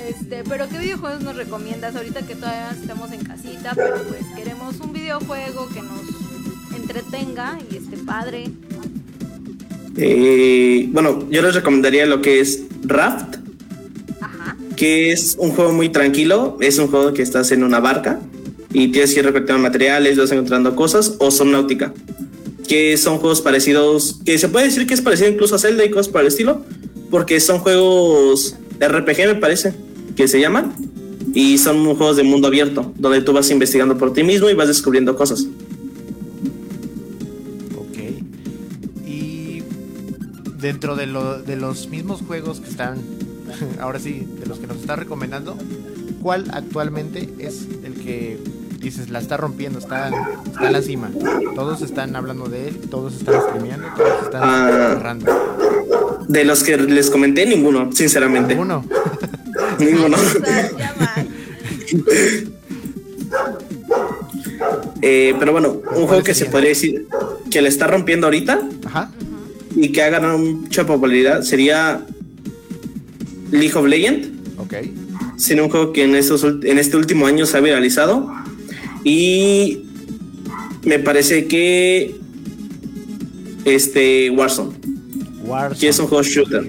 Este, 0.09 0.45
pero 0.49 0.69
¿qué 0.69 0.79
videojuegos 0.79 1.23
nos 1.23 1.37
recomiendas 1.37 1.95
ahorita 1.97 2.23
que 2.23 2.35
todavía 2.35 2.71
estamos 2.71 3.13
en 3.13 3.25
casita? 3.25 3.73
Pero 3.75 4.03
pues 4.05 4.25
queremos 4.37 4.81
un 4.81 4.93
videojuego 4.93 5.69
que 5.69 5.83
nos 5.83 6.01
entretenga 6.77 7.59
y 7.71 7.77
esté 7.77 7.97
padre. 7.99 8.51
Eh, 9.97 10.89
bueno, 10.93 11.29
yo 11.29 11.43
les 11.43 11.55
recomendaría 11.55 12.07
lo 12.07 12.23
que 12.23 12.41
es 12.41 12.63
Raft. 12.85 13.38
Que 14.79 15.11
es 15.11 15.37
un 15.41 15.51
juego 15.51 15.73
muy 15.73 15.89
tranquilo. 15.89 16.57
Es 16.61 16.79
un 16.79 16.87
juego 16.87 17.13
que 17.13 17.23
estás 17.23 17.51
en 17.51 17.65
una 17.65 17.81
barca 17.81 18.21
y 18.73 18.89
tienes 18.89 19.13
que 19.13 19.21
ir 19.21 19.27
recolectando 19.27 19.61
materiales, 19.61 20.17
vas 20.17 20.31
encontrando 20.31 20.77
cosas, 20.77 21.17
o 21.19 21.31
Subnautica, 21.31 21.93
que 22.69 22.97
son 22.97 23.19
juegos 23.19 23.41
parecidos, 23.41 24.21
que 24.25 24.39
se 24.39 24.49
puede 24.49 24.67
decir 24.67 24.87
que 24.87 24.95
es 24.95 25.01
parecido 25.03 25.31
incluso 25.31 25.57
a 25.57 25.59
Zelda 25.59 25.85
y 25.85 25.91
cosas 25.91 26.09
por 26.09 26.21
el 26.21 26.29
estilo, 26.29 26.65
porque 27.11 27.41
son 27.41 27.59
juegos 27.59 28.55
RPG, 28.79 29.27
me 29.27 29.35
parece 29.35 29.75
que 30.15 30.29
se 30.29 30.39
llaman 30.41 30.75
y 31.35 31.59
son 31.59 31.85
juegos 31.97 32.17
de 32.17 32.23
mundo 32.23 32.49
abierto 32.49 32.93
donde 32.97 33.23
tú 33.23 33.33
vas 33.33 33.51
investigando 33.51 33.99
por 33.99 34.13
ti 34.13 34.23
mismo 34.23 34.49
y 34.49 34.55
vas 34.55 34.69
descubriendo 34.69 35.17
cosas. 35.17 35.47
Ok. 37.77 37.99
Y 39.07 39.63
dentro 40.61 40.95
de, 40.95 41.07
lo, 41.07 41.43
de 41.43 41.57
los 41.57 41.89
mismos 41.89 42.21
juegos 42.21 42.61
que 42.61 42.69
están, 42.69 42.99
ahora 43.81 43.99
sí, 43.99 44.27
de 44.41 44.47
los 44.47 44.59
que 44.59 44.67
nos 44.67 44.79
está 44.79 44.97
recomendando, 44.97 45.57
cuál 46.23 46.45
actualmente 46.53 47.29
es 47.39 47.67
el 47.85 47.95
que 47.95 48.39
dices, 48.81 49.11
la 49.11 49.19
está 49.19 49.37
rompiendo, 49.37 49.79
está, 49.79 50.09
está 50.47 50.67
en 50.67 50.73
la 50.73 50.83
cima? 50.83 51.11
Todos 51.55 51.83
están 51.83 52.15
hablando 52.17 52.47
de 52.49 52.69
él, 52.69 52.77
todos 52.91 53.15
están 53.17 53.41
streameando, 53.43 53.89
todos 53.97 54.23
están 54.25 54.41
Ah. 54.45 54.91
narrando. 54.95 56.25
De 56.29 56.45
los 56.45 56.63
que 56.63 56.77
les 56.77 57.11
comenté, 57.11 57.47
ninguno, 57.47 57.91
sinceramente. 57.93 58.55
Uno. 58.55 58.85
Ninguno. 59.79 60.17
O 60.41 60.45
sea, 60.45 60.71
ya 60.79 60.95
va. 61.01 61.15
Eh, 65.03 65.35
pero 65.39 65.53
bueno, 65.53 65.69
un 65.71 65.81
¿Cuáles 65.83 66.07
juego 66.09 66.23
que 66.25 66.35
se 66.35 66.47
podría 66.47 66.71
decir 66.71 67.07
que 67.51 67.63
le 67.63 67.69
está 67.69 67.87
rompiendo 67.87 68.27
ahorita 68.27 68.61
Ajá. 68.87 69.11
y 69.77 69.93
que 69.93 70.03
ha 70.03 70.11
ganado 70.11 70.39
mucha 70.39 70.87
popularidad 70.87 71.43
sería 71.43 72.05
League 73.51 73.75
of 73.75 73.87
Legends. 73.87 74.29
Ok. 74.59 74.75
Sería 75.37 75.63
un 75.63 75.71
juego 75.71 75.93
que 75.93 76.05
en, 76.05 76.15
estos, 76.17 76.45
en 76.45 76.79
este 76.79 76.97
último 76.97 77.27
año 77.27 77.47
se 77.47 77.57
ha 77.57 77.61
viralizado. 77.61 78.29
Y 79.05 79.85
me 80.85 80.99
parece 80.99 81.47
que 81.47 82.17
este 83.65 84.31
Warzone, 84.31 84.75
Warzone. 85.45 85.81
que 85.81 85.89
es 85.89 85.99
un 85.99 86.07
juego 86.07 86.23
shooter. 86.25 86.61
Ok, 86.63 86.69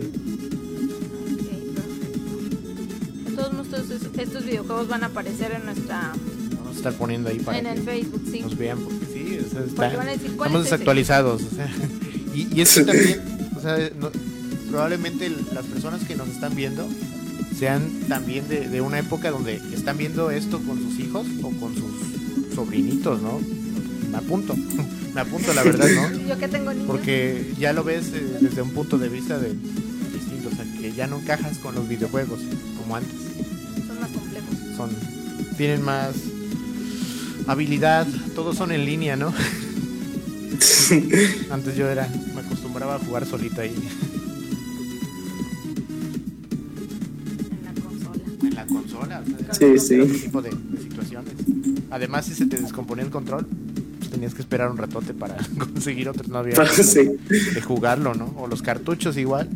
perfecto. 1.76 1.82
De 3.26 3.32
todos 3.36 3.68
estos, 3.92 4.20
estos 4.20 4.46
videojuegos 4.46 4.88
van 4.88 5.04
a 5.04 5.08
aparecer 5.08 5.52
en 5.54 5.66
nuestra 5.66 6.14
Vamos 6.56 6.74
a 6.76 6.78
estar 6.78 6.94
poniendo 6.94 7.30
ahí 7.30 7.40
para 7.40 7.58
en 7.60 7.66
el 7.68 7.80
Facebook, 7.80 8.22
sí. 8.32 8.42
nos 8.42 8.58
vean, 8.58 8.78
porque 8.80 9.06
sí, 9.14 9.40
o 9.46 9.50
sea, 9.50 9.62
está- 9.62 9.76
Porque 9.76 9.98
van 9.98 10.08
a 10.08 10.12
decir, 10.12 10.32
¿cuál 10.36 10.48
estamos 10.50 10.66
es 10.66 10.72
desactualizados. 10.72 11.42
o 11.42 11.56
sea, 11.56 11.72
y, 12.36 12.48
y 12.56 12.62
es 12.62 12.74
que 12.76 12.82
también, 12.84 13.22
o 13.58 13.62
sea, 13.62 13.78
no- 14.00 14.12
probablemente 14.70 15.30
las 15.54 15.66
personas 15.66 16.04
que 16.04 16.16
nos 16.16 16.30
están 16.30 16.56
viendo 16.56 16.88
sean 17.58 17.90
también 18.08 18.48
de, 18.48 18.70
de 18.70 18.82
una 18.82 19.00
época 19.00 19.32
donde 19.32 19.56
están 19.74 19.98
viendo 19.98 20.30
esto 20.32 20.60
con 20.60 20.82
sus 20.82 21.00
hijos 21.00 21.28
o 21.42 21.50
con 21.52 21.76
sus 21.76 22.56
sobrinitos, 22.56 23.22
¿no? 23.22 23.42
Me 24.12 24.18
apunto, 24.18 24.56
me 25.14 25.22
apunto, 25.22 25.54
la 25.54 25.64
verdad, 25.64 25.88
¿no? 25.90 26.28
Yo 26.28 26.38
que 26.38 26.48
tengo 26.48 26.74
niños. 26.74 26.88
Porque 26.88 27.54
ya 27.60 27.74
lo 27.74 27.84
ves 27.84 28.08
eh, 28.14 28.38
desde 28.40 28.62
un 28.62 28.72
punto 28.72 28.98
de 28.98 29.10
vista 29.10 29.38
de 29.40 29.54
distinto, 30.14 30.50
o 30.50 30.56
sea, 30.56 30.66
que 30.80 30.94
ya 30.94 31.08
no 31.08 31.20
encajas 31.20 31.58
con 31.58 31.76
los 31.76 31.88
videojuegos 31.88 32.40
como 32.78 32.96
antes. 32.96 33.16
son 33.88 34.00
más 34.00 34.12
complejos. 34.12 34.56
Son 34.78 34.90
tienen 35.58 35.82
más 35.82 36.16
habilidad, 37.48 38.08
todos 38.34 38.56
son 38.56 38.72
en 38.72 38.86
línea, 38.86 39.18
¿no? 39.18 39.34
Antes 41.52 41.76
yo 41.76 41.90
era 41.90 42.08
me 42.34 42.42
acostumbraba 42.42 42.96
a 42.96 43.00
jugar 43.00 43.26
solito 43.26 43.62
ahí 43.62 43.76
consola. 48.70 49.22
en 49.26 49.32
la 49.32 49.38
consola. 49.38 49.52
o 49.52 49.54
sea, 49.56 49.78
Sí, 49.80 50.08
sí. 50.08 50.22
tipo 50.24 50.42
de, 50.42 50.50
de 50.52 50.82
situaciones. 50.82 51.34
Además, 51.92 52.26
si 52.26 52.34
se 52.36 52.46
te 52.46 52.58
descomponía 52.58 53.04
el 53.04 53.12
control, 53.12 53.46
pues 53.98 54.10
tenías 54.12 54.34
que 54.34 54.42
esperar 54.42 54.70
un 54.72 54.78
ratote 54.78 55.14
para 55.14 55.36
conseguir 55.58 56.10
otro. 56.10 56.28
No 56.28 56.38
había 56.40 56.56
Sí. 56.74 57.10
de 57.54 57.62
jugarlo, 57.62 58.14
¿no? 58.16 58.34
O 58.38 58.48
los 58.48 58.62
cartuchos 58.62 59.18
igual, 59.18 59.50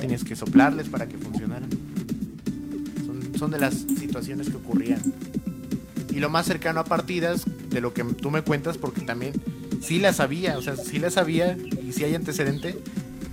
tenías 0.00 0.24
que 0.24 0.34
soplarles 0.36 0.88
para 0.88 1.06
que 1.08 1.16
funcionaran. 1.18 1.68
Son, 3.06 3.38
son 3.38 3.50
de 3.50 3.58
las 3.58 3.74
situaciones 3.74 4.48
que 4.50 4.56
ocurrían. 4.56 5.00
Y 6.10 6.20
lo 6.20 6.30
más 6.30 6.46
cercano 6.46 6.80
a 6.80 6.84
partidas 6.84 7.44
de 7.70 7.80
lo 7.80 7.92
que 7.92 8.04
tú 8.04 8.30
me 8.30 8.42
cuentas, 8.42 8.78
porque 8.78 9.00
también 9.02 9.32
sí 9.80 9.98
las 9.98 10.16
sabía, 10.16 10.56
o 10.58 10.62
sea, 10.62 10.76
sí 10.76 10.98
las 10.98 11.14
sabía 11.14 11.56
y 11.86 11.92
sí 11.92 12.04
hay 12.04 12.14
antecedente. 12.14 12.78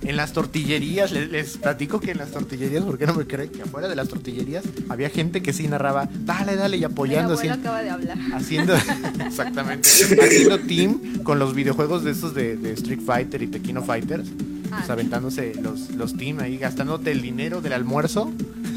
En 0.04 0.16
las 0.16 0.32
tortillerías, 0.32 1.12
les, 1.12 1.30
les 1.30 1.56
platico 1.58 2.00
que 2.00 2.10
en 2.10 2.18
las 2.18 2.30
tortillerías, 2.32 2.82
porque 2.84 3.06
no 3.06 3.14
me 3.14 3.24
creen 3.26 3.50
que 3.50 3.62
afuera 3.62 3.86
de 3.88 3.94
las 3.94 4.08
tortillerías 4.08 4.64
había 4.88 5.08
gente 5.10 5.42
que 5.42 5.52
sí 5.52 5.68
narraba, 5.68 6.08
dale, 6.24 6.56
dale, 6.56 6.76
y 6.76 6.84
apoyando 6.84 7.34
así 7.34 7.46
abuelo 7.48 7.60
acaba 7.62 7.82
de 7.82 7.90
hablar. 7.90 8.18
haciendo 8.34 8.74
exactamente 9.26 9.88
haciendo 9.88 10.58
team 10.60 11.22
con 11.22 11.38
los 11.38 11.54
videojuegos 11.54 12.02
de 12.02 12.10
estos 12.10 12.34
de, 12.34 12.56
de 12.56 12.72
Street 12.72 13.00
Fighter 13.04 13.42
y 13.42 13.46
Tekkino 13.46 13.82
Fighters 13.82 14.28
Ah, 14.74 14.76
pues, 14.78 14.88
aventándose 14.90 15.52
los, 15.62 15.90
los 15.90 16.16
team 16.16 16.40
ahí 16.40 16.56
gastándote 16.56 17.12
el 17.12 17.20
dinero 17.20 17.60
del 17.60 17.74
almuerzo 17.74 18.32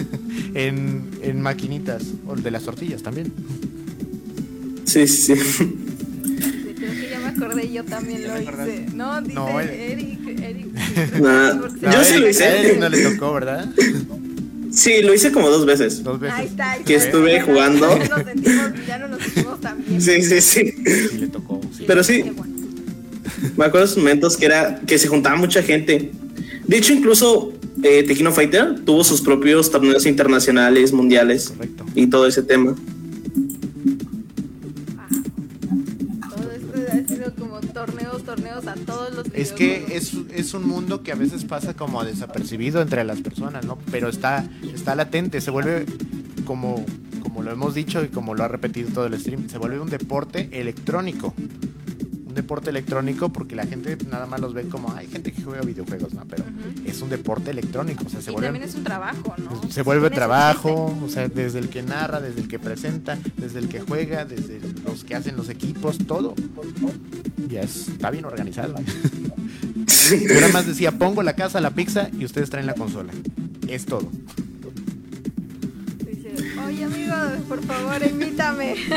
en, 0.54 1.10
en 1.22 1.42
maquinitas 1.42 2.04
o 2.28 2.34
el 2.34 2.44
de 2.44 2.52
las 2.52 2.64
tortillas 2.64 3.02
también 3.02 3.32
Sí, 4.84 5.08
sí, 5.08 5.36
sí. 5.36 5.42
sí, 5.42 5.76
Creo 6.78 6.92
que 6.92 7.10
ya 7.10 7.20
me 7.20 7.28
acordé, 7.28 7.72
yo 7.72 7.84
también 7.86 8.22
¿Ya 8.22 8.36
lo 8.36 8.42
hice. 8.42 8.86
No, 8.94 9.22
dice 9.22 9.34
No, 9.36 9.60
el- 9.60 9.70
Eric, 9.70 10.28
Eric. 10.40 10.75
Nah, 11.22 11.60
Porque 11.60 11.86
Yo 11.86 12.04
sí 12.04 12.18
lo 12.18 12.30
hice. 12.30 12.46
a 12.76 12.80
no 12.80 12.90
le 12.90 13.04
tocó 13.04 13.34
verdad 13.34 13.70
Sí, 14.72 15.02
lo 15.04 15.14
hice 15.14 15.32
como 15.32 15.50
dos 15.50 15.66
veces. 15.66 16.04
dos 16.04 16.20
veces 16.20 16.38
Ahí 16.38 16.46
está. 16.48 16.72
ahí 16.74 16.84
Que 16.84 16.96
estuve 16.96 17.40
no- 17.40 17.46
jugando. 17.46 17.98
Ya, 17.98 18.08
nos 18.10 18.26
sentimos, 18.26 18.72
ya 18.88 18.98
no 18.98 19.08
nos 19.08 19.22
sentimos 19.24 19.62
tan 19.62 19.86
bien. 19.86 20.02
Sí, 20.02 20.22
sí, 20.22 20.42
sí. 20.42 20.74
sí 21.12 21.18
le 21.18 21.28
tocó 21.28 21.62
sí. 21.76 21.84
Pero 21.88 22.04
sí. 22.04 22.24
Bueno. 22.36 22.54
Me 23.58 23.66
acuerdo 23.66 23.80
de 23.80 23.92
esos 23.92 23.98
momentos 23.98 24.36
que 24.38 24.46
era 24.46 24.80
que 24.86 24.98
se 25.00 25.08
juntaba 25.08 25.36
mucha 25.38 25.62
gente. 25.64 26.12
De 26.68 26.78
hecho, 26.78 26.92
incluso 26.94 27.54
eh, 27.84 28.04
Tekkino 28.04 28.32
Fighter 28.34 28.80
tuvo 28.86 29.04
sus 29.04 29.22
propios 29.22 29.72
torneos 29.72 30.06
internacionales, 30.06 30.92
mundiales 30.92 31.50
correcto 31.50 31.86
y 31.96 32.08
todo 32.08 32.28
ese 32.28 32.42
tema. 32.44 32.76
Es 39.36 39.52
que 39.52 39.86
es, 39.92 40.14
es 40.34 40.54
un 40.54 40.68
mundo 40.68 41.04
que 41.04 41.12
a 41.12 41.16
veces 41.16 41.44
pasa 41.44 41.74
como 41.74 42.04
desapercibido 42.04 42.82
entre 42.82 43.04
las 43.04 43.22
personas, 43.22 43.66
¿no? 43.66 43.78
Pero 43.92 44.08
está, 44.08 44.48
está 44.74 44.96
latente, 44.96 45.42
se 45.42 45.52
vuelve 45.52 45.86
como, 46.46 46.86
como 47.22 47.44
lo 47.44 47.52
hemos 47.52 47.76
dicho 47.76 48.04
y 48.04 48.08
como 48.08 48.34
lo 48.34 48.44
ha 48.44 48.48
repetido 48.48 48.90
todo 48.92 49.06
el 49.08 49.20
stream, 49.20 49.50
se 49.50 49.58
vuelve 49.58 49.80
un 49.80 49.90
deporte 49.90 50.50
electrónico. 50.54 51.34
Deporte 52.36 52.70
electrónico 52.70 53.30
porque 53.30 53.56
la 53.56 53.66
gente 53.66 53.98
nada 54.10 54.26
más 54.28 54.40
los 54.40 54.54
ve 54.54 54.66
como, 54.68 54.94
hay 54.94 55.08
gente 55.08 55.32
que 55.32 55.42
juega 55.42 55.62
videojuegos, 55.62 56.14
¿no? 56.14 56.26
Pero 56.26 56.44
es 56.86 57.02
un 57.02 57.10
deporte 57.10 57.52
electrónico, 57.52 58.04
o 58.06 58.10
sea, 58.10 58.22
se 58.22 58.30
y 58.30 58.34
vuelve... 58.34 58.48
también 58.48 58.70
es 58.70 58.76
un 58.76 58.84
trabajo, 58.84 59.34
¿no? 59.38 59.72
Se 59.72 59.82
vuelve 59.82 60.10
trabajo, 60.12 60.96
o 61.04 61.10
sea, 61.10 61.28
desde 61.28 61.60
el 61.60 61.70
que 61.70 61.82
narra, 61.82 62.22
desde 62.22 62.42
el 62.42 62.48
que 62.48 62.60
presenta, 62.60 63.18
desde 63.38 63.60
el 63.60 63.68
que 63.70 63.80
juega, 63.82 64.26
desde 64.26 64.60
los 64.86 65.04
que 65.04 65.16
hacen 65.16 65.36
los 65.36 65.50
equipos, 65.50 65.98
todo. 66.06 66.36
Ya 67.50 67.62
es- 67.62 67.88
está 67.88 68.12
bien 68.12 68.26
organizado. 68.26 68.76
Yo 70.12 70.36
nada 70.36 70.50
más 70.54 70.68
decía, 70.68 70.92
pongo 70.92 71.24
la 71.24 71.34
casa, 71.34 71.60
la 71.62 71.72
pizza 71.72 72.10
y 72.18 72.26
ustedes 72.26 72.50
traen 72.50 72.68
la 72.68 72.74
consola. 72.76 73.12
Es 73.68 73.86
todo. 73.86 74.10
Por 77.48 77.64
favor 77.64 78.02
invítame. 78.04 78.74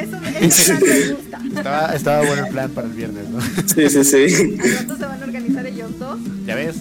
Eso, 0.00 0.18
eso 0.40 0.74
plan 0.76 0.80
me 0.86 1.08
gusta. 1.14 1.40
Estaba, 1.56 1.94
estaba 1.94 2.26
bueno 2.26 2.46
el 2.46 2.52
plan 2.52 2.70
para 2.70 2.86
el 2.86 2.92
viernes, 2.92 3.28
¿no? 3.28 3.40
Sí, 3.40 3.88
sí, 3.90 4.04
sí. 4.04 4.58
Al 4.60 4.70
rato 4.78 4.96
se 4.96 5.06
van 5.06 5.22
a 5.22 5.24
organizar 5.24 5.66
ellos 5.66 5.98
dos. 5.98 6.18
Ya 6.46 6.54
ves, 6.54 6.76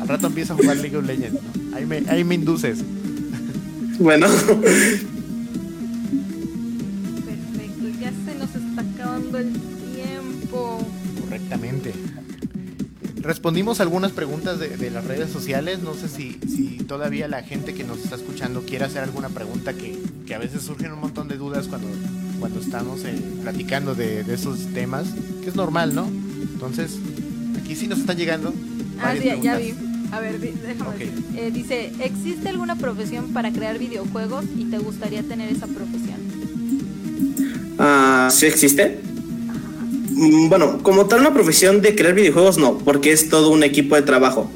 al 0.00 0.08
rato 0.08 0.26
empiezo 0.28 0.54
a 0.54 0.56
jugar 0.56 0.76
League 0.76 0.96
of 0.96 1.06
Legends, 1.06 1.40
¿no? 1.42 1.76
Ahí 1.76 1.86
me, 1.86 2.02
ahí 2.08 2.24
me 2.24 2.34
induces. 2.34 2.78
Bueno, 3.98 4.26
Perfecto, 7.24 7.88
ya 8.00 8.10
se 8.10 8.34
nos 8.38 8.54
está 8.54 8.82
acabando 8.82 9.38
el 9.38 9.52
tiempo. 9.94 10.86
Correctamente. 11.20 11.92
Respondimos 13.16 13.80
algunas 13.80 14.12
preguntas 14.12 14.58
de, 14.58 14.76
de 14.76 14.90
las 14.90 15.04
redes 15.04 15.30
sociales. 15.30 15.80
No 15.80 15.94
sé 15.94 16.08
si, 16.08 16.38
si 16.48 16.71
todavía 16.92 17.26
la 17.26 17.42
gente 17.42 17.72
que 17.72 17.84
nos 17.84 18.04
está 18.04 18.16
escuchando 18.16 18.64
quiere 18.66 18.84
hacer 18.84 19.02
alguna 19.02 19.30
pregunta 19.30 19.72
que, 19.72 19.98
que 20.26 20.34
a 20.34 20.38
veces 20.38 20.60
surgen 20.60 20.92
un 20.92 21.00
montón 21.00 21.26
de 21.26 21.38
dudas 21.38 21.66
cuando, 21.66 21.88
cuando 22.38 22.60
estamos 22.60 23.02
eh, 23.06 23.14
platicando 23.40 23.94
de, 23.94 24.22
de 24.24 24.34
esos 24.34 24.66
temas, 24.74 25.06
que 25.42 25.48
es 25.48 25.56
normal, 25.56 25.94
¿no? 25.94 26.06
Entonces, 26.52 26.98
aquí 27.58 27.76
sí 27.76 27.86
nos 27.86 28.00
están 28.00 28.18
llegando. 28.18 28.52
Ah, 29.00 29.14
sí, 29.18 29.26
ya 29.42 29.56
vi. 29.56 29.72
A 30.12 30.20
ver, 30.20 30.38
déjame 30.38 30.98
decir. 30.98 31.12
Eh, 31.34 31.50
dice, 31.50 31.92
¿existe 32.00 32.50
alguna 32.50 32.76
profesión 32.76 33.32
para 33.32 33.50
crear 33.52 33.78
videojuegos 33.78 34.44
y 34.54 34.66
te 34.66 34.76
gustaría 34.76 35.22
tener 35.22 35.50
esa 35.50 35.68
profesión? 35.68 36.20
ah, 37.78 38.28
¿sí 38.30 38.44
existe? 38.44 39.00
Mm, 40.10 40.50
Bueno, 40.50 40.82
como 40.82 41.06
tal 41.06 41.20
una 41.20 41.32
profesión 41.32 41.80
de 41.80 41.94
crear 41.94 42.12
videojuegos 42.14 42.58
no, 42.58 42.76
porque 42.76 43.12
es 43.12 43.30
todo 43.30 43.48
un 43.48 43.62
equipo 43.62 43.94
de 43.94 44.02
trabajo. 44.02 44.50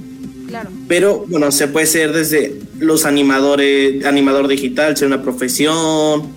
Claro. 0.46 0.70
Pero 0.88 1.24
bueno, 1.28 1.50
se 1.50 1.68
puede 1.68 1.86
ser 1.86 2.12
desde 2.12 2.60
los 2.78 3.04
animadores, 3.04 4.04
animador 4.04 4.48
digital, 4.48 4.96
ser 4.96 5.08
una 5.08 5.22
profesión, 5.22 6.28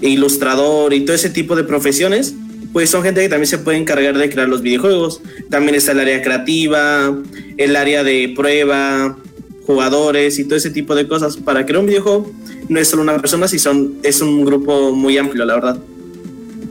ilustrador 0.00 0.92
y 0.92 1.04
todo 1.04 1.14
ese 1.14 1.30
tipo 1.30 1.56
de 1.56 1.64
profesiones, 1.64 2.34
pues 2.72 2.90
son 2.90 3.02
gente 3.02 3.20
que 3.20 3.28
también 3.28 3.46
se 3.46 3.58
puede 3.58 3.78
encargar 3.78 4.16
de 4.16 4.30
crear 4.30 4.48
los 4.48 4.62
videojuegos. 4.62 5.20
También 5.50 5.74
está 5.74 5.92
el 5.92 6.00
área 6.00 6.22
creativa, 6.22 7.16
el 7.56 7.76
área 7.76 8.02
de 8.02 8.32
prueba, 8.34 9.16
jugadores 9.66 10.38
y 10.38 10.44
todo 10.44 10.56
ese 10.56 10.70
tipo 10.70 10.94
de 10.94 11.06
cosas. 11.06 11.36
Para 11.36 11.66
crear 11.66 11.80
un 11.80 11.86
videojuego 11.86 12.32
no 12.68 12.80
es 12.80 12.88
solo 12.88 13.02
una 13.02 13.16
persona, 13.18 13.46
si 13.46 13.58
son, 13.58 13.98
es 14.02 14.20
un 14.20 14.44
grupo 14.44 14.92
muy 14.92 15.18
amplio, 15.18 15.44
la 15.44 15.54
verdad. 15.54 15.78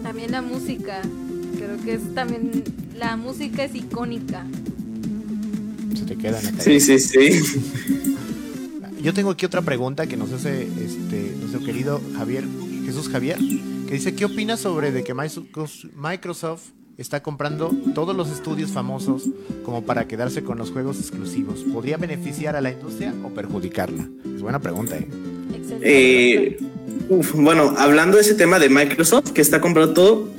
También 0.03 0.31
la 0.31 0.41
música. 0.41 1.01
Creo 1.55 1.77
que 1.85 1.93
es 1.93 2.15
también... 2.15 2.63
La 2.97 3.15
música 3.17 3.63
es 3.63 3.73
icónica. 3.73 4.45
Se 5.95 6.05
te 6.05 6.17
quedan 6.17 6.45
acá. 6.45 6.61
Sí, 6.61 6.79
sí, 6.79 6.99
sí. 6.99 7.41
yo 9.01 9.13
tengo 9.13 9.31
aquí 9.31 9.45
otra 9.45 9.61
pregunta 9.61 10.07
que 10.07 10.17
nos 10.17 10.31
hace 10.31 10.63
este, 10.63 11.35
nuestro 11.39 11.63
querido 11.63 12.01
Javier, 12.15 12.45
Jesús 12.85 13.09
Javier, 13.09 13.37
que 13.87 13.93
dice, 13.93 14.15
¿qué 14.15 14.25
opinas 14.25 14.59
sobre 14.59 14.91
de 14.91 15.03
que 15.03 15.13
Microsoft 15.13 16.69
está 16.97 17.23
comprando 17.23 17.71
todos 17.95 18.15
los 18.15 18.29
estudios 18.29 18.71
famosos 18.71 19.23
como 19.63 19.83
para 19.83 20.07
quedarse 20.07 20.43
con 20.43 20.57
los 20.57 20.71
juegos 20.71 20.99
exclusivos? 20.99 21.63
¿Podría 21.73 21.97
beneficiar 21.97 22.55
a 22.55 22.61
la 22.61 22.71
industria 22.71 23.13
o 23.23 23.29
perjudicarla? 23.29 24.07
Es 24.35 24.41
buena 24.41 24.59
pregunta, 24.59 24.97
¿eh? 24.97 25.07
eh 25.81 26.57
bueno, 27.35 27.73
hablando 27.77 28.17
de 28.17 28.23
ese 28.23 28.35
tema 28.35 28.59
de 28.59 28.69
Microsoft, 28.69 29.31
que 29.31 29.41
está 29.41 29.59
comprando 29.59 29.93
todo, 29.93 30.29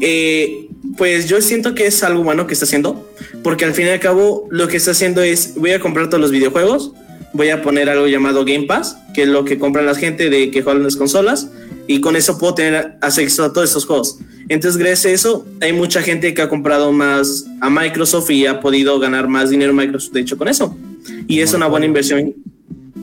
eh, 0.00 0.68
pues 0.96 1.28
yo 1.28 1.40
siento 1.40 1.74
que 1.74 1.86
es 1.86 2.02
algo 2.02 2.22
bueno 2.22 2.46
que 2.46 2.54
está 2.54 2.64
haciendo, 2.64 3.08
porque 3.42 3.64
al 3.64 3.74
fin 3.74 3.86
y 3.86 3.90
al 3.90 4.00
cabo 4.00 4.46
lo 4.50 4.68
que 4.68 4.76
está 4.76 4.90
haciendo 4.90 5.22
es, 5.22 5.54
voy 5.56 5.70
a 5.72 5.80
comprar 5.80 6.08
todos 6.08 6.20
los 6.20 6.30
videojuegos, 6.30 6.92
voy 7.32 7.50
a 7.50 7.62
poner 7.62 7.88
algo 7.88 8.06
llamado 8.08 8.44
Game 8.44 8.66
Pass, 8.66 8.96
que 9.14 9.22
es 9.22 9.28
lo 9.28 9.44
que 9.44 9.58
compran 9.58 9.86
la 9.86 9.94
gente 9.94 10.28
de 10.28 10.50
que 10.50 10.62
juegan 10.62 10.82
las 10.82 10.96
consolas, 10.96 11.50
y 11.86 12.00
con 12.00 12.16
eso 12.16 12.38
puedo 12.38 12.54
tener 12.54 12.96
acceso 13.00 13.44
a 13.44 13.52
todos 13.52 13.70
estos 13.70 13.86
juegos. 13.86 14.18
Entonces, 14.48 14.78
gracias 14.78 15.06
a 15.06 15.10
eso, 15.10 15.46
hay 15.60 15.72
mucha 15.72 16.02
gente 16.02 16.34
que 16.34 16.42
ha 16.42 16.48
comprado 16.48 16.92
más 16.92 17.46
a 17.60 17.70
Microsoft 17.70 18.30
y 18.30 18.46
ha 18.46 18.60
podido 18.60 18.98
ganar 18.98 19.28
más 19.28 19.50
dinero 19.50 19.72
Microsoft, 19.72 20.12
de 20.12 20.20
hecho, 20.20 20.36
con 20.36 20.48
eso. 20.48 20.76
Y 21.26 21.40
es 21.40 21.54
una 21.54 21.66
buena 21.68 21.86
inversión. 21.86 22.34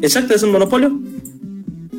Exacto, 0.01 0.35
es 0.35 0.43
un 0.43 0.51
monopolio. 0.51 0.99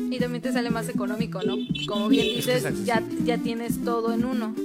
Y 0.09 0.19
también 0.19 0.41
te 0.41 0.51
sale 0.51 0.69
más 0.69 0.89
económico, 0.89 1.41
¿no? 1.43 1.57
Como 1.87 2.07
bien 2.07 2.35
dices, 2.35 2.63
ya, 2.85 3.03
ya 3.25 3.37
tienes 3.37 3.83
todo 3.83 4.13
en 4.13 4.25
uno 4.25 4.55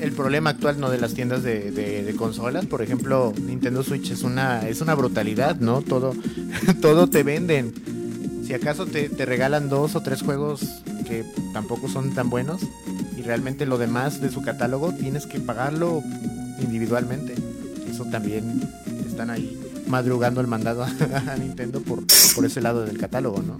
el 0.00 0.12
problema 0.12 0.50
actual 0.50 0.80
no 0.80 0.90
de 0.90 0.98
las 0.98 1.14
tiendas 1.14 1.42
de, 1.42 2.14
consolas. 2.16 2.66
Por 2.66 2.82
ejemplo 2.82 3.32
Nintendo 3.40 3.82
Switch 3.82 4.10
es 4.10 4.22
una 4.22 4.68
es 4.68 4.80
una 4.80 4.94
brutalidad 4.94 5.56
no 5.60 5.82
todo 5.82 6.14
todo 6.80 7.08
te 7.08 7.22
venden. 7.22 7.72
Si 8.46 8.54
acaso 8.54 8.86
te, 8.86 9.08
regalan 9.26 9.68
dos 9.68 9.94
o 9.94 10.02
tres 10.02 10.22
juegos 10.22 10.62
que 11.06 11.24
tampoco 11.52 11.88
son 11.88 12.14
tan 12.14 12.30
buenos 12.30 12.62
y 13.16 13.22
realmente 13.22 13.66
lo 13.66 13.76
demás 13.76 14.20
de 14.22 14.30
su 14.30 14.40
catálogo 14.42 14.92
tienes 14.92 15.26
que 15.26 15.38
pagarlo 15.38 16.02
individualmente. 16.60 17.34
Eso 17.90 18.04
también 18.06 18.62
están 19.06 19.30
ahí 19.30 19.58
madrugando 19.86 20.40
el 20.40 20.46
mandado 20.46 20.84
a 21.26 21.36
Nintendo 21.36 21.80
por, 21.80 22.04
por 22.34 22.44
ese 22.44 22.60
lado 22.60 22.84
del 22.84 22.98
catálogo 22.98 23.42
no 23.42 23.58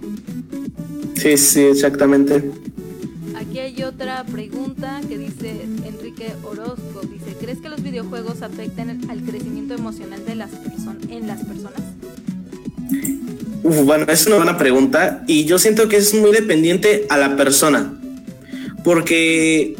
sí 1.19 1.37
sí 1.37 1.61
exactamente 1.61 2.51
hay 3.69 3.83
otra 3.83 4.23
pregunta 4.23 4.99
que 5.07 5.17
dice 5.17 5.61
Enrique 5.85 6.33
Orozco. 6.43 7.01
Dice, 7.01 7.35
¿crees 7.39 7.59
que 7.59 7.69
los 7.69 7.83
videojuegos 7.83 8.41
afecten 8.41 9.07
al 9.09 9.21
crecimiento 9.21 9.75
emocional 9.75 10.25
de 10.25 10.35
las 10.35 10.49
personas 10.49 11.03
en 11.09 11.27
las 11.27 11.43
personas? 11.43 11.81
bueno, 13.61 14.05
es 14.09 14.25
una 14.25 14.37
buena 14.37 14.57
pregunta 14.57 15.23
y 15.27 15.45
yo 15.45 15.59
siento 15.59 15.87
que 15.89 15.97
es 15.97 16.13
muy 16.15 16.31
dependiente 16.31 17.05
a 17.09 17.17
la 17.17 17.35
persona. 17.35 17.93
Porque, 18.83 19.75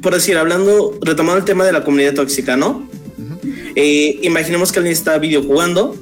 por 0.00 0.14
decir, 0.14 0.36
hablando, 0.36 0.96
retomando 1.02 1.38
el 1.38 1.44
tema 1.44 1.64
de 1.64 1.72
la 1.72 1.82
comunidad 1.82 2.14
tóxica, 2.14 2.56
¿no? 2.56 2.88
Eh, 3.74 4.20
imaginemos 4.22 4.70
que 4.70 4.78
alguien 4.78 4.92
está 4.92 5.18
videojugando 5.18 5.96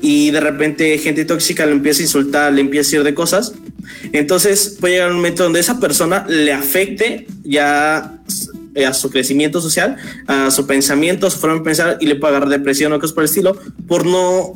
y 0.00 0.30
de 0.30 0.40
repente 0.40 0.96
gente 0.98 1.24
tóxica 1.24 1.66
le 1.66 1.72
empieza 1.72 2.00
a 2.00 2.02
insultar, 2.04 2.52
le 2.52 2.60
empieza 2.60 2.80
a 2.80 2.88
decir 2.90 3.02
de 3.02 3.14
cosas 3.14 3.54
entonces 4.12 4.76
puede 4.80 4.94
llegar 4.94 5.10
un 5.10 5.16
momento 5.16 5.44
donde 5.44 5.60
esa 5.60 5.80
persona 5.80 6.26
le 6.28 6.52
afecte 6.52 7.26
ya 7.44 8.20
eh, 8.74 8.86
a 8.86 8.94
su 8.94 9.10
crecimiento 9.10 9.60
social, 9.60 9.96
a 10.28 10.50
su 10.50 10.66
pensamiento, 10.66 11.26
a 11.26 11.30
su 11.30 11.38
forma 11.38 11.56
de 11.56 11.62
pensar 11.62 11.98
y 12.00 12.06
le 12.06 12.14
puede 12.14 12.36
agarrar 12.36 12.50
depresión 12.50 12.92
o 12.92 13.00
cosas 13.00 13.14
por 13.14 13.24
el 13.24 13.28
estilo 13.28 13.58
por 13.88 14.06
no, 14.06 14.52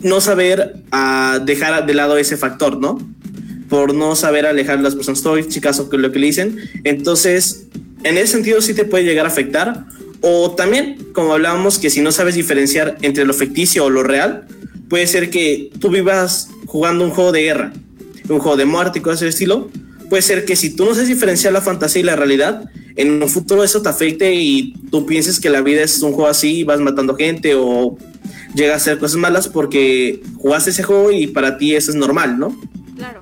no 0.00 0.20
saber 0.20 0.76
uh, 0.92 1.44
dejar 1.44 1.84
de 1.84 1.94
lado 1.94 2.16
ese 2.16 2.36
factor, 2.36 2.78
¿no? 2.78 2.98
Por 3.68 3.94
no 3.94 4.14
saber 4.14 4.46
alejar 4.46 4.80
las 4.80 4.94
personas 4.94 5.22
tóxicas 5.22 5.80
o 5.80 5.88
lo 5.96 6.12
que 6.12 6.18
le 6.18 6.26
dicen. 6.26 6.58
Entonces, 6.84 7.66
en 8.04 8.18
ese 8.18 8.28
sentido 8.28 8.60
sí 8.60 8.72
te 8.72 8.84
puede 8.84 9.02
llegar 9.02 9.26
a 9.26 9.30
afectar. 9.30 9.84
O 10.20 10.52
también, 10.52 11.08
como 11.12 11.34
hablábamos, 11.34 11.80
que 11.80 11.90
si 11.90 12.00
no 12.00 12.12
sabes 12.12 12.36
diferenciar 12.36 12.96
entre 13.02 13.24
lo 13.24 13.34
ficticio 13.34 13.84
o 13.84 13.90
lo 13.90 14.04
real, 14.04 14.46
puede 14.88 15.08
ser 15.08 15.30
que 15.30 15.70
tú 15.80 15.90
vivas 15.90 16.48
jugando 16.66 17.04
un 17.04 17.10
juego 17.10 17.32
de 17.32 17.42
guerra 17.42 17.72
un 18.28 18.38
juego 18.38 18.56
de 18.56 18.64
muerte 18.64 18.98
y 18.98 19.02
cosas 19.02 19.20
de 19.20 19.28
ese 19.28 19.34
estilo, 19.34 19.70
puede 20.08 20.22
ser 20.22 20.44
que 20.44 20.56
si 20.56 20.74
tú 20.74 20.84
no 20.84 20.94
sabes 20.94 21.08
diferenciar 21.08 21.52
la 21.52 21.60
fantasía 21.60 22.00
y 22.00 22.04
la 22.04 22.16
realidad, 22.16 22.70
en 22.96 23.22
un 23.22 23.28
futuro 23.28 23.62
eso 23.62 23.82
te 23.82 23.88
afecte 23.88 24.34
y 24.34 24.72
tú 24.90 25.06
pienses 25.06 25.40
que 25.40 25.50
la 25.50 25.60
vida 25.60 25.82
es 25.82 26.02
un 26.02 26.12
juego 26.12 26.28
así, 26.28 26.64
vas 26.64 26.80
matando 26.80 27.14
gente 27.14 27.54
o 27.54 27.96
llega 28.54 28.74
a 28.74 28.76
hacer 28.76 28.98
cosas 28.98 29.18
malas 29.18 29.48
porque 29.48 30.22
jugaste 30.36 30.70
ese 30.70 30.82
juego 30.82 31.12
y 31.12 31.26
para 31.26 31.58
ti 31.58 31.74
eso 31.74 31.90
es 31.90 31.96
normal, 31.96 32.38
¿no? 32.38 32.56
Claro. 32.96 33.20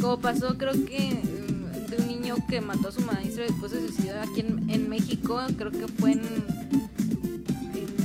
Como 0.00 0.20
pasó, 0.20 0.56
creo 0.56 0.72
que 0.72 1.20
mm, 1.22 1.90
de 1.90 1.96
un 1.98 2.06
niño 2.06 2.36
que 2.48 2.60
mató 2.60 2.88
a 2.88 2.92
su 2.92 3.00
maestro 3.02 3.42
después 3.42 3.72
de 3.72 3.80
suicidó 3.80 4.20
aquí 4.20 4.40
en, 4.40 4.88
México, 4.88 5.40
creo 5.56 5.70
que 5.70 5.86
fue 5.88 6.12
en, 6.12 6.22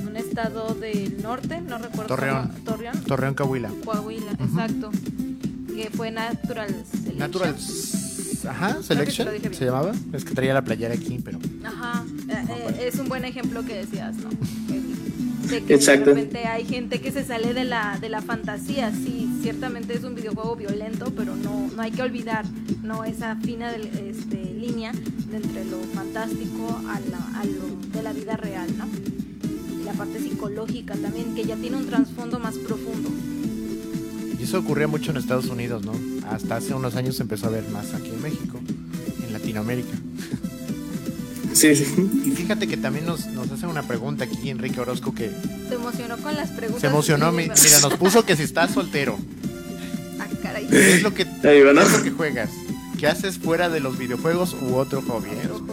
un 0.08 0.18
estado 0.18 0.74
del 0.74 1.22
norte, 1.22 1.62
no 1.62 1.78
recuerdo. 1.78 2.08
Torreón. 2.08 2.52
Torreón. 2.64 3.04
Torreón, 3.04 3.34
Coahuila. 3.36 3.70
Coahuila, 3.84 4.32
exacto 4.32 4.92
que 5.76 5.90
fue 5.90 6.12
Natural 6.12 6.74
Selection. 6.90 7.18
Natural 7.18 7.56
Ajá, 8.48 8.82
Selection 8.84 9.28
se 9.54 9.66
llamaba. 9.66 9.94
Es 10.14 10.24
que 10.24 10.34
traía 10.34 10.54
la 10.54 10.64
playera 10.64 10.94
aquí, 10.94 11.20
pero. 11.24 11.40
Ajá, 11.64 12.06
eh, 12.30 12.46
eh, 12.50 12.88
es 12.88 13.00
un 13.00 13.10
buen 13.10 13.26
ejemplo 13.26 13.66
que 13.66 13.76
decías, 13.76 14.16
¿no? 14.18 14.30
De 15.50 15.64
que 15.64 15.76
Exacto. 15.76 16.10
de 16.10 16.16
repente 16.16 16.48
hay 16.48 16.66
gente 16.66 17.00
que 17.00 17.12
se 17.12 17.24
sale 17.24 17.54
de 17.54 17.66
la, 17.66 18.00
de 18.02 18.10
la 18.10 18.24
fantasía. 18.24 18.92
Sí, 18.92 19.30
ciertamente 19.44 19.94
es 19.94 20.04
un 20.04 20.16
videojuego 20.16 20.56
violento, 20.56 21.14
pero 21.16 21.36
no, 21.36 21.68
no 21.68 21.82
hay 21.84 21.92
que 21.92 22.02
olvidar 22.02 22.46
no 22.82 23.04
esa 23.04 23.36
fina 23.36 23.72
este, 23.76 24.38
línea 24.44 24.92
de 24.92 25.38
entre 25.38 25.66
lo 25.66 25.78
fantástico 25.94 26.82
a, 26.88 27.00
la, 27.12 27.40
a 27.40 27.46
lo 27.46 27.76
de 27.92 28.02
la 28.02 28.14
vida 28.14 28.38
real, 28.38 28.76
¿no? 28.76 28.88
Y 29.80 29.84
la 29.84 29.94
parte 29.94 30.20
psicológica 30.20 30.96
también, 30.96 31.36
que 31.36 31.46
ya 31.46 31.56
tiene 31.58 31.78
un 31.78 31.86
trasfondo 31.86 32.40
más 32.40 32.58
profundo. 32.58 33.12
Eso 34.46 34.60
ocurría 34.60 34.88
mucho 34.88 35.10
en 35.10 35.18
Estados 35.18 35.48
Unidos, 35.48 35.84
¿no? 35.84 35.94
Hasta 36.30 36.58
hace 36.58 36.76
unos 36.76 36.96
años 36.96 37.16
se 37.16 37.24
empezó 37.24 37.48
a 37.48 37.50
ver 37.50 37.68
más 37.70 37.96
aquí 37.96 38.10
en 38.10 38.22
México, 38.22 38.60
en 39.26 39.34
Latinoamérica. 39.34 39.98
Sí, 41.52 41.76
sí. 41.76 41.86
Y 42.26 42.30
fíjate 42.30 42.68
que 42.68 42.78
también 42.78 43.08
nos, 43.08 43.26
nos 43.26 43.50
hace 43.50 43.66
una 43.66 43.82
pregunta 43.82 44.26
aquí 44.26 44.52
Enrique 44.52 44.80
Orozco 44.80 45.16
que... 45.16 45.32
Se 45.68 45.74
emocionó 45.74 46.18
con 46.18 46.36
las 46.36 46.52
preguntas. 46.52 46.80
Se 46.80 46.86
emocionó, 46.86 47.32
mira, 47.32 47.56
nos 47.82 47.96
puso 47.96 48.24
que 48.24 48.36
si 48.36 48.44
estás 48.44 48.72
soltero. 48.72 49.18
Ah, 50.20 50.28
caray. 50.44 50.68
¿Qué 50.68 50.94
es 50.94 51.02
lo 51.04 51.14
que, 51.14 51.26
¿qué 51.42 51.60
es 51.60 51.92
lo 51.92 52.04
que 52.04 52.12
juegas? 52.12 52.52
¿Qué 53.00 53.08
haces 53.08 53.40
fuera 53.40 53.68
de 53.68 53.80
los 53.80 53.98
videojuegos 53.98 54.56
u 54.62 54.76
otro 54.76 55.02
hobby? 55.02 55.30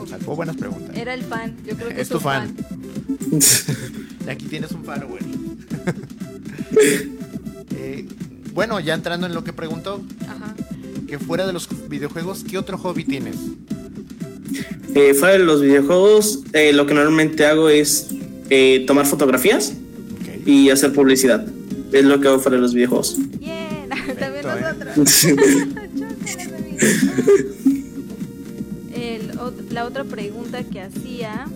Sacó 0.09 0.35
buenas 0.35 0.57
preguntas. 0.57 0.97
Era 0.97 1.13
el 1.13 1.23
fan, 1.23 1.57
yo 1.67 1.77
creo 1.77 1.91
que 1.91 2.01
es 2.01 2.09
tu 2.09 2.19
fan. 2.19 2.57
y 4.27 4.31
aquí 4.31 4.47
tienes 4.47 4.73
un 4.73 4.83
follower. 4.83 5.23
eh, 6.81 7.19
bueno, 8.53 8.81
ya 8.81 8.95
entrando 8.95 9.27
en 9.27 9.35
lo 9.35 9.45
que 9.45 9.53
preguntó, 9.53 10.01
que 11.07 11.19
fuera 11.19 11.47
de 11.47 11.53
los 11.53 11.69
videojuegos, 11.89 12.45
¿qué 12.49 12.59
otro 12.59 12.79
hobby 12.79 13.05
tienes? 13.05 13.37
Eh, 14.95 15.15
fuera 15.15 15.39
de 15.39 15.45
los 15.45 15.61
videojuegos, 15.63 16.41
eh, 16.53 16.73
lo 16.73 16.87
que 16.87 16.95
normalmente 16.95 17.47
hago 17.47 17.69
es 17.69 18.09
eh, 18.51 18.85
tomar 18.87 19.07
fotografías 19.07 19.73
y 20.45 20.71
hacer 20.71 20.93
publicidad. 20.93 21.47
Es 21.93 22.05
lo 22.05 22.21
que 22.21 22.29
hago 22.29 22.39
fuera 22.39 22.57
de 22.57 22.63
los 22.63 22.75
videojuegos. 22.75 23.17
Bien, 23.39 23.89
también 24.19 24.45
nosotros. 24.97 25.67
la 29.73 29.85
otra 29.87 30.05
pregunta 30.05 30.63
que 30.65 30.81
hacía 30.81 31.47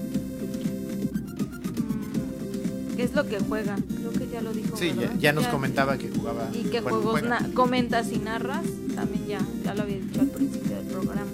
¿Qué 2.96 3.02
es 3.02 3.14
lo 3.14 3.26
que 3.26 3.38
juega? 3.38 3.76
Creo 3.76 4.12
que 4.12 4.28
ya 4.28 4.40
lo 4.40 4.52
dijo. 4.52 4.76
Sí, 4.76 4.94
ya, 5.18 5.32
nos 5.32 5.46
comentaba 5.48 5.98
que 5.98 6.08
jugaba. 6.08 6.48
Y 6.52 6.64
qué 6.64 6.80
juegos 6.80 7.22
comentas 7.54 8.10
y 8.10 8.18
narras, 8.18 8.64
también 8.94 9.26
ya, 9.26 9.40
ya 9.64 9.74
lo 9.74 9.82
había 9.82 9.98
dicho 9.98 10.20
al 10.20 10.28
principio 10.28 10.76
del 10.76 10.86
programa. 10.86 11.30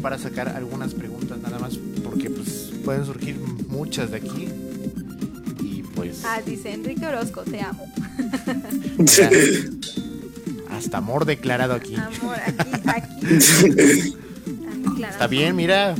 para 0.00 0.18
sacar 0.18 0.48
algunas 0.50 0.94
preguntas 0.94 1.38
nada 1.38 1.58
más, 1.58 1.76
porque 2.04 2.30
pues 2.30 2.72
pueden 2.84 3.04
surgir 3.04 3.36
muchas 3.68 4.12
de 4.12 4.18
aquí. 4.18 4.48
Y 5.60 5.82
pues. 5.94 6.22
Ah, 6.24 6.40
dice 6.44 6.72
Enrique 6.72 7.04
Orozco, 7.04 7.42
te 7.42 7.60
amo. 7.60 7.84
hasta 10.70 10.98
amor 10.98 11.24
declarado 11.24 11.74
aquí. 11.74 11.96
Amor, 11.96 12.36
aquí, 12.46 12.70
aquí. 12.86 14.14
Está 15.10 15.26
bien, 15.26 15.56
mira, 15.56 15.96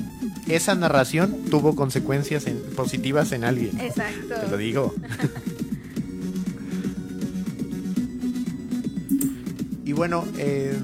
esa 0.48 0.74
narración 0.74 1.44
tuvo 1.50 1.76
consecuencias 1.76 2.44
positivas 2.76 3.32
en 3.32 3.44
alguien. 3.44 3.78
Exacto. 3.80 4.34
Te 4.34 4.48
lo 4.48 4.56
digo. 4.56 4.94
y 9.84 9.92
bueno, 9.92 10.24
eh, 10.38 10.76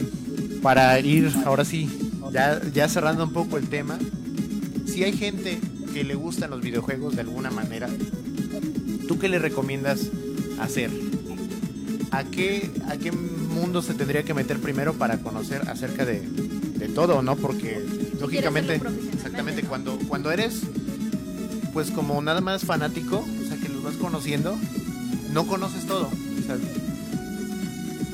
para 0.63 0.99
ir 1.01 1.33
ahora 1.45 1.65
sí, 1.65 1.89
ya, 2.33 2.61
ya 2.73 2.89
cerrando 2.89 3.25
un 3.25 3.33
poco 3.33 3.59
el 3.59 3.69
tema, 3.69 3.99
si 4.87 5.05
hay 5.05 5.13
gente 5.13 5.59
que 5.93 6.05
le 6.05 6.15
gustan 6.15 6.51
los 6.51 6.61
videojuegos 6.61 7.15
de 7.15 7.23
alguna 7.23 7.51
manera, 7.51 7.89
¿tú 9.09 9.19
qué 9.19 9.29
le 9.29 9.39
recomiendas 9.39 10.11
hacer? 10.61 10.91
¿a 12.15 12.25
qué, 12.25 12.71
¿a 12.89 12.97
qué 12.97 13.11
mundo 13.13 13.83
se 13.83 13.95
tendría 13.95 14.23
que 14.23 14.35
meter 14.35 14.59
primero 14.61 14.95
para 14.95 15.19
conocer 15.19 15.69
acerca 15.69 16.05
de, 16.05 16.21
de 16.21 16.89
todo, 16.89 17.23
no? 17.23 17.37
Porque 17.37 17.85
lógicamente, 18.21 18.81
exactamente, 19.25 19.63
cuando, 19.63 19.99
cuando 20.07 20.31
eres 20.31 20.61
pues 21.73 21.91
como 21.91 22.21
nada 22.21 22.41
más 22.41 22.63
fanático, 22.65 23.17
o 23.19 23.49
sea 23.49 23.57
que 23.57 23.69
los 23.69 23.83
vas 23.83 23.97
conociendo, 23.97 24.57
no 25.33 25.47
conoces 25.47 25.87
todo. 25.87 26.09
O 26.09 26.47
sea, 26.47 26.57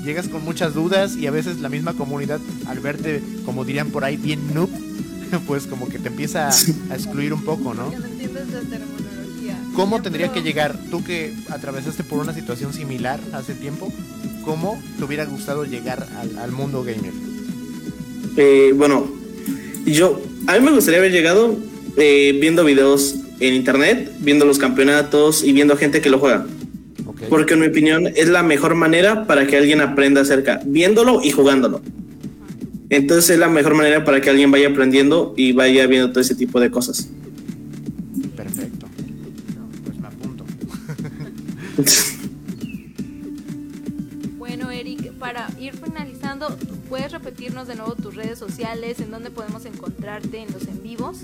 llegas 0.04 0.28
con 0.28 0.44
muchas 0.44 0.72
dudas 0.72 1.16
y 1.16 1.26
a 1.26 1.30
veces 1.30 1.60
la 1.60 1.68
misma 1.68 1.92
comunidad 1.94 2.40
al 2.66 2.80
verte, 2.80 3.22
como 3.44 3.64
dirían 3.64 3.90
por 3.90 4.04
ahí, 4.04 4.16
bien 4.16 4.54
noob, 4.54 4.70
pues 5.46 5.66
como 5.66 5.88
que 5.88 5.98
te 5.98 6.08
empieza 6.08 6.48
a, 6.48 6.52
a 6.52 6.94
excluir 6.94 7.34
un 7.34 7.44
poco, 7.44 7.74
¿no? 7.74 7.92
¿Cómo 9.74 10.00
tendría 10.00 10.32
que 10.32 10.42
llegar, 10.42 10.78
tú 10.90 11.04
que 11.04 11.34
atravesaste 11.50 12.04
por 12.04 12.20
una 12.20 12.32
situación 12.32 12.72
similar 12.72 13.20
hace 13.32 13.54
tiempo, 13.54 13.92
cómo 14.44 14.80
te 14.96 15.04
hubiera 15.04 15.24
gustado 15.24 15.64
llegar 15.64 16.06
al, 16.18 16.38
al 16.38 16.52
mundo 16.52 16.82
gamer? 16.82 17.12
Eh, 18.36 18.72
bueno, 18.74 19.19
yo, 19.92 20.20
a 20.46 20.58
mí 20.58 20.64
me 20.64 20.72
gustaría 20.72 20.98
haber 20.98 21.12
llegado 21.12 21.56
eh, 21.96 22.36
viendo 22.40 22.64
videos 22.64 23.16
en 23.40 23.54
internet, 23.54 24.12
viendo 24.20 24.44
los 24.44 24.58
campeonatos 24.58 25.42
y 25.42 25.52
viendo 25.52 25.76
gente 25.76 26.00
que 26.00 26.10
lo 26.10 26.18
juega. 26.18 26.46
Okay. 27.06 27.28
Porque 27.28 27.54
en 27.54 27.60
mi 27.60 27.66
opinión 27.66 28.06
es 28.06 28.28
la 28.28 28.42
mejor 28.42 28.74
manera 28.74 29.26
para 29.26 29.46
que 29.46 29.56
alguien 29.56 29.80
aprenda 29.80 30.20
acerca, 30.20 30.60
viéndolo 30.64 31.20
y 31.22 31.30
jugándolo. 31.30 31.82
Entonces 32.90 33.30
es 33.30 33.38
la 33.38 33.48
mejor 33.48 33.74
manera 33.74 34.04
para 34.04 34.20
que 34.20 34.30
alguien 34.30 34.50
vaya 34.50 34.68
aprendiendo 34.68 35.32
y 35.36 35.52
vaya 35.52 35.86
viendo 35.86 36.10
todo 36.10 36.20
ese 36.20 36.34
tipo 36.34 36.58
de 36.60 36.70
cosas. 36.70 37.08
Perfecto. 38.36 38.86
Pues 39.84 39.98
me 39.98 40.08
apunto. 40.08 40.44
Bueno, 44.38 44.70
Eric, 44.72 45.12
para 45.12 45.48
ir 45.60 45.72
finalizando, 45.74 46.48
¿puedes 46.90 47.12
repetirnos 47.12 47.68
de 47.68 47.76
nuevo 47.76 47.94
tus 47.94 48.16
redes 48.16 48.38
sociales? 48.38 48.98
¿En 48.98 49.12
dónde 49.12 49.30
podemos 49.30 49.64
encontrarte 49.64 50.40
en 50.40 50.52
los 50.52 50.66
en 50.66 50.82
vivos? 50.82 51.18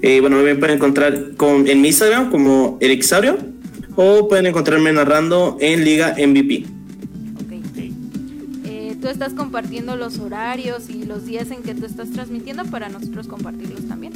Eh, 0.00 0.20
bueno, 0.20 0.40
me 0.40 0.54
pueden 0.54 0.76
encontrar 0.76 1.34
con, 1.36 1.66
en 1.66 1.80
mi 1.82 1.88
Instagram 1.88 2.30
como 2.30 2.78
Eric 2.80 3.02
Saurio 3.02 3.36
o 3.96 4.28
pueden 4.28 4.46
encontrarme 4.46 4.92
narrando 4.92 5.58
en 5.60 5.84
Liga 5.84 6.14
MVP. 6.16 6.64
Ok. 7.34 7.76
Eh, 8.64 8.96
tú 9.02 9.08
estás 9.08 9.34
compartiendo 9.34 9.96
los 9.96 10.20
horarios 10.20 10.88
y 10.88 11.04
los 11.04 11.26
días 11.26 11.50
en 11.50 11.62
que 11.62 11.74
tú 11.74 11.84
estás 11.84 12.10
transmitiendo 12.12 12.64
para 12.66 12.88
nosotros 12.88 13.26
compartirlos 13.26 13.88
también. 13.88 14.12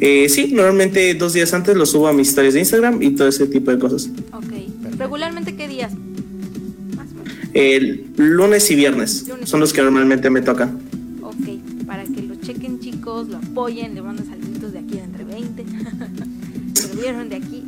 Eh, 0.00 0.28
sí, 0.28 0.50
normalmente 0.52 1.14
dos 1.14 1.32
días 1.32 1.54
antes 1.54 1.74
lo 1.74 1.86
subo 1.86 2.08
a 2.08 2.12
mis 2.12 2.28
historias 2.28 2.52
de 2.52 2.60
Instagram 2.60 3.00
y 3.00 3.12
todo 3.12 3.28
ese 3.28 3.46
tipo 3.46 3.70
de 3.70 3.78
cosas. 3.78 4.10
Ok. 4.32 4.98
¿Regularmente 4.98 5.56
qué 5.56 5.68
días? 5.68 5.92
El 7.54 8.12
lunes 8.16 8.70
y 8.70 8.74
viernes 8.74 9.26
Lunes. 9.28 9.48
son 9.48 9.60
los 9.60 9.72
que 9.72 9.80
normalmente 9.82 10.28
me 10.30 10.42
tocan. 10.42 10.78
Ok, 11.22 11.84
para 11.86 12.04
que 12.04 12.22
lo 12.22 12.34
chequen 12.36 12.80
chicos, 12.80 13.28
lo 13.28 13.36
apoyen, 13.38 13.94
le 13.94 14.02
mandan 14.02 14.26
saluditos 14.26 14.72
de 14.72 14.78
aquí 14.80 14.94
de 14.96 15.02
entre 15.04 15.24
20. 15.24 15.64
Se 16.74 16.94
lo 16.94 17.00
vieron 17.00 17.28
de 17.28 17.36
aquí. 17.36 17.64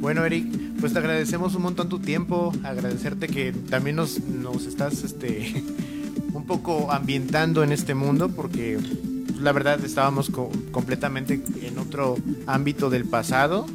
Bueno, 0.00 0.24
Eric, 0.24 0.46
pues 0.80 0.92
te 0.92 0.98
agradecemos 0.98 1.54
un 1.54 1.62
montón 1.62 1.88
tu 1.88 1.98
tiempo, 1.98 2.52
agradecerte 2.62 3.26
que 3.28 3.52
también 3.52 3.96
nos, 3.96 4.20
nos 4.24 4.64
estás 4.66 5.04
este, 5.04 5.62
un 6.32 6.44
poco 6.46 6.90
ambientando 6.90 7.62
en 7.62 7.72
este 7.72 7.94
mundo, 7.94 8.30
porque 8.30 8.78
pues, 9.26 9.40
la 9.40 9.52
verdad 9.52 9.84
estábamos 9.84 10.30
co- 10.30 10.50
completamente 10.70 11.42
en 11.62 11.78
otro 11.78 12.16
ámbito 12.46 12.88
del 12.88 13.04
pasado, 13.04 13.66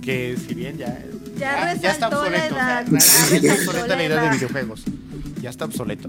que 0.00 0.36
si 0.46 0.54
bien 0.54 0.76
ya, 0.78 1.04
Ya 1.38 1.72
está 1.72 2.08
la 2.10 2.18
obsoleto, 2.18 2.54
o 2.54 2.58
sea, 2.58 2.84
ya 2.84 2.98
está 3.38 3.54
obsoleta 3.54 3.96
la 3.96 4.04
idea 4.04 4.22
de 4.22 4.36
videojuegos, 4.36 4.82
ya 5.40 5.50
está 5.50 5.64
obsoleto, 5.66 6.08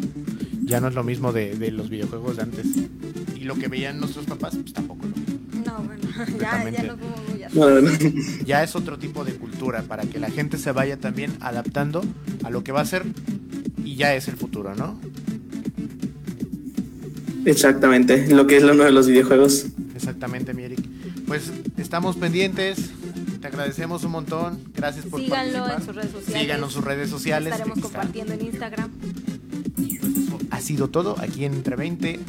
ya 0.64 0.82
no 0.82 0.88
es 0.88 0.96
lo 0.96 1.04
mismo 1.04 1.32
de, 1.32 1.56
de 1.56 1.72
los 1.72 1.90
videojuegos 1.90 2.38
de 2.38 2.44
antes, 2.44 2.66
y 3.36 3.44
lo 3.44 3.56
que 3.56 3.68
veían 3.68 4.00
nuestros 4.00 4.26
papás, 4.26 4.56
pues 4.56 4.74
tampoco 4.74 5.06
lo. 5.06 5.16
No, 5.66 5.84
bueno, 5.84 6.02
ya, 6.40 6.70
ya 6.70 6.84
no 6.84 6.98
como 6.98 7.16
muy 7.30 7.44
así. 7.44 7.60
No, 7.60 7.70
no, 7.70 7.82
no. 7.82 7.92
ya 8.46 8.64
es 8.64 8.76
otro 8.76 8.98
tipo 8.98 9.24
de 9.24 9.34
cultura 9.34 9.84
para 9.84 10.04
que 10.04 10.20
la 10.20 10.30
gente 10.30 10.58
se 10.58 10.72
vaya 10.72 10.98
también 10.98 11.36
adaptando 11.42 12.04
a 12.44 12.50
lo 12.50 12.64
que 12.64 12.72
va 12.72 12.82
a 12.82 12.86
ser 12.86 13.06
y 13.84 13.96
ya 13.96 14.16
es 14.16 14.28
el 14.28 14.36
futuro, 14.36 14.76
¿no? 14.76 15.00
Exactamente, 17.46 18.28
lo 18.28 18.48
que 18.48 18.58
es 18.58 18.64
lo 18.64 18.74
nuevo 18.74 18.86
de 18.86 18.92
los 18.92 19.08
videojuegos. 19.08 19.68
Exactamente, 19.96 20.54
mi 20.54 20.64
Eric. 20.64 20.80
Pues 21.28 21.52
estamos 21.78 22.16
pendientes, 22.18 22.78
te 22.78 22.99
agradecemos 23.50 24.04
un 24.04 24.12
montón, 24.12 24.60
gracias 24.74 25.06
por 25.06 25.20
Síganlo 25.20 25.60
participar. 25.66 25.80
en 25.80 25.86
sus 25.86 25.96
redes 25.96 26.12
sociales. 26.12 26.42
Síganos 26.42 26.70
en 26.70 26.74
sus 26.74 26.84
redes 26.84 27.10
sociales. 27.10 27.54
Estaremos 27.54 27.80
compartiendo 27.80 28.34
en 28.34 28.46
Instagram. 28.46 28.92
Eso 29.78 30.38
ha 30.52 30.62
sido 30.62 30.90
todo 30.90 31.16
aquí 31.20 31.46
en 31.46 31.54
Entre 31.54 31.76
20. 31.76 32.20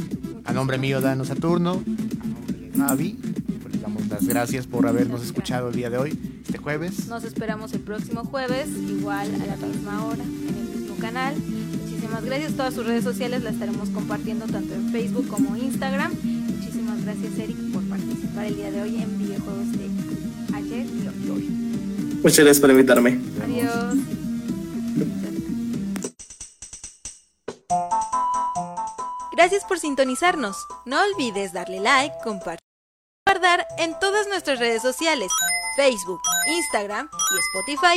A 0.44 0.52
nombre 0.52 0.78
mío, 0.78 1.00
Dano 1.00 1.24
Saturno. 1.24 1.72
A 1.72 2.26
nombre 2.26 2.56
de 2.58 2.78
Javi. 2.78 3.12
Pues 3.62 3.74
les 3.74 3.82
damos 3.82 4.06
las 4.08 4.26
gracias 4.26 4.66
por 4.66 4.86
habernos 4.86 5.22
escuchado 5.22 5.68
el 5.68 5.74
día 5.74 5.90
de 5.90 5.98
hoy, 5.98 6.18
este 6.44 6.58
jueves. 6.58 7.06
Nos 7.08 7.24
esperamos 7.24 7.72
el 7.72 7.80
próximo 7.80 8.24
jueves, 8.24 8.68
igual 8.68 9.28
a 9.34 9.46
la 9.46 9.56
misma 9.56 10.04
hora, 10.06 10.22
en 10.22 10.56
el 10.58 10.80
mismo 10.80 10.96
canal. 10.96 11.34
Muchísimas 11.36 12.24
gracias. 12.24 12.52
Todas 12.54 12.74
sus 12.74 12.86
redes 12.86 13.04
sociales 13.04 13.42
las 13.42 13.54
estaremos 13.54 13.88
compartiendo 13.90 14.46
tanto 14.46 14.74
en 14.74 14.90
Facebook 14.90 15.28
como 15.28 15.56
Instagram. 15.56 16.12
Muchísimas 16.22 17.04
gracias, 17.04 17.38
Eric, 17.38 17.56
por 17.72 17.82
participar 17.84 18.46
el 18.46 18.56
día 18.56 18.70
de 18.70 18.82
hoy 18.82 18.96
en 19.02 19.18
videojuegos 19.18 19.72
de 19.72 19.89
ayer 20.60 20.86
y 20.86 21.30
hoy. 21.30 21.42
Muchas 22.22 22.44
gracias 22.44 22.60
por 22.60 22.70
invitarme. 22.70 23.18
Adiós. 23.42 23.96
Gracias 29.32 29.64
por 29.64 29.78
sintonizarnos. 29.78 30.66
No 30.84 30.98
olvides 31.02 31.54
darle 31.54 31.80
like, 31.80 32.14
compartir 32.22 32.60
y 32.60 33.30
guardar 33.30 33.66
en 33.78 33.98
todas 33.98 34.28
nuestras 34.28 34.58
redes 34.58 34.82
sociales, 34.82 35.32
Facebook, 35.76 36.20
Instagram 36.46 37.08
y 37.08 37.38
Spotify. 37.56 37.96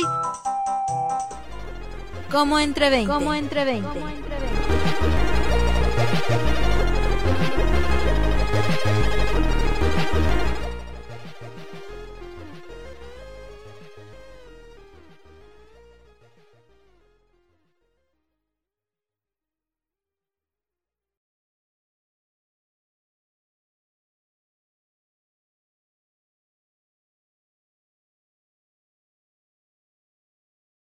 Como 2.30 2.58
entre 2.58 2.88
20. 2.88 3.12
Como 3.12 3.34
entre 3.34 3.64
20. 3.66 4.23